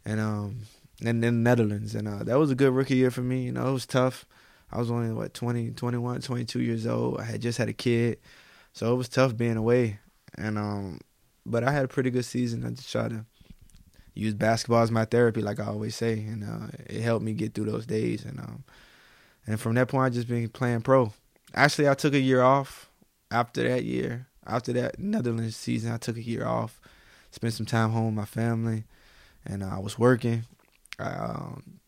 and 0.06 0.20
um, 0.20 0.62
and 1.04 1.24
then 1.24 1.44
Netherlands, 1.44 1.96
and 1.96 2.08
uh, 2.08 2.24
that 2.24 2.38
was 2.38 2.52
a 2.52 2.56
good 2.56 2.74
rookie 2.74 2.96
year 2.96 3.12
for 3.12 3.22
me. 3.22 3.44
You 3.44 3.52
know, 3.52 3.68
it 3.68 3.74
was 3.74 3.86
tough. 3.86 4.26
I 4.72 4.80
was 4.80 4.90
only 4.90 5.14
what 5.14 5.34
20, 5.34 5.72
21, 5.72 6.22
22 6.22 6.62
years 6.62 6.88
old. 6.88 7.20
I 7.20 7.26
had 7.26 7.42
just 7.42 7.58
had 7.58 7.70
a 7.70 7.74
kid, 7.74 8.20
so 8.74 8.92
it 8.92 8.98
was 8.98 9.10
tough 9.10 9.38
being 9.38 9.58
away. 9.58 10.00
And 10.36 10.58
um, 10.58 11.00
but 11.46 11.64
I 11.64 11.72
had 11.72 11.86
a 11.86 11.90
pretty 11.90 12.10
good 12.10 12.26
season. 12.26 12.66
I 12.66 12.72
just 12.72 12.92
tried 12.92 13.12
to 13.12 13.26
use 14.16 14.34
basketball 14.34 14.82
as 14.82 14.92
my 14.92 15.06
therapy, 15.06 15.42
like 15.42 15.60
I 15.60 15.66
always 15.66 15.96
say, 15.96 16.14
and 16.14 16.44
uh, 16.44 16.68
it 16.88 17.02
helped 17.02 17.26
me 17.26 17.34
get 17.34 17.54
through 17.54 17.66
those 17.66 17.86
days. 17.86 18.26
And 18.26 18.40
um, 18.40 18.64
and 19.46 19.60
from 19.60 19.76
that 19.76 19.90
point, 19.90 20.06
I 20.06 20.10
just 20.10 20.28
been 20.28 20.48
playing 20.50 20.82
pro. 20.82 21.14
Actually, 21.54 21.90
I 21.90 21.94
took 21.94 22.14
a 22.14 22.20
year 22.20 22.42
off 22.42 22.90
after 23.32 23.68
that 23.68 23.84
year. 23.84 24.28
After 24.46 24.74
that 24.74 25.00
Netherlands 25.00 25.56
season, 25.56 25.92
I 25.92 25.98
took 25.98 26.18
a 26.18 26.22
year 26.22 26.46
off, 26.46 26.82
spent 27.32 27.54
some 27.54 27.66
time 27.66 27.92
home 27.92 28.08
with 28.08 28.16
my 28.16 28.26
family, 28.26 28.84
and 29.46 29.64
uh, 29.64 29.70
I 29.76 29.80
was 29.80 29.98
working. 29.98 30.46
I, 31.00 31.10
um, 31.14 31.80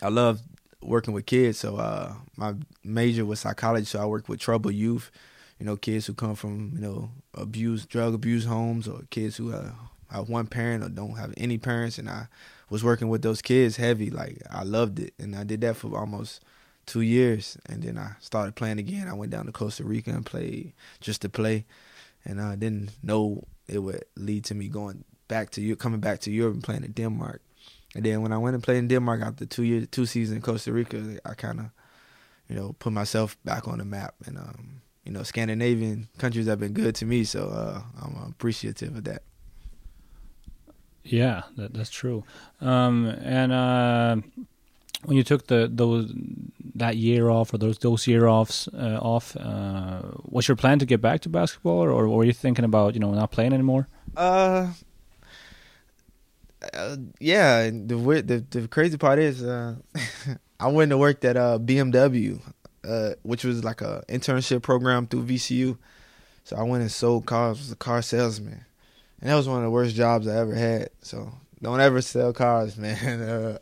I 0.00 0.08
love 0.08 0.40
working 0.82 1.12
with 1.12 1.26
kids, 1.26 1.58
so 1.58 1.76
uh, 1.76 2.14
my 2.36 2.54
major 2.82 3.26
was 3.26 3.40
psychology. 3.40 3.84
So 3.84 4.00
I 4.00 4.06
worked 4.06 4.28
with 4.28 4.40
troubled 4.40 4.74
youth, 4.74 5.10
you 5.58 5.66
know, 5.66 5.76
kids 5.76 6.06
who 6.06 6.14
come 6.14 6.34
from 6.34 6.72
you 6.74 6.80
know 6.80 7.10
abuse, 7.34 7.84
drug 7.84 8.14
abuse 8.14 8.46
homes, 8.46 8.88
or 8.88 9.02
kids 9.10 9.36
who 9.36 9.52
uh, 9.52 9.72
have 10.10 10.28
one 10.28 10.46
parent 10.46 10.82
or 10.82 10.88
don't 10.88 11.16
have 11.18 11.34
any 11.36 11.58
parents. 11.58 11.98
And 11.98 12.08
I 12.08 12.28
was 12.70 12.82
working 12.82 13.08
with 13.08 13.22
those 13.22 13.42
kids 13.42 13.76
heavy. 13.76 14.10
Like 14.10 14.40
I 14.50 14.62
loved 14.62 14.98
it, 14.98 15.14
and 15.18 15.36
I 15.36 15.44
did 15.44 15.60
that 15.62 15.76
for 15.76 15.94
almost 15.98 16.40
two 16.88 17.02
years, 17.02 17.56
and 17.66 17.82
then 17.82 17.96
I 17.98 18.16
started 18.20 18.56
playing 18.56 18.78
again. 18.78 19.08
I 19.08 19.12
went 19.12 19.30
down 19.30 19.46
to 19.46 19.52
Costa 19.52 19.84
Rica 19.84 20.10
and 20.10 20.26
played 20.26 20.72
just 21.00 21.22
to 21.22 21.28
play, 21.28 21.64
and 22.24 22.40
I 22.40 22.56
didn't 22.56 22.90
know 23.02 23.44
it 23.68 23.78
would 23.78 24.04
lead 24.16 24.44
to 24.46 24.54
me 24.54 24.68
going 24.68 25.04
back 25.28 25.50
to 25.50 25.60
you 25.60 25.76
coming 25.76 26.00
back 26.00 26.20
to 26.20 26.30
Europe 26.30 26.54
and 26.54 26.64
playing 26.64 26.84
in 26.84 26.92
Denmark. 26.92 27.42
And 27.94 28.04
then 28.04 28.22
when 28.22 28.32
I 28.32 28.38
went 28.38 28.54
and 28.54 28.62
played 28.62 28.78
in 28.78 28.88
Denmark 28.88 29.20
after 29.22 29.46
two 29.46 29.62
years, 29.62 29.86
two 29.90 30.06
seasons 30.06 30.36
in 30.36 30.42
Costa 30.42 30.72
Rica, 30.72 31.18
I 31.24 31.34
kind 31.34 31.60
of, 31.60 31.66
you 32.48 32.56
know, 32.56 32.74
put 32.78 32.92
myself 32.92 33.36
back 33.44 33.68
on 33.68 33.78
the 33.78 33.84
map. 33.84 34.14
And 34.26 34.38
um, 34.38 34.82
you 35.04 35.12
know, 35.12 35.22
Scandinavian 35.22 36.08
countries 36.18 36.46
have 36.46 36.60
been 36.60 36.72
good 36.72 36.94
to 36.96 37.06
me, 37.06 37.24
so 37.24 37.48
uh, 37.48 37.82
I'm 38.02 38.30
appreciative 38.30 38.96
of 38.96 39.04
that. 39.04 39.22
Yeah, 41.02 41.42
that, 41.56 41.72
that's 41.72 41.90
true. 41.90 42.24
Um, 42.60 43.06
and 43.06 43.52
uh, 43.52 44.16
when 45.04 45.16
you 45.16 45.22
took 45.22 45.46
the 45.46 45.68
those 45.72 46.12
that 46.74 46.96
year 46.96 47.28
off 47.28 47.52
or 47.52 47.58
those 47.58 47.78
those 47.78 48.06
year 48.06 48.26
offs 48.26 48.68
uh, 48.68 48.98
off, 49.00 49.36
uh, 49.36 50.02
was 50.24 50.48
your 50.48 50.56
plan 50.56 50.78
to 50.78 50.86
get 50.86 51.00
back 51.00 51.20
to 51.22 51.28
basketball, 51.28 51.78
or, 51.78 51.90
or 51.90 52.08
were 52.08 52.24
you 52.24 52.32
thinking 52.32 52.64
about 52.64 52.94
you 52.94 53.00
know 53.00 53.12
not 53.12 53.30
playing 53.30 53.52
anymore? 53.52 53.88
Uh, 54.16 54.72
uh 56.74 56.96
yeah. 57.20 57.70
The 57.70 58.22
the 58.26 58.44
the 58.50 58.68
crazy 58.68 58.96
part 58.96 59.18
is, 59.18 59.42
uh, 59.42 59.76
I 60.60 60.68
went 60.68 60.90
to 60.90 60.98
work 60.98 61.24
at 61.24 61.36
uh, 61.36 61.58
BMW, 61.58 62.40
uh, 62.86 63.10
which 63.22 63.44
was 63.44 63.64
like 63.64 63.80
a 63.80 64.04
internship 64.08 64.62
program 64.62 65.06
through 65.06 65.24
VCU. 65.24 65.78
So 66.44 66.56
I 66.56 66.62
went 66.62 66.82
and 66.82 66.90
sold 66.90 67.26
cars. 67.26 67.58
Was 67.58 67.70
a 67.70 67.76
car 67.76 68.02
salesman, 68.02 68.64
and 69.20 69.30
that 69.30 69.36
was 69.36 69.48
one 69.48 69.58
of 69.58 69.64
the 69.64 69.70
worst 69.70 69.94
jobs 69.94 70.26
I 70.26 70.36
ever 70.36 70.54
had. 70.54 70.90
So 71.02 71.32
don't 71.62 71.80
ever 71.80 72.00
sell 72.00 72.32
cars, 72.32 72.76
man. 72.78 73.20
Uh, 73.20 73.58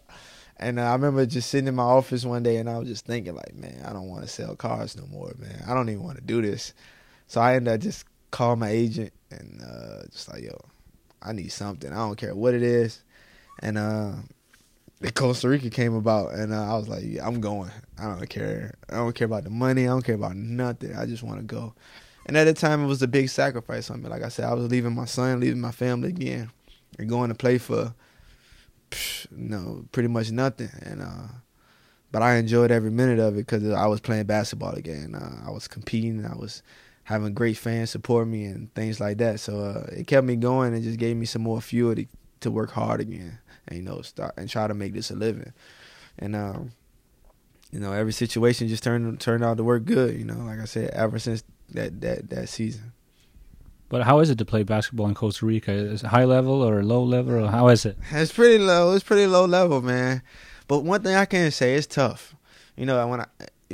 and 0.59 0.81
I 0.81 0.92
remember 0.92 1.27
just 1.27 1.51
sitting 1.51 1.69
in 1.69 1.75
my 1.75 1.83
office 1.83 2.25
one 2.25 2.42
day 2.42 2.57
and 2.57 2.69
I 2.69 2.79
was 2.79 2.88
just 2.88 3.05
thinking, 3.05 3.35
like, 3.35 3.55
man, 3.55 3.83
I 3.85 3.92
don't 3.92 4.09
want 4.09 4.23
to 4.23 4.29
sell 4.29 4.57
cars 4.57 4.97
no 4.97 5.07
more, 5.07 5.33
man. 5.38 5.62
I 5.66 5.75
don't 5.75 5.88
even 5.88 6.03
want 6.03 6.16
to 6.16 6.25
do 6.25 6.40
this. 6.40 6.73
So 7.27 7.40
I 7.40 7.55
ended 7.55 7.75
up 7.75 7.81
just 7.81 8.07
calling 8.31 8.61
my 8.61 8.71
agent 8.71 9.12
and 9.31 9.61
uh, 9.62 10.07
just 10.11 10.33
like, 10.33 10.42
yo, 10.42 10.59
I 11.21 11.33
need 11.33 11.53
something. 11.53 11.92
I 11.92 11.97
don't 11.97 12.16
care 12.16 12.35
what 12.35 12.55
it 12.55 12.62
is. 12.62 13.03
And 13.61 13.77
uh, 13.77 14.12
the 15.01 15.12
Costa 15.12 15.49
Rica 15.49 15.71
came 15.71 15.95
about, 15.95 16.33
and 16.35 16.53
uh, 16.53 16.75
I 16.75 16.77
was 16.77 16.88
like, 16.88 17.03
yeah, 17.05 17.27
I'm 17.27 17.40
going. 17.40 17.71
I 17.99 18.05
don't 18.05 18.29
care. 18.29 18.75
I 18.88 18.97
don't 18.97 19.14
care 19.14 19.27
about 19.27 19.45
the 19.45 19.51
money. 19.51 19.85
I 19.85 19.88
don't 19.88 20.05
care 20.05 20.14
about 20.14 20.37
nothing. 20.37 20.95
I 20.95 21.07
just 21.07 21.23
want 21.23 21.38
to 21.38 21.45
go. 21.45 21.75
And 22.27 22.37
at 22.37 22.45
the 22.45 22.55
time, 22.55 22.83
it 22.83 22.87
was 22.87 23.03
a 23.03 23.09
big 23.09 23.29
sacrifice 23.29 23.90
on 23.90 24.03
me. 24.03 24.09
Like 24.09 24.23
I 24.23 24.29
said, 24.29 24.47
I 24.47 24.55
was 24.55 24.71
leaving 24.71 24.95
my 24.95 25.05
son, 25.05 25.40
leaving 25.40 25.61
my 25.61 25.71
family 25.71 26.09
again, 26.09 26.51
and 26.99 27.09
going 27.09 27.29
to 27.29 27.35
play 27.35 27.59
for 27.59 27.95
no, 29.30 29.85
pretty 29.92 30.09
much 30.09 30.30
nothing. 30.30 30.70
And 30.82 31.02
uh, 31.02 31.28
but 32.12 32.22
I 32.22 32.37
enjoyed 32.37 32.70
every 32.70 32.90
minute 32.90 33.18
of 33.18 33.35
it 33.35 33.46
because 33.46 33.68
I 33.70 33.87
was 33.87 34.00
playing 34.00 34.24
basketball 34.26 34.74
again. 34.74 35.14
Uh, 35.14 35.46
I 35.46 35.50
was 35.50 35.68
competing. 35.68 36.24
I 36.24 36.35
was 36.35 36.62
having 37.04 37.35
great 37.35 37.56
fans 37.56 37.90
support 37.90 38.26
me 38.26 38.44
and 38.44 38.72
things 38.74 39.00
like 39.00 39.18
that. 39.18 39.38
So 39.38 39.61
uh, 39.61 39.87
it 39.92 40.06
kept 40.06 40.26
me 40.26 40.37
going 40.37 40.74
and 40.74 40.82
just 40.82 40.98
gave 40.98 41.16
me 41.16 41.26
some 41.26 41.42
more 41.42 41.61
fuel 41.61 41.94
to, 41.94 42.06
to 42.40 42.50
work 42.50 42.70
hard 42.72 43.00
again 43.00 43.38
and 43.68 43.78
you 43.78 43.85
know 43.85 44.00
start 44.02 44.35
and 44.37 44.48
try 44.48 44.66
to 44.66 44.74
make 44.74 44.92
this 44.92 45.11
a 45.11 45.14
living. 45.14 45.52
And 46.18 46.35
um, 46.35 46.72
you 47.70 47.80
know 47.80 47.92
every 47.92 48.12
situation 48.12 48.68
just 48.68 48.82
turned 48.82 49.20
turned 49.20 49.44
out 49.44 49.56
to 49.59 49.64
work 49.64 49.85
good. 49.85 50.16
You 50.16 50.24
know, 50.24 50.38
like 50.38 50.61
I 50.61 50.64
said, 50.64 50.90
ever 50.90 51.18
since 51.18 51.44
that 51.70 52.00
that 52.00 52.30
that 52.30 52.48
season. 52.48 52.92
But 53.88 54.03
how 54.03 54.20
is 54.20 54.31
it 54.31 54.38
to 54.38 54.44
play 54.44 54.62
basketball 54.62 55.09
in 55.09 55.14
Costa 55.14 55.46
Rica? 55.46 55.72
Is 55.72 56.03
it 56.03 56.09
high 56.09 56.25
level 56.25 56.62
or 56.62 56.83
low 56.83 57.03
level, 57.03 57.35
or 57.35 57.49
how 57.49 57.68
is 57.68 57.87
it? 57.87 57.96
It's 58.11 58.33
pretty 58.33 58.59
low. 58.59 58.94
It's 58.94 59.05
pretty 59.05 59.27
low 59.27 59.44
level, 59.44 59.81
man. 59.81 60.22
But 60.66 60.85
one 60.85 61.03
thing 61.03 61.14
I 61.14 61.25
can 61.25 61.51
say, 61.53 61.75
it's 61.75 61.87
tough. 61.87 62.35
You 62.77 62.87
know, 62.87 63.07
when 63.07 63.20
I 63.20 63.27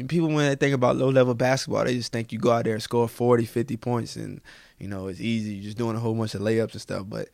people 0.09 0.29
when 0.29 0.48
they 0.48 0.55
think 0.55 0.75
about 0.75 0.96
low 0.96 1.11
level 1.11 1.35
basketball, 1.35 1.85
they 1.85 1.94
just 1.94 2.12
think 2.12 2.33
you 2.33 2.38
go 2.38 2.51
out 2.51 2.64
there 2.64 2.75
and 2.75 2.83
score 2.83 3.09
40, 3.09 3.44
50 3.44 3.77
points, 3.77 4.16
and 4.16 4.40
you 4.79 4.88
know 4.88 5.09
it's 5.09 5.20
easy. 5.20 5.55
You're 5.55 5.64
just 5.64 5.79
doing 5.79 5.96
a 5.96 6.01
whole 6.01 6.14
bunch 6.14 6.35
of 6.35 6.40
layups 6.40 6.72
and 6.72 6.81
stuff. 6.81 7.05
But 7.09 7.29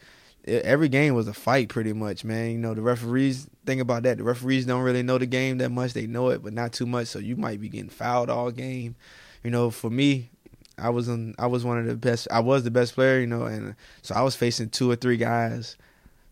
it, 0.45 0.62
every 0.64 0.88
game 0.88 1.14
was 1.14 1.29
a 1.29 1.35
fight, 1.35 1.69
pretty 1.69 1.93
much, 1.93 2.25
man. 2.25 2.51
You 2.51 2.59
know, 2.59 2.75
the 2.75 2.83
referees 2.83 3.49
think 3.67 3.81
about 3.81 4.03
that. 4.05 4.19
The 4.19 4.25
referees 4.25 4.67
don't 4.67 4.83
really 4.83 5.03
know 5.03 5.19
the 5.19 5.27
game 5.27 5.59
that 5.59 5.71
much. 5.71 5.93
They 5.93 6.07
know 6.07 6.31
it, 6.31 6.43
but 6.43 6.53
not 6.53 6.73
too 6.73 6.87
much. 6.87 7.09
So 7.09 7.19
you 7.19 7.37
might 7.37 7.61
be 7.61 7.69
getting 7.69 7.91
fouled 7.91 8.31
all 8.31 8.51
game. 8.51 8.97
You 9.45 9.51
know, 9.51 9.71
for 9.71 9.91
me, 9.91 10.31
I 10.79 10.91
was 10.91 11.09
in, 11.09 11.35
I 11.38 11.47
was 11.47 11.64
one 11.64 11.79
of 11.79 11.87
the 11.87 11.97
best. 11.97 12.29
I 12.31 12.41
was 12.41 12.64
the 12.64 12.71
best 12.71 12.95
player, 12.95 13.21
you 13.21 13.27
know, 13.27 13.45
and 13.45 13.75
so 14.03 14.14
I 14.14 14.23
was 14.23 14.37
facing 14.37 14.71
two 14.71 14.91
or 14.91 14.97
three 14.97 15.17
guys, 15.17 15.77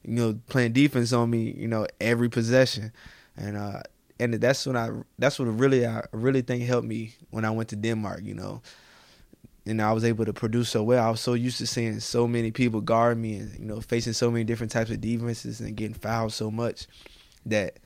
you 0.05 0.15
know, 0.15 0.39
playing 0.49 0.73
defense 0.73 1.13
on 1.13 1.31
me, 1.31 1.53
you 1.57 1.69
know, 1.69 1.87
every 2.01 2.29
possession, 2.29 2.93
and 3.37 3.57
uh, 3.57 3.83
and 4.19 4.35
that's 4.35 4.67
when 4.67 4.77
I 4.77 4.91
that's 5.19 5.39
what 5.39 5.47
really 5.47 5.87
I 5.87 6.03
really 6.13 6.43
think 6.43 6.65
helped 6.65 6.87
me 6.87 7.15
when 7.31 7.45
I 7.45 7.51
went 7.51 7.69
to 7.71 7.77
Denmark, 7.77 8.21
you 8.23 8.35
know, 8.35 8.63
and 9.67 9.83
I 9.83 9.93
was 9.93 10.05
able 10.05 10.25
to 10.25 10.33
produce 10.33 10.71
so 10.71 10.83
well. 10.83 11.07
I 11.07 11.11
was 11.11 11.21
so 11.21 11.35
used 11.35 11.59
to 11.59 11.67
seeing 11.67 12.01
so 12.01 12.27
many 12.29 12.51
people 12.51 12.81
guard 12.81 13.19
me, 13.19 13.37
and 13.37 13.59
you 13.59 13.67
know, 13.67 13.81
facing 13.81 14.13
so 14.13 14.31
many 14.31 14.45
different 14.45 14.73
types 14.73 14.91
of 14.91 15.01
defenses 15.01 15.61
and 15.61 15.77
getting 15.77 15.95
fouled 15.95 16.33
so 16.33 16.51
much 16.51 16.87
that 17.47 17.79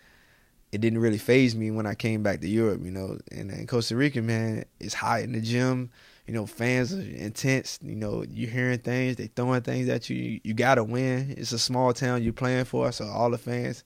it 0.73 0.81
didn't 0.81 1.01
really 1.01 1.19
phase 1.19 1.57
me 1.57 1.71
when 1.71 1.87
I 1.87 1.95
came 1.95 2.23
back 2.23 2.41
to 2.41 2.49
Europe, 2.49 2.83
you 2.85 2.91
know. 2.91 3.19
And 3.33 3.51
in 3.51 3.67
Costa 3.67 3.97
Rica, 3.97 4.23
man, 4.23 4.65
it's 4.79 4.95
hot 4.95 5.23
in 5.23 5.33
the 5.33 5.41
gym 5.41 5.91
you 6.27 6.35
know, 6.35 6.47
fans 6.47 6.95
are 6.95 7.01
intense. 7.01 7.79
You 7.83 7.97
know, 7.97 8.25
you're 8.29 8.51
hearing 8.51 8.79
things, 8.79 9.17
they 9.17 9.27
throwing 9.29 9.63
things 9.63 9.89
at 9.89 10.09
you. 10.09 10.41
You, 10.45 10.55
got 10.55 10.77
to 10.77 10.85
win. 10.85 11.35
It's 11.37 11.53
a 11.53 11.59
small 11.59 11.93
town 11.93 12.23
you're 12.23 12.33
playing 12.33 12.67
for, 12.67 12.93
so 12.93 13.07
all 13.07 13.31
the 13.31 13.39
fans, 13.39 13.85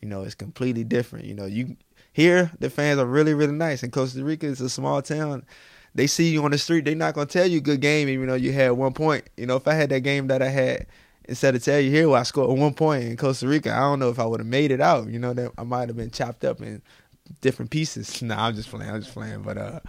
you 0.00 0.08
know, 0.08 0.22
it's 0.22 0.34
completely 0.34 0.84
different. 0.84 1.26
You 1.26 1.34
know, 1.34 1.46
you 1.46 1.76
here 2.12 2.50
the 2.58 2.68
fans 2.68 2.98
are 2.98 3.06
really 3.06 3.34
really 3.34 3.52
nice. 3.52 3.82
In 3.82 3.90
Costa 3.90 4.22
Rica, 4.24 4.48
it's 4.48 4.60
a 4.60 4.70
small 4.70 5.02
town. 5.02 5.44
They 5.94 6.06
see 6.06 6.30
you 6.30 6.42
on 6.44 6.50
the 6.50 6.58
street, 6.58 6.84
they're 6.84 6.94
not 6.94 7.14
gonna 7.14 7.26
tell 7.26 7.46
you 7.46 7.60
good 7.60 7.80
game, 7.80 8.08
even 8.08 8.28
though 8.28 8.34
you 8.34 8.52
had 8.52 8.72
one 8.72 8.94
point. 8.94 9.28
You 9.36 9.46
know, 9.46 9.56
if 9.56 9.68
I 9.68 9.74
had 9.74 9.90
that 9.90 10.00
game 10.00 10.28
that 10.28 10.40
I 10.40 10.48
had, 10.48 10.86
instead 11.26 11.54
of 11.54 11.62
tell 11.62 11.78
you 11.78 11.90
here, 11.90 12.08
well, 12.08 12.20
I 12.20 12.22
scored 12.22 12.58
one 12.58 12.74
point 12.74 13.04
in 13.04 13.16
Costa 13.16 13.46
Rica, 13.46 13.72
I 13.72 13.80
don't 13.80 13.98
know 13.98 14.08
if 14.08 14.18
I 14.18 14.24
would 14.24 14.40
have 14.40 14.46
made 14.46 14.70
it 14.70 14.80
out. 14.80 15.08
You 15.08 15.18
know, 15.18 15.34
that 15.34 15.52
I 15.58 15.64
might 15.64 15.88
have 15.88 15.96
been 15.96 16.10
chopped 16.10 16.44
up 16.44 16.60
in 16.62 16.80
different 17.40 17.70
pieces. 17.70 18.22
nah, 18.22 18.46
I'm 18.46 18.54
just 18.54 18.68
playing. 18.70 18.90
I'm 18.90 19.00
just 19.00 19.12
playing. 19.12 19.42
But 19.42 19.58
uh, 19.58 19.80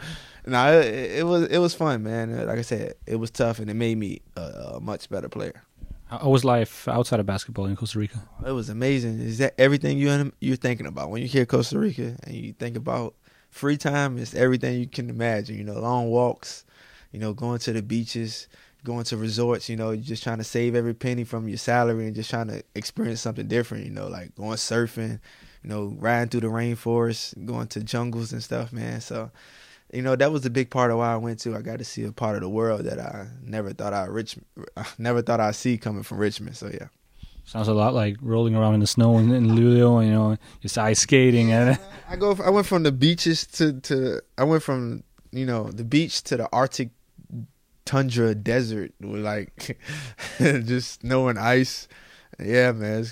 nah, 0.46 0.72
it, 0.72 1.20
it, 1.20 1.26
was 1.26 1.48
it 1.48 1.58
was 1.58 1.74
fun, 1.74 2.04
man. 2.04 2.46
Like 2.46 2.60
I 2.60 2.62
said, 2.62 2.96
it 3.06 3.18
was 3.18 3.32
tough, 3.32 3.60
and 3.60 3.70
it 3.70 3.76
made 3.76 3.98
me 3.98 4.22
a, 4.36 4.42
a, 4.42 4.80
much 4.80 5.10
better 5.10 5.30
player. 5.30 5.64
How 6.06 6.30
was 6.30 6.46
life 6.46 6.88
outside 6.88 7.20
of 7.20 7.26
basketball 7.26 7.66
in 7.66 7.76
Costa 7.76 8.00
Rica? 8.00 8.22
It 8.46 8.52
was 8.52 8.70
amazing. 8.70 9.20
Is 9.20 9.40
that 9.40 9.56
everything 9.58 9.98
you 9.98 10.32
you're 10.40 10.56
thinking 10.56 10.86
about 10.86 11.10
when 11.10 11.22
you 11.22 11.28
hear 11.28 11.46
Costa 11.46 11.80
Rica 11.80 12.16
and 12.24 12.36
you 12.36 12.54
think 12.54 12.78
about 12.78 13.16
free 13.50 13.78
time? 13.78 14.18
It's 14.18 14.36
everything 14.36 14.80
you 14.80 14.88
can 14.88 15.10
imagine. 15.10 15.58
You 15.58 15.64
know, 15.64 15.80
long 15.80 16.10
walks. 16.10 16.66
You 17.12 17.20
know, 17.20 17.34
going 17.34 17.60
to 17.60 17.74
the 17.74 17.82
beaches. 17.82 18.48
going 18.84 19.06
to 19.06 19.18
resorts, 19.18 19.70
you 19.70 19.76
know, 19.76 19.96
just 19.96 20.24
trying 20.24 20.40
to 20.40 20.44
save 20.44 20.76
every 20.76 20.94
penny 20.94 21.24
from 21.24 21.48
your 21.48 21.58
salary 21.58 22.06
and 22.06 22.16
just 22.16 22.30
trying 22.30 22.48
to 22.48 22.62
experience 22.76 23.22
something 23.22 23.48
different, 23.48 23.86
you 23.86 23.92
know, 23.92 24.08
like 24.08 24.36
going 24.36 24.58
surfing, 24.58 25.20
you 25.64 25.70
know, 25.70 25.96
riding 25.98 26.30
through 26.30 26.42
the 26.42 26.48
rainforest, 26.48 27.46
going 27.46 27.68
to 27.68 27.84
jungles 27.84 28.34
and 28.34 28.44
stuff, 28.44 28.74
man. 28.74 29.02
So, 29.02 29.32
you 29.94 30.02
know, 30.02 30.16
that 30.16 30.32
was 30.32 30.46
a 30.46 30.50
big 30.50 30.70
part 30.70 30.92
of 30.92 30.98
why 30.98 31.14
I 31.14 31.18
went 31.18 31.40
to. 31.40 31.56
I 31.56 31.62
got 31.62 31.80
to 31.80 31.86
see 31.86 32.04
a 32.04 32.12
part 32.12 32.36
of 32.36 32.42
the 32.42 32.50
world 32.50 32.86
that 32.86 33.00
I 33.00 33.28
never 33.44 33.72
thought 33.74 33.94
I 33.94 34.06
rich, 34.06 34.38
never 34.98 35.22
thought 35.22 35.40
I'd 35.40 35.56
see 35.56 35.78
coming 35.78 36.04
from 36.04 36.18
Richmond. 36.18 36.58
So 36.58 36.68
yeah. 36.68 36.88
Sounds 37.46 37.68
a 37.68 37.74
lot 37.74 37.94
like 37.94 38.18
rolling 38.22 38.56
around 38.56 38.76
in 38.76 38.80
the 38.80 38.88
snow 38.88 39.18
in, 39.18 39.30
in 39.32 39.56
you 39.58 39.80
know, 39.80 40.38
just 40.62 40.78
ice 40.78 41.00
skating 41.00 41.52
and. 41.52 41.78
I 42.10 42.16
go. 42.16 42.38
I 42.44 42.50
went 42.50 42.68
from 42.68 42.84
the 42.84 42.92
beaches 42.92 43.46
to 43.48 43.80
to. 43.82 44.22
I 44.38 44.44
went 44.44 44.64
from 44.64 45.04
you 45.32 45.46
know 45.46 45.70
the 45.70 45.84
beach 45.84 46.24
to 46.24 46.38
the 46.38 46.50
Arctic 46.54 46.90
tundra 47.86 48.34
desert 48.34 48.94
with 49.02 49.22
like 49.22 49.78
just 50.38 51.02
snow 51.02 51.28
and 51.28 51.38
ice. 51.38 51.88
Yeah, 52.40 52.72
man. 52.72 53.06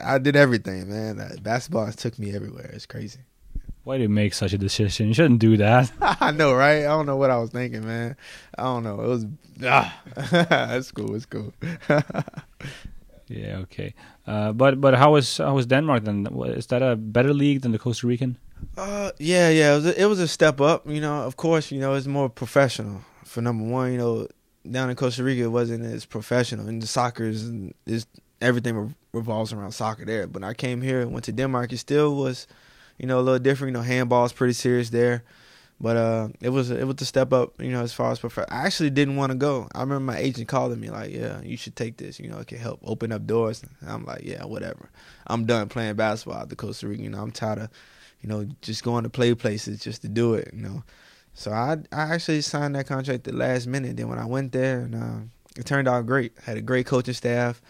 I 0.00 0.18
did 0.18 0.36
everything, 0.36 0.88
man. 0.88 1.38
Basketball 1.42 1.90
took 1.92 2.18
me 2.18 2.34
everywhere. 2.34 2.70
It's 2.72 2.86
crazy. 2.86 3.20
Why 3.84 3.96
did 3.96 4.04
you 4.04 4.08
make 4.10 4.32
such 4.32 4.52
a 4.52 4.58
decision? 4.58 5.08
You 5.08 5.14
shouldn't 5.14 5.40
do 5.40 5.56
that. 5.56 5.90
I 6.00 6.30
know, 6.30 6.54
right? 6.54 6.80
I 6.80 6.88
don't 6.88 7.06
know 7.06 7.16
what 7.16 7.30
I 7.30 7.38
was 7.38 7.50
thinking, 7.50 7.84
man. 7.84 8.16
I 8.56 8.62
don't 8.62 8.84
know. 8.84 9.00
It 9.00 9.08
was 9.08 9.26
ah, 9.64 10.00
that's 10.30 10.92
cool. 10.92 11.16
It's 11.16 11.26
cool. 11.26 11.52
yeah. 13.28 13.56
Okay. 13.58 13.94
Uh, 14.24 14.52
but 14.52 14.80
but 14.80 14.94
how 14.94 15.12
was 15.12 15.38
how 15.38 15.54
was 15.54 15.66
Denmark 15.66 16.04
then? 16.04 16.26
Is 16.46 16.68
that 16.68 16.82
a 16.82 16.94
better 16.94 17.34
league 17.34 17.62
than 17.62 17.72
the 17.72 17.78
Costa 17.78 18.06
Rican? 18.06 18.38
Uh, 18.76 19.10
yeah, 19.18 19.48
yeah. 19.50 19.72
It 19.72 19.76
was 19.76 19.86
a, 19.86 20.02
it 20.02 20.06
was 20.06 20.20
a 20.20 20.28
step 20.28 20.60
up. 20.60 20.88
You 20.88 21.00
know, 21.00 21.22
of 21.22 21.36
course, 21.36 21.72
you 21.72 21.80
know 21.80 21.94
it's 21.94 22.06
more 22.06 22.28
professional. 22.28 23.02
For 23.24 23.40
number 23.40 23.64
one, 23.64 23.92
you 23.92 23.98
know, 23.98 24.28
down 24.70 24.90
in 24.90 24.96
Costa 24.96 25.24
Rica, 25.24 25.42
it 25.42 25.50
wasn't 25.50 25.84
as 25.84 26.06
professional, 26.06 26.68
and 26.68 26.80
the 26.80 26.86
soccer 26.86 27.24
is, 27.24 27.50
is 27.86 28.06
everything 28.42 28.94
revolves 29.12 29.52
around 29.52 29.72
soccer 29.72 30.04
there. 30.04 30.26
But 30.26 30.44
I 30.44 30.54
came 30.54 30.82
here, 30.82 31.06
went 31.06 31.24
to 31.26 31.32
Denmark. 31.32 31.72
It 31.72 31.78
still 31.78 32.14
was, 32.16 32.46
you 32.98 33.06
know, 33.06 33.18
a 33.18 33.22
little 33.22 33.38
different. 33.38 33.72
You 33.72 33.78
know, 33.78 33.82
handball 33.82 34.24
is 34.24 34.32
pretty 34.32 34.54
serious 34.54 34.90
there. 34.90 35.22
But 35.80 35.96
uh, 35.96 36.28
it 36.40 36.50
was 36.50 36.70
it 36.70 36.86
was 36.86 37.00
a 37.00 37.04
step 37.04 37.32
up, 37.32 37.60
you 37.60 37.72
know, 37.72 37.82
as 37.82 37.92
far 37.92 38.12
as 38.12 38.20
prefer. 38.20 38.46
I 38.48 38.66
actually 38.66 38.90
didn't 38.90 39.16
want 39.16 39.32
to 39.32 39.38
go. 39.38 39.68
I 39.74 39.80
remember 39.80 40.12
my 40.12 40.18
agent 40.18 40.46
calling 40.46 40.78
me 40.78 40.90
like, 40.90 41.10
"Yeah, 41.10 41.40
you 41.42 41.56
should 41.56 41.74
take 41.74 41.96
this. 41.96 42.20
You 42.20 42.28
know, 42.28 42.38
it 42.38 42.46
can 42.46 42.58
help 42.58 42.78
open 42.84 43.10
up 43.10 43.26
doors." 43.26 43.64
And 43.80 43.90
I'm 43.90 44.04
like, 44.04 44.22
"Yeah, 44.22 44.44
whatever. 44.44 44.90
I'm 45.26 45.44
done 45.44 45.68
playing 45.68 45.96
basketball 45.96 46.42
at 46.42 46.50
the 46.50 46.56
Costa 46.56 46.86
Rica. 46.86 47.02
You 47.02 47.10
know, 47.10 47.20
I'm 47.20 47.32
tired 47.32 47.58
of, 47.58 47.68
you 48.20 48.28
know, 48.28 48.46
just 48.60 48.84
going 48.84 49.02
to 49.02 49.10
play 49.10 49.34
places 49.34 49.80
just 49.80 50.02
to 50.02 50.08
do 50.08 50.34
it. 50.34 50.50
You 50.54 50.62
know." 50.62 50.84
So 51.34 51.50
I 51.50 51.78
I 51.90 52.14
actually 52.14 52.42
signed 52.42 52.76
that 52.76 52.86
contract 52.86 53.24
the 53.24 53.32
last 53.32 53.66
minute. 53.66 53.96
Then 53.96 54.08
when 54.08 54.20
I 54.20 54.26
went 54.26 54.52
there, 54.52 54.82
and 54.82 54.94
uh, 54.94 55.18
it 55.56 55.66
turned 55.66 55.88
out 55.88 56.06
great. 56.06 56.32
Had 56.44 56.58
a 56.58 56.62
great 56.62 56.86
coaching 56.86 57.14
staff, 57.14 57.60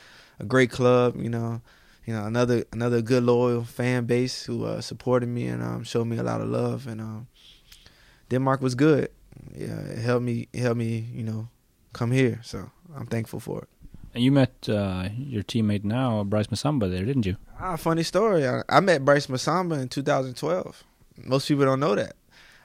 a 0.42 0.44
great 0.44 0.70
club. 0.70 1.16
You 1.16 1.30
know, 1.30 1.62
you 2.04 2.12
know 2.12 2.24
another 2.26 2.64
another 2.72 3.00
good 3.00 3.22
loyal 3.22 3.64
fan 3.64 4.04
base 4.04 4.44
who 4.44 4.64
uh, 4.64 4.80
supported 4.80 5.28
me 5.28 5.46
and 5.46 5.62
um, 5.62 5.84
showed 5.84 6.06
me 6.06 6.18
a 6.18 6.22
lot 6.22 6.40
of 6.40 6.48
love. 6.48 6.86
And 6.86 7.00
um, 7.00 7.28
Denmark 8.28 8.60
was 8.60 8.74
good. 8.74 9.08
Yeah, 9.54 9.80
it 9.80 9.98
helped 9.98 10.24
me. 10.24 10.48
It 10.52 10.60
helped 10.60 10.78
me, 10.78 11.08
you 11.14 11.22
know, 11.22 11.48
come 11.92 12.10
here. 12.10 12.40
So 12.42 12.70
I'm 12.94 13.06
thankful 13.06 13.40
for 13.40 13.62
it. 13.62 13.68
And 14.14 14.22
you 14.22 14.30
met 14.30 14.68
uh, 14.68 15.08
your 15.16 15.42
teammate 15.42 15.84
now, 15.84 16.22
Brice 16.22 16.48
Massamba, 16.48 16.90
there, 16.90 17.04
didn't 17.04 17.24
you? 17.24 17.36
Ah, 17.58 17.76
funny 17.76 18.02
story. 18.02 18.46
I, 18.46 18.62
I 18.68 18.80
met 18.80 19.06
Brice 19.06 19.28
Massamba 19.28 19.80
in 19.80 19.88
2012. 19.88 20.84
Most 21.24 21.48
people 21.48 21.64
don't 21.64 21.80
know 21.80 21.94
that. 21.94 22.16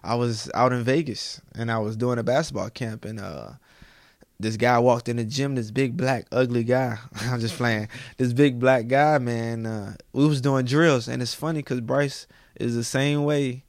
I 0.03 0.15
was 0.15 0.51
out 0.53 0.73
in 0.73 0.83
Vegas 0.83 1.41
and 1.55 1.71
I 1.71 1.79
was 1.79 1.95
doing 1.95 2.19
a 2.19 2.23
basketball 2.23 2.69
camp 2.69 3.05
and 3.05 3.19
uh, 3.19 3.51
this 4.39 4.57
guy 4.57 4.77
walked 4.79 5.09
in 5.09 5.17
the 5.17 5.25
gym. 5.25 5.55
This 5.55 5.71
big 5.71 5.97
black 5.97 6.25
ugly 6.31 6.63
guy. 6.63 6.97
I'm 7.21 7.39
just 7.39 7.55
playing. 7.55 7.89
this 8.17 8.33
big 8.33 8.59
black 8.59 8.87
guy, 8.87 9.17
man. 9.17 9.65
Uh, 9.65 9.95
we 10.13 10.27
was 10.27 10.41
doing 10.41 10.65
drills 10.65 11.07
and 11.07 11.21
it's 11.21 11.33
funny 11.33 11.59
because 11.59 11.81
Brice 11.81 12.27
is 12.55 12.75
the 12.75 12.83
same 12.83 13.23
way 13.23 13.63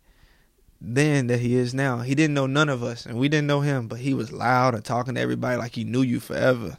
then 0.80 1.26
that 1.26 1.40
he 1.40 1.56
is 1.56 1.74
now. 1.74 1.98
He 1.98 2.14
didn't 2.14 2.34
know 2.34 2.46
none 2.46 2.68
of 2.68 2.82
us, 2.82 3.04
and 3.04 3.18
we 3.18 3.28
didn't 3.28 3.48
know 3.48 3.60
him, 3.60 3.88
but 3.88 3.98
he 3.98 4.14
was 4.14 4.30
loud 4.30 4.74
and 4.74 4.84
talking 4.84 5.14
to 5.14 5.20
everybody 5.20 5.56
like 5.56 5.74
he 5.74 5.84
knew 5.84 6.02
you 6.02 6.20
forever. 6.20 6.76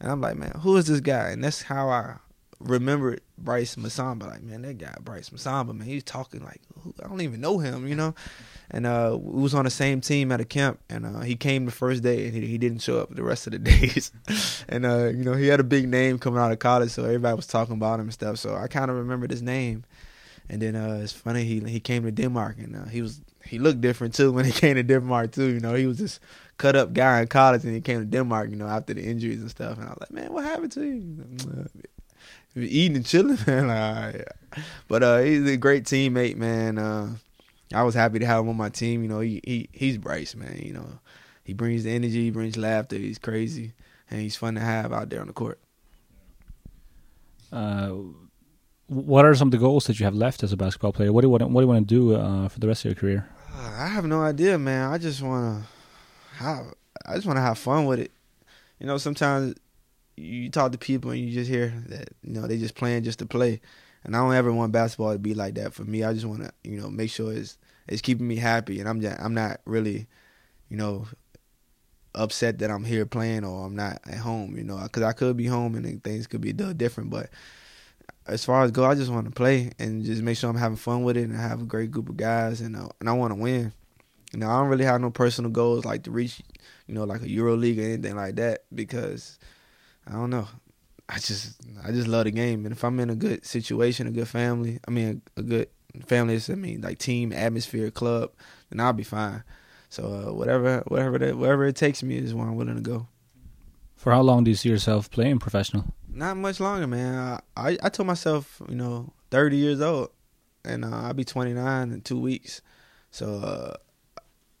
And 0.00 0.10
I'm 0.10 0.20
like, 0.20 0.36
man, 0.36 0.52
who 0.60 0.76
is 0.76 0.86
this 0.86 1.00
guy? 1.00 1.30
And 1.30 1.42
that's 1.42 1.62
how 1.62 1.88
I 1.88 2.16
remembered 2.60 3.20
Brice 3.36 3.76
Massamba. 3.76 4.26
Like, 4.26 4.42
man, 4.42 4.62
that 4.62 4.78
guy 4.78 4.94
Brice 5.00 5.30
Massamba, 5.30 5.74
man, 5.74 5.86
he's 5.86 6.04
talking 6.04 6.42
like 6.44 6.60
I 7.02 7.08
don't 7.08 7.20
even 7.20 7.40
know 7.40 7.58
him, 7.58 7.86
you 7.86 7.94
know. 7.94 8.14
And 8.70 8.86
uh, 8.86 9.16
we 9.20 9.42
was 9.42 9.54
on 9.54 9.64
the 9.64 9.70
same 9.70 10.00
team 10.00 10.30
at 10.30 10.40
a 10.40 10.44
camp, 10.44 10.80
and 10.90 11.06
uh, 11.06 11.20
he 11.20 11.36
came 11.36 11.64
the 11.64 11.72
first 11.72 12.02
day, 12.02 12.26
and 12.26 12.34
he, 12.34 12.46
he 12.46 12.58
didn't 12.58 12.80
show 12.80 13.00
up 13.00 13.14
the 13.14 13.22
rest 13.22 13.46
of 13.46 13.52
the 13.52 13.58
days. 13.70 14.12
and 14.68 14.84
uh, 14.84 15.06
you 15.06 15.24
know, 15.24 15.34
he 15.34 15.46
had 15.46 15.60
a 15.60 15.64
big 15.64 15.88
name 15.88 16.18
coming 16.18 16.40
out 16.40 16.52
of 16.52 16.58
college, 16.58 16.90
so 16.90 17.04
everybody 17.04 17.34
was 17.34 17.46
talking 17.46 17.74
about 17.74 17.94
him 17.94 18.06
and 18.06 18.12
stuff. 18.12 18.38
So 18.38 18.54
I 18.54 18.66
kind 18.68 18.90
of 18.90 18.96
remembered 18.96 19.30
his 19.30 19.42
name. 19.42 19.84
And 20.50 20.62
then 20.62 20.76
uh, 20.76 21.00
it's 21.02 21.12
funny 21.12 21.44
he 21.44 21.60
he 21.60 21.78
came 21.78 22.04
to 22.04 22.10
Denmark 22.10 22.56
and 22.58 22.74
uh, 22.74 22.86
he 22.86 23.02
was 23.02 23.20
he 23.44 23.58
looked 23.58 23.80
different 23.80 24.14
too 24.14 24.32
when 24.36 24.44
he 24.44 24.52
came 24.52 24.76
to 24.76 24.82
Denmark 24.82 25.32
too. 25.32 25.48
You 25.48 25.60
know, 25.60 25.74
he 25.74 25.86
was 25.86 25.98
this 25.98 26.20
cut 26.56 26.74
up 26.74 26.92
guy 26.92 27.20
in 27.20 27.28
college 27.28 27.64
and 27.64 27.74
he 27.74 27.80
came 27.80 28.00
to 28.00 28.06
Denmark. 28.06 28.50
You 28.50 28.56
know, 28.56 28.66
after 28.66 28.94
the 28.94 29.02
injuries 29.02 29.40
and 29.40 29.50
stuff. 29.50 29.76
And 29.78 29.86
I 29.86 29.90
was 29.90 29.98
like, 30.00 30.10
man, 30.10 30.32
what 30.32 30.44
happened 30.44 30.72
to 30.72 30.84
you? 30.84 31.68
Eating 32.62 32.96
and 32.96 33.06
chilling, 33.06 33.38
man. 33.46 34.24
But 34.88 35.02
uh, 35.02 35.18
he's 35.18 35.46
a 35.48 35.56
great 35.56 35.84
teammate, 35.84 36.36
man. 36.36 36.78
Uh, 36.78 37.16
I 37.72 37.82
was 37.82 37.94
happy 37.94 38.18
to 38.18 38.26
have 38.26 38.40
him 38.40 38.48
on 38.48 38.56
my 38.56 38.70
team. 38.70 39.02
You 39.02 39.08
know, 39.08 39.20
he 39.20 39.40
he 39.44 39.68
he's 39.72 39.98
Brice, 39.98 40.34
man. 40.34 40.60
You 40.62 40.72
know, 40.72 40.98
he 41.44 41.52
brings 41.52 41.84
the 41.84 41.90
energy, 41.90 42.24
he 42.24 42.30
brings 42.30 42.56
laughter. 42.56 42.96
He's 42.96 43.18
crazy, 43.18 43.72
and 44.10 44.20
he's 44.20 44.36
fun 44.36 44.54
to 44.54 44.60
have 44.60 44.92
out 44.92 45.10
there 45.10 45.20
on 45.20 45.26
the 45.26 45.32
court. 45.32 45.58
Uh 47.52 47.94
what 48.88 49.26
are 49.26 49.34
some 49.34 49.48
of 49.48 49.52
the 49.52 49.58
goals 49.58 49.86
that 49.86 50.00
you 50.00 50.04
have 50.04 50.14
left 50.14 50.42
as 50.42 50.52
a 50.52 50.56
basketball 50.56 50.92
player? 50.92 51.12
What 51.12 51.20
do 51.20 51.26
you 51.26 51.30
want? 51.30 51.42
What 51.50 51.60
do 51.60 51.64
you 51.64 51.68
want 51.68 51.86
to 51.86 51.94
do 51.94 52.14
uh, 52.14 52.48
for 52.48 52.58
the 52.58 52.66
rest 52.66 52.84
of 52.84 52.90
your 52.90 52.94
career? 52.94 53.28
I 53.54 53.86
have 53.86 54.06
no 54.06 54.22
idea, 54.22 54.58
man. 54.58 54.90
I 54.90 54.98
just 54.98 55.20
want 55.20 55.62
to 55.62 56.42
have. 56.42 56.74
I 57.06 57.14
just 57.14 57.26
want 57.26 57.36
to 57.36 57.42
have 57.42 57.58
fun 57.58 57.84
with 57.84 58.00
it. 58.00 58.12
You 58.80 58.86
know, 58.86 58.96
sometimes 58.96 59.54
you 60.18 60.50
talk 60.50 60.72
to 60.72 60.78
people 60.78 61.10
and 61.10 61.20
you 61.20 61.32
just 61.32 61.50
hear 61.50 61.72
that 61.88 62.08
you 62.22 62.32
know 62.32 62.46
they 62.46 62.58
just 62.58 62.74
playing 62.74 63.04
just 63.04 63.18
to 63.20 63.26
play, 63.26 63.60
and 64.04 64.16
I 64.16 64.20
don't 64.20 64.34
ever 64.34 64.52
want 64.52 64.72
basketball 64.72 65.12
to 65.12 65.18
be 65.18 65.34
like 65.34 65.54
that 65.54 65.74
for 65.74 65.84
me. 65.84 66.04
I 66.04 66.12
just 66.12 66.26
want 66.26 66.42
to 66.42 66.52
you 66.64 66.80
know 66.80 66.90
make 66.90 67.10
sure 67.10 67.32
it's 67.32 67.58
it's 67.86 68.02
keeping 68.02 68.28
me 68.28 68.36
happy, 68.36 68.80
and 68.80 68.88
I'm 68.88 69.00
just, 69.00 69.18
I'm 69.20 69.34
not 69.34 69.60
really, 69.64 70.06
you 70.68 70.76
know, 70.76 71.06
upset 72.14 72.58
that 72.58 72.70
I'm 72.70 72.84
here 72.84 73.06
playing 73.06 73.44
or 73.44 73.64
I'm 73.64 73.76
not 73.76 74.00
at 74.06 74.18
home. 74.18 74.56
You 74.56 74.64
know, 74.64 74.78
because 74.82 75.02
I 75.02 75.12
could 75.12 75.36
be 75.36 75.46
home 75.46 75.74
and 75.74 76.04
things 76.04 76.26
could 76.26 76.40
be 76.40 76.52
different, 76.52 77.10
but 77.10 77.30
as 78.28 78.44
far 78.44 78.62
as 78.62 78.70
go, 78.70 78.84
I 78.84 78.94
just 78.94 79.10
want 79.10 79.26
to 79.26 79.32
play 79.32 79.72
and 79.78 80.04
just 80.04 80.22
make 80.22 80.36
sure 80.36 80.50
I'm 80.50 80.56
having 80.56 80.76
fun 80.76 81.02
with 81.02 81.16
it 81.16 81.24
and 81.24 81.34
have 81.34 81.62
a 81.62 81.64
great 81.64 81.90
group 81.90 82.10
of 82.10 82.16
guys 82.16 82.60
and 82.60 82.76
uh, 82.76 82.88
and 83.00 83.08
I 83.08 83.12
want 83.12 83.32
to 83.32 83.40
win. 83.40 83.72
You 84.32 84.40
know, 84.40 84.50
I 84.50 84.58
don't 84.58 84.68
really 84.68 84.84
have 84.84 85.00
no 85.00 85.10
personal 85.10 85.50
goals 85.50 85.86
like 85.86 86.02
to 86.02 86.10
reach, 86.10 86.42
you 86.86 86.94
know, 86.94 87.04
like 87.04 87.22
a 87.22 87.30
Euro 87.30 87.56
League 87.56 87.78
or 87.78 87.82
anything 87.82 88.14
like 88.14 88.36
that 88.36 88.64
because 88.74 89.38
I 90.08 90.12
don't 90.12 90.30
know. 90.30 90.48
I 91.08 91.18
just 91.18 91.60
I 91.84 91.90
just 91.90 92.08
love 92.08 92.24
the 92.24 92.30
game, 92.30 92.66
and 92.66 92.72
if 92.72 92.84
I'm 92.84 93.00
in 93.00 93.10
a 93.10 93.14
good 93.14 93.44
situation, 93.46 94.06
a 94.06 94.10
good 94.10 94.28
family, 94.28 94.78
I 94.86 94.90
mean 94.90 95.22
a, 95.36 95.40
a 95.40 95.42
good 95.42 95.68
family, 96.06 96.38
I 96.48 96.54
mean 96.54 96.82
like 96.82 96.98
team 96.98 97.32
atmosphere, 97.32 97.90
club, 97.90 98.32
then 98.70 98.80
I'll 98.80 98.92
be 98.92 99.04
fine. 99.04 99.42
So 99.88 100.04
uh, 100.04 100.32
whatever 100.32 100.82
whatever 100.88 101.18
that 101.18 101.38
wherever 101.38 101.64
it 101.64 101.76
takes 101.76 102.02
me 102.02 102.16
is 102.16 102.34
where 102.34 102.46
I'm 102.46 102.56
willing 102.56 102.76
to 102.76 102.82
go. 102.82 103.08
For 103.96 104.12
how 104.12 104.20
long 104.20 104.44
do 104.44 104.50
you 104.50 104.56
see 104.56 104.68
yourself 104.68 105.10
playing 105.10 105.38
professional? 105.38 105.84
Not 106.08 106.36
much 106.36 106.60
longer, 106.60 106.86
man. 106.86 107.40
I 107.56 107.70
I, 107.70 107.78
I 107.84 107.88
told 107.88 108.06
myself, 108.06 108.60
you 108.68 108.76
know, 108.76 109.12
30 109.30 109.56
years 109.56 109.80
old, 109.80 110.10
and 110.64 110.84
uh, 110.84 110.88
I'll 110.90 111.14
be 111.14 111.24
29 111.24 111.92
in 111.92 112.00
two 112.02 112.20
weeks. 112.20 112.60
So, 113.10 113.36
uh, 113.36 113.76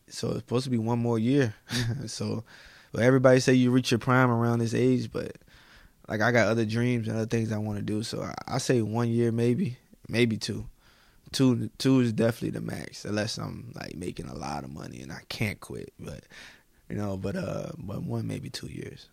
so 0.08 0.28
it's 0.28 0.38
supposed 0.38 0.64
to 0.64 0.70
be 0.70 0.78
one 0.78 0.98
more 0.98 1.18
year. 1.18 1.54
so, 2.06 2.44
well, 2.92 3.02
everybody 3.02 3.40
say 3.40 3.52
you 3.52 3.70
reach 3.70 3.90
your 3.90 3.98
prime 3.98 4.30
around 4.30 4.58
this 4.60 4.74
age, 4.74 5.12
but 5.12 5.36
like 6.08 6.20
I 6.20 6.32
got 6.32 6.48
other 6.48 6.64
dreams 6.64 7.06
and 7.06 7.16
other 7.16 7.26
things 7.26 7.52
I 7.52 7.58
want 7.58 7.78
to 7.78 7.84
do. 7.84 8.02
So 8.02 8.22
I, 8.22 8.34
I 8.46 8.58
say 8.58 8.82
one 8.82 9.08
year, 9.08 9.30
maybe, 9.30 9.76
maybe 10.08 10.36
two. 10.36 10.66
Two, 11.30 11.68
two 11.76 12.00
is 12.00 12.14
definitely 12.14 12.58
the 12.58 12.62
max, 12.62 13.04
unless 13.04 13.36
I'm 13.36 13.72
like 13.74 13.94
making 13.94 14.28
a 14.28 14.34
lot 14.34 14.64
of 14.64 14.72
money 14.72 15.02
and 15.02 15.12
I 15.12 15.20
can't 15.28 15.60
quit. 15.60 15.92
But 16.00 16.24
you 16.88 16.96
know, 16.96 17.18
but 17.18 17.36
uh, 17.36 17.72
but 17.76 18.02
one 18.02 18.26
maybe 18.26 18.48
two 18.48 18.68
years. 18.68 19.08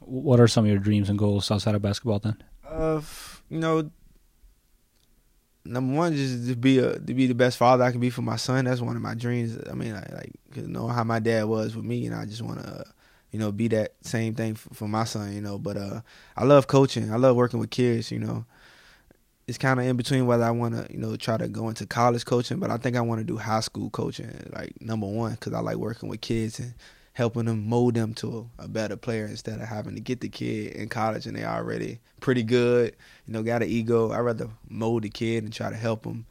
What 0.00 0.40
are 0.40 0.48
some 0.48 0.64
of 0.64 0.70
your 0.70 0.80
dreams 0.80 1.10
and 1.10 1.18
goals 1.18 1.50
outside 1.50 1.74
of 1.74 1.82
basketball 1.82 2.20
then? 2.20 2.42
Uh, 2.66 3.02
you 3.50 3.58
know, 3.58 3.90
number 5.68 5.94
one 5.94 6.14
just 6.14 6.46
to 6.48 6.56
be 6.56 6.78
a 6.78 6.98
to 6.98 7.14
be 7.14 7.26
the 7.26 7.34
best 7.34 7.58
father 7.58 7.84
I 7.84 7.90
can 7.90 8.00
be 8.00 8.10
for 8.10 8.22
my 8.22 8.36
son. 8.36 8.64
That's 8.64 8.80
one 8.80 8.96
of 8.96 9.02
my 9.02 9.14
dreams. 9.14 9.58
I 9.70 9.74
mean, 9.74 9.92
I, 9.92 10.08
like 10.14 10.32
cause 10.54 10.66
know 10.66 10.88
how 10.88 11.04
my 11.04 11.18
dad 11.18 11.44
was 11.44 11.76
with 11.76 11.84
me, 11.84 12.06
and 12.06 12.14
I 12.14 12.24
just 12.24 12.42
want 12.42 12.60
to, 12.60 12.84
you 13.30 13.38
know, 13.38 13.52
be 13.52 13.68
that 13.68 13.92
same 14.02 14.34
thing 14.34 14.54
for, 14.54 14.74
for, 14.74 14.88
my 14.88 15.04
son. 15.04 15.34
You 15.34 15.40
know, 15.40 15.58
but 15.58 15.76
uh, 15.76 16.00
I 16.36 16.44
love 16.44 16.66
coaching. 16.66 17.12
I 17.12 17.16
love 17.16 17.36
working 17.36 17.60
with 17.60 17.70
kids. 17.70 18.10
You 18.10 18.20
know, 18.20 18.44
it's 19.46 19.58
kind 19.58 19.80
of 19.80 19.86
in 19.86 19.96
between 19.96 20.26
whether 20.26 20.44
I 20.44 20.50
want 20.50 20.74
to, 20.74 20.92
you 20.92 20.98
know, 20.98 21.16
try 21.16 21.36
to 21.36 21.48
go 21.48 21.68
into 21.68 21.86
college 21.86 22.24
coaching, 22.24 22.58
but 22.58 22.70
I 22.70 22.76
think 22.76 22.96
I 22.96 23.00
want 23.00 23.20
to 23.20 23.24
do 23.24 23.38
high 23.38 23.60
school 23.60 23.90
coaching, 23.90 24.30
like 24.52 24.80
number 24.80 25.06
one, 25.06 25.32
because 25.32 25.54
I 25.54 25.60
like 25.60 25.76
working 25.76 26.08
with 26.08 26.20
kids 26.20 26.58
and 26.58 26.74
helping 27.14 27.46
them 27.46 27.66
mold 27.66 27.94
them 27.94 28.14
to 28.14 28.48
a, 28.58 28.64
a 28.64 28.68
better 28.68 28.96
player 28.96 29.24
instead 29.24 29.60
of 29.60 29.66
having 29.66 29.94
to 29.94 30.00
get 30.00 30.20
the 30.20 30.28
kid 30.28 30.72
in 30.74 30.88
college 30.88 31.26
and 31.26 31.36
they 31.36 31.44
already 31.44 31.98
pretty 32.20 32.42
good, 32.42 32.94
you 33.26 33.32
know, 33.32 33.42
got 33.42 33.62
an 33.62 33.68
ego. 33.68 34.12
I'd 34.12 34.20
rather 34.20 34.48
mold 34.68 35.02
the 35.02 35.08
kid 35.08 35.42
and 35.42 35.52
try 35.52 35.70
to 35.70 35.76
help 35.76 36.02
them, 36.02 36.26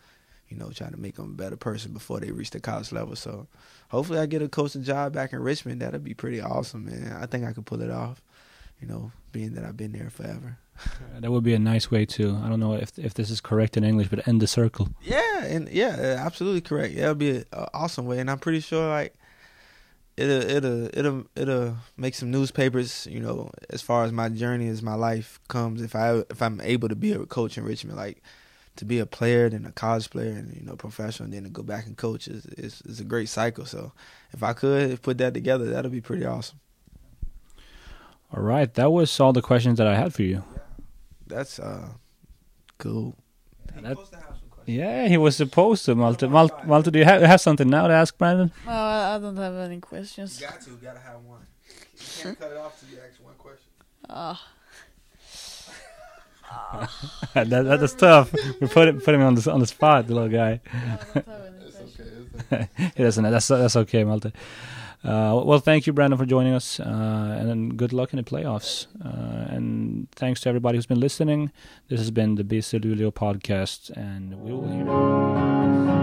you 0.48 0.56
know, 0.56 0.70
try 0.70 0.89
to 0.89 0.95
make 0.95 1.16
them 1.16 1.32
a 1.32 1.34
better 1.34 1.58
person 1.58 1.91
before 1.91 2.20
they 2.20 2.32
reach 2.32 2.52
the 2.52 2.60
college 2.60 2.91
level. 2.91 3.16
So 3.16 3.48
hopefully 3.90 4.20
I 4.20 4.26
get 4.26 4.42
a 4.42 4.50
coaching 4.50 4.84
job 4.84 5.14
back 5.14 5.34
in 5.34 5.40
Richmond. 5.40 5.82
That'd 5.82 6.04
be 6.04 6.14
pretty 6.14 6.42
awesome, 6.42 6.86
man. 6.86 7.18
I 7.20 7.26
think 7.26 7.46
I 7.46 7.54
could 7.54 7.66
pull 7.66 7.82
it 7.82 7.92
off, 7.92 8.22
you 8.82 8.88
know, 8.88 9.12
being 9.32 9.54
that 9.54 9.64
I've 9.64 9.78
been 9.78 9.92
there 9.92 10.10
forever. 10.10 10.58
that 11.20 11.32
would 11.32 11.44
be 11.44 11.54
a 11.54 11.60
nice 11.60 11.90
way 11.90 12.06
to. 12.06 12.40
I 12.44 12.50
don't 12.50 12.60
know 12.60 12.74
if 12.74 12.98
if 13.00 13.14
this 13.14 13.30
is 13.30 13.42
correct 13.42 13.78
in 13.78 13.84
English, 13.84 14.10
but 14.10 14.28
end 14.28 14.42
the 14.42 14.48
circle. 14.48 14.90
Yeah, 15.02 15.46
and 15.46 15.70
yeah, 15.70 15.96
uh, 16.00 16.26
absolutely 16.26 16.62
correct. 16.62 16.94
Yeah, 16.94 17.06
it'd 17.06 17.18
be 17.18 17.38
an 17.38 17.46
awesome 17.74 18.06
way, 18.06 18.20
and 18.20 18.30
I'm 18.30 18.40
pretty 18.40 18.60
sure 18.60 18.88
like 18.88 19.14
it'll 20.18 20.50
it'll 20.50 20.90
it'll 20.94 21.24
it'll 21.36 21.78
make 21.96 22.16
some 22.16 22.32
newspapers. 22.32 23.08
You 23.10 23.20
know, 23.20 23.52
as 23.70 23.82
far 23.82 24.04
as 24.04 24.12
my 24.12 24.30
journey 24.30 24.68
as 24.68 24.84
my 24.84 24.96
life 24.96 25.40
comes, 25.48 25.82
if 25.82 25.96
I 25.96 26.24
if 26.30 26.42
I'm 26.42 26.62
able 26.62 26.90
to 26.90 26.96
be 26.96 27.12
a 27.12 27.26
coach 27.26 27.58
in 27.58 27.64
Richmond, 27.64 27.98
like 27.98 28.22
to 28.78 28.86
be 28.86 29.00
a 29.00 29.06
player, 29.06 29.50
then 29.50 29.66
a 29.66 29.72
college 29.72 30.10
player, 30.10 30.32
and 30.32 30.56
you 30.56 30.66
know, 30.66 30.76
professional, 30.76 31.26
and 31.26 31.34
then 31.34 31.44
to 31.44 31.50
go 31.50 31.64
back 31.64 31.86
and 31.86 31.98
coach 31.98 32.28
is 32.28 32.46
is, 32.46 32.82
is 32.86 33.00
a 33.00 33.04
great 33.04 33.30
cycle. 33.30 33.66
So 33.66 33.92
if 34.32 34.44
I 34.44 34.54
could 34.54 35.02
put 35.02 35.18
that 35.18 35.34
together, 35.34 35.66
that'll 35.66 35.92
be 35.92 36.02
pretty 36.02 36.26
awesome. 36.26 36.60
All 38.34 38.44
right, 38.44 38.74
that 38.74 38.92
was 38.92 39.20
all 39.20 39.34
the 39.34 39.42
questions 39.42 39.78
that 39.78 39.88
I 39.88 39.96
had 39.96 40.14
for 40.14 40.24
you. 40.24 40.44
That's 41.28 41.60
uh 41.60 41.90
cool. 42.78 43.16
That, 43.82 43.98
yeah, 44.66 45.08
he 45.08 45.18
was 45.18 45.36
supposed 45.36 45.86
to. 45.86 45.96
Malte, 45.96 46.28
Malte, 46.28 46.56
Malte 46.66 46.92
do 46.92 47.00
you 47.00 47.06
have, 47.06 47.22
have 47.22 47.42
something 47.42 47.70
now 47.70 47.88
to 47.88 47.94
ask 47.94 48.18
Brandon? 48.18 48.52
No, 48.66 48.72
I 48.72 49.18
don't 49.20 49.38
have 49.38 49.56
any 49.56 49.80
questions. 49.80 50.42
You 50.42 50.48
got 50.48 50.62
to, 50.62 50.72
you 50.72 50.78
gotta 50.78 51.00
have 51.00 51.22
one. 51.22 51.46
You 51.68 52.24
can't 52.24 52.40
cut 52.40 52.52
it 52.52 52.58
off 52.58 52.80
till 52.80 52.90
you 52.90 52.98
ask 52.98 53.24
one 53.24 53.36
question. 53.36 53.72
Ah. 54.10 54.42
that, 57.34 57.50
that, 57.50 57.80
that's 57.80 57.93
tough. 57.93 58.34
We 58.60 58.68
put 58.68 58.88
it, 58.88 59.04
put 59.04 59.16
him 59.16 59.22
on 59.22 59.36
the 59.36 59.52
on 59.52 59.60
the 59.60 59.68
spot, 59.68 60.08
the 60.08 60.16
little 60.16 60.30
guy. 60.30 60.60
I 60.74 60.80
don't 61.14 61.28
have 61.28 61.45
any 61.45 61.66
It's 61.66 61.78
okay. 61.78 62.10
It's 62.36 62.52
okay. 62.52 62.70
he 62.95 63.04
doesn't. 63.04 63.24
That's 63.24 63.48
that's 63.48 63.76
okay, 63.76 64.04
Malte. 64.04 64.32
Uh, 65.04 65.41
well, 65.45 65.60
thank 65.60 65.88
you, 65.88 65.93
Brandon, 65.93 66.18
for 66.18 66.26
joining 66.26 66.54
us, 66.54 66.80
uh, 66.80 67.38
and 67.39 67.48
then 67.48 67.70
good 67.70 67.93
luck 67.93 68.14
in 68.14 68.18
the 68.18 68.24
playoffs. 68.24 68.88
Uh, 69.04 69.54
and 69.54 70.10
thanks 70.12 70.41
to 70.41 70.50
everybody 70.50 70.78
who's 70.78 70.88
been 70.88 71.00
listening. 71.00 71.52
This 71.88 72.00
has 72.00 72.12
been 72.12 72.36
the 72.36 72.43
BC 72.43 72.82
Luleå 72.82 73.14
podcast, 73.14 73.89
and 73.91 74.41
we 74.41 74.52
will 74.52 74.68
hear. 74.68 75.97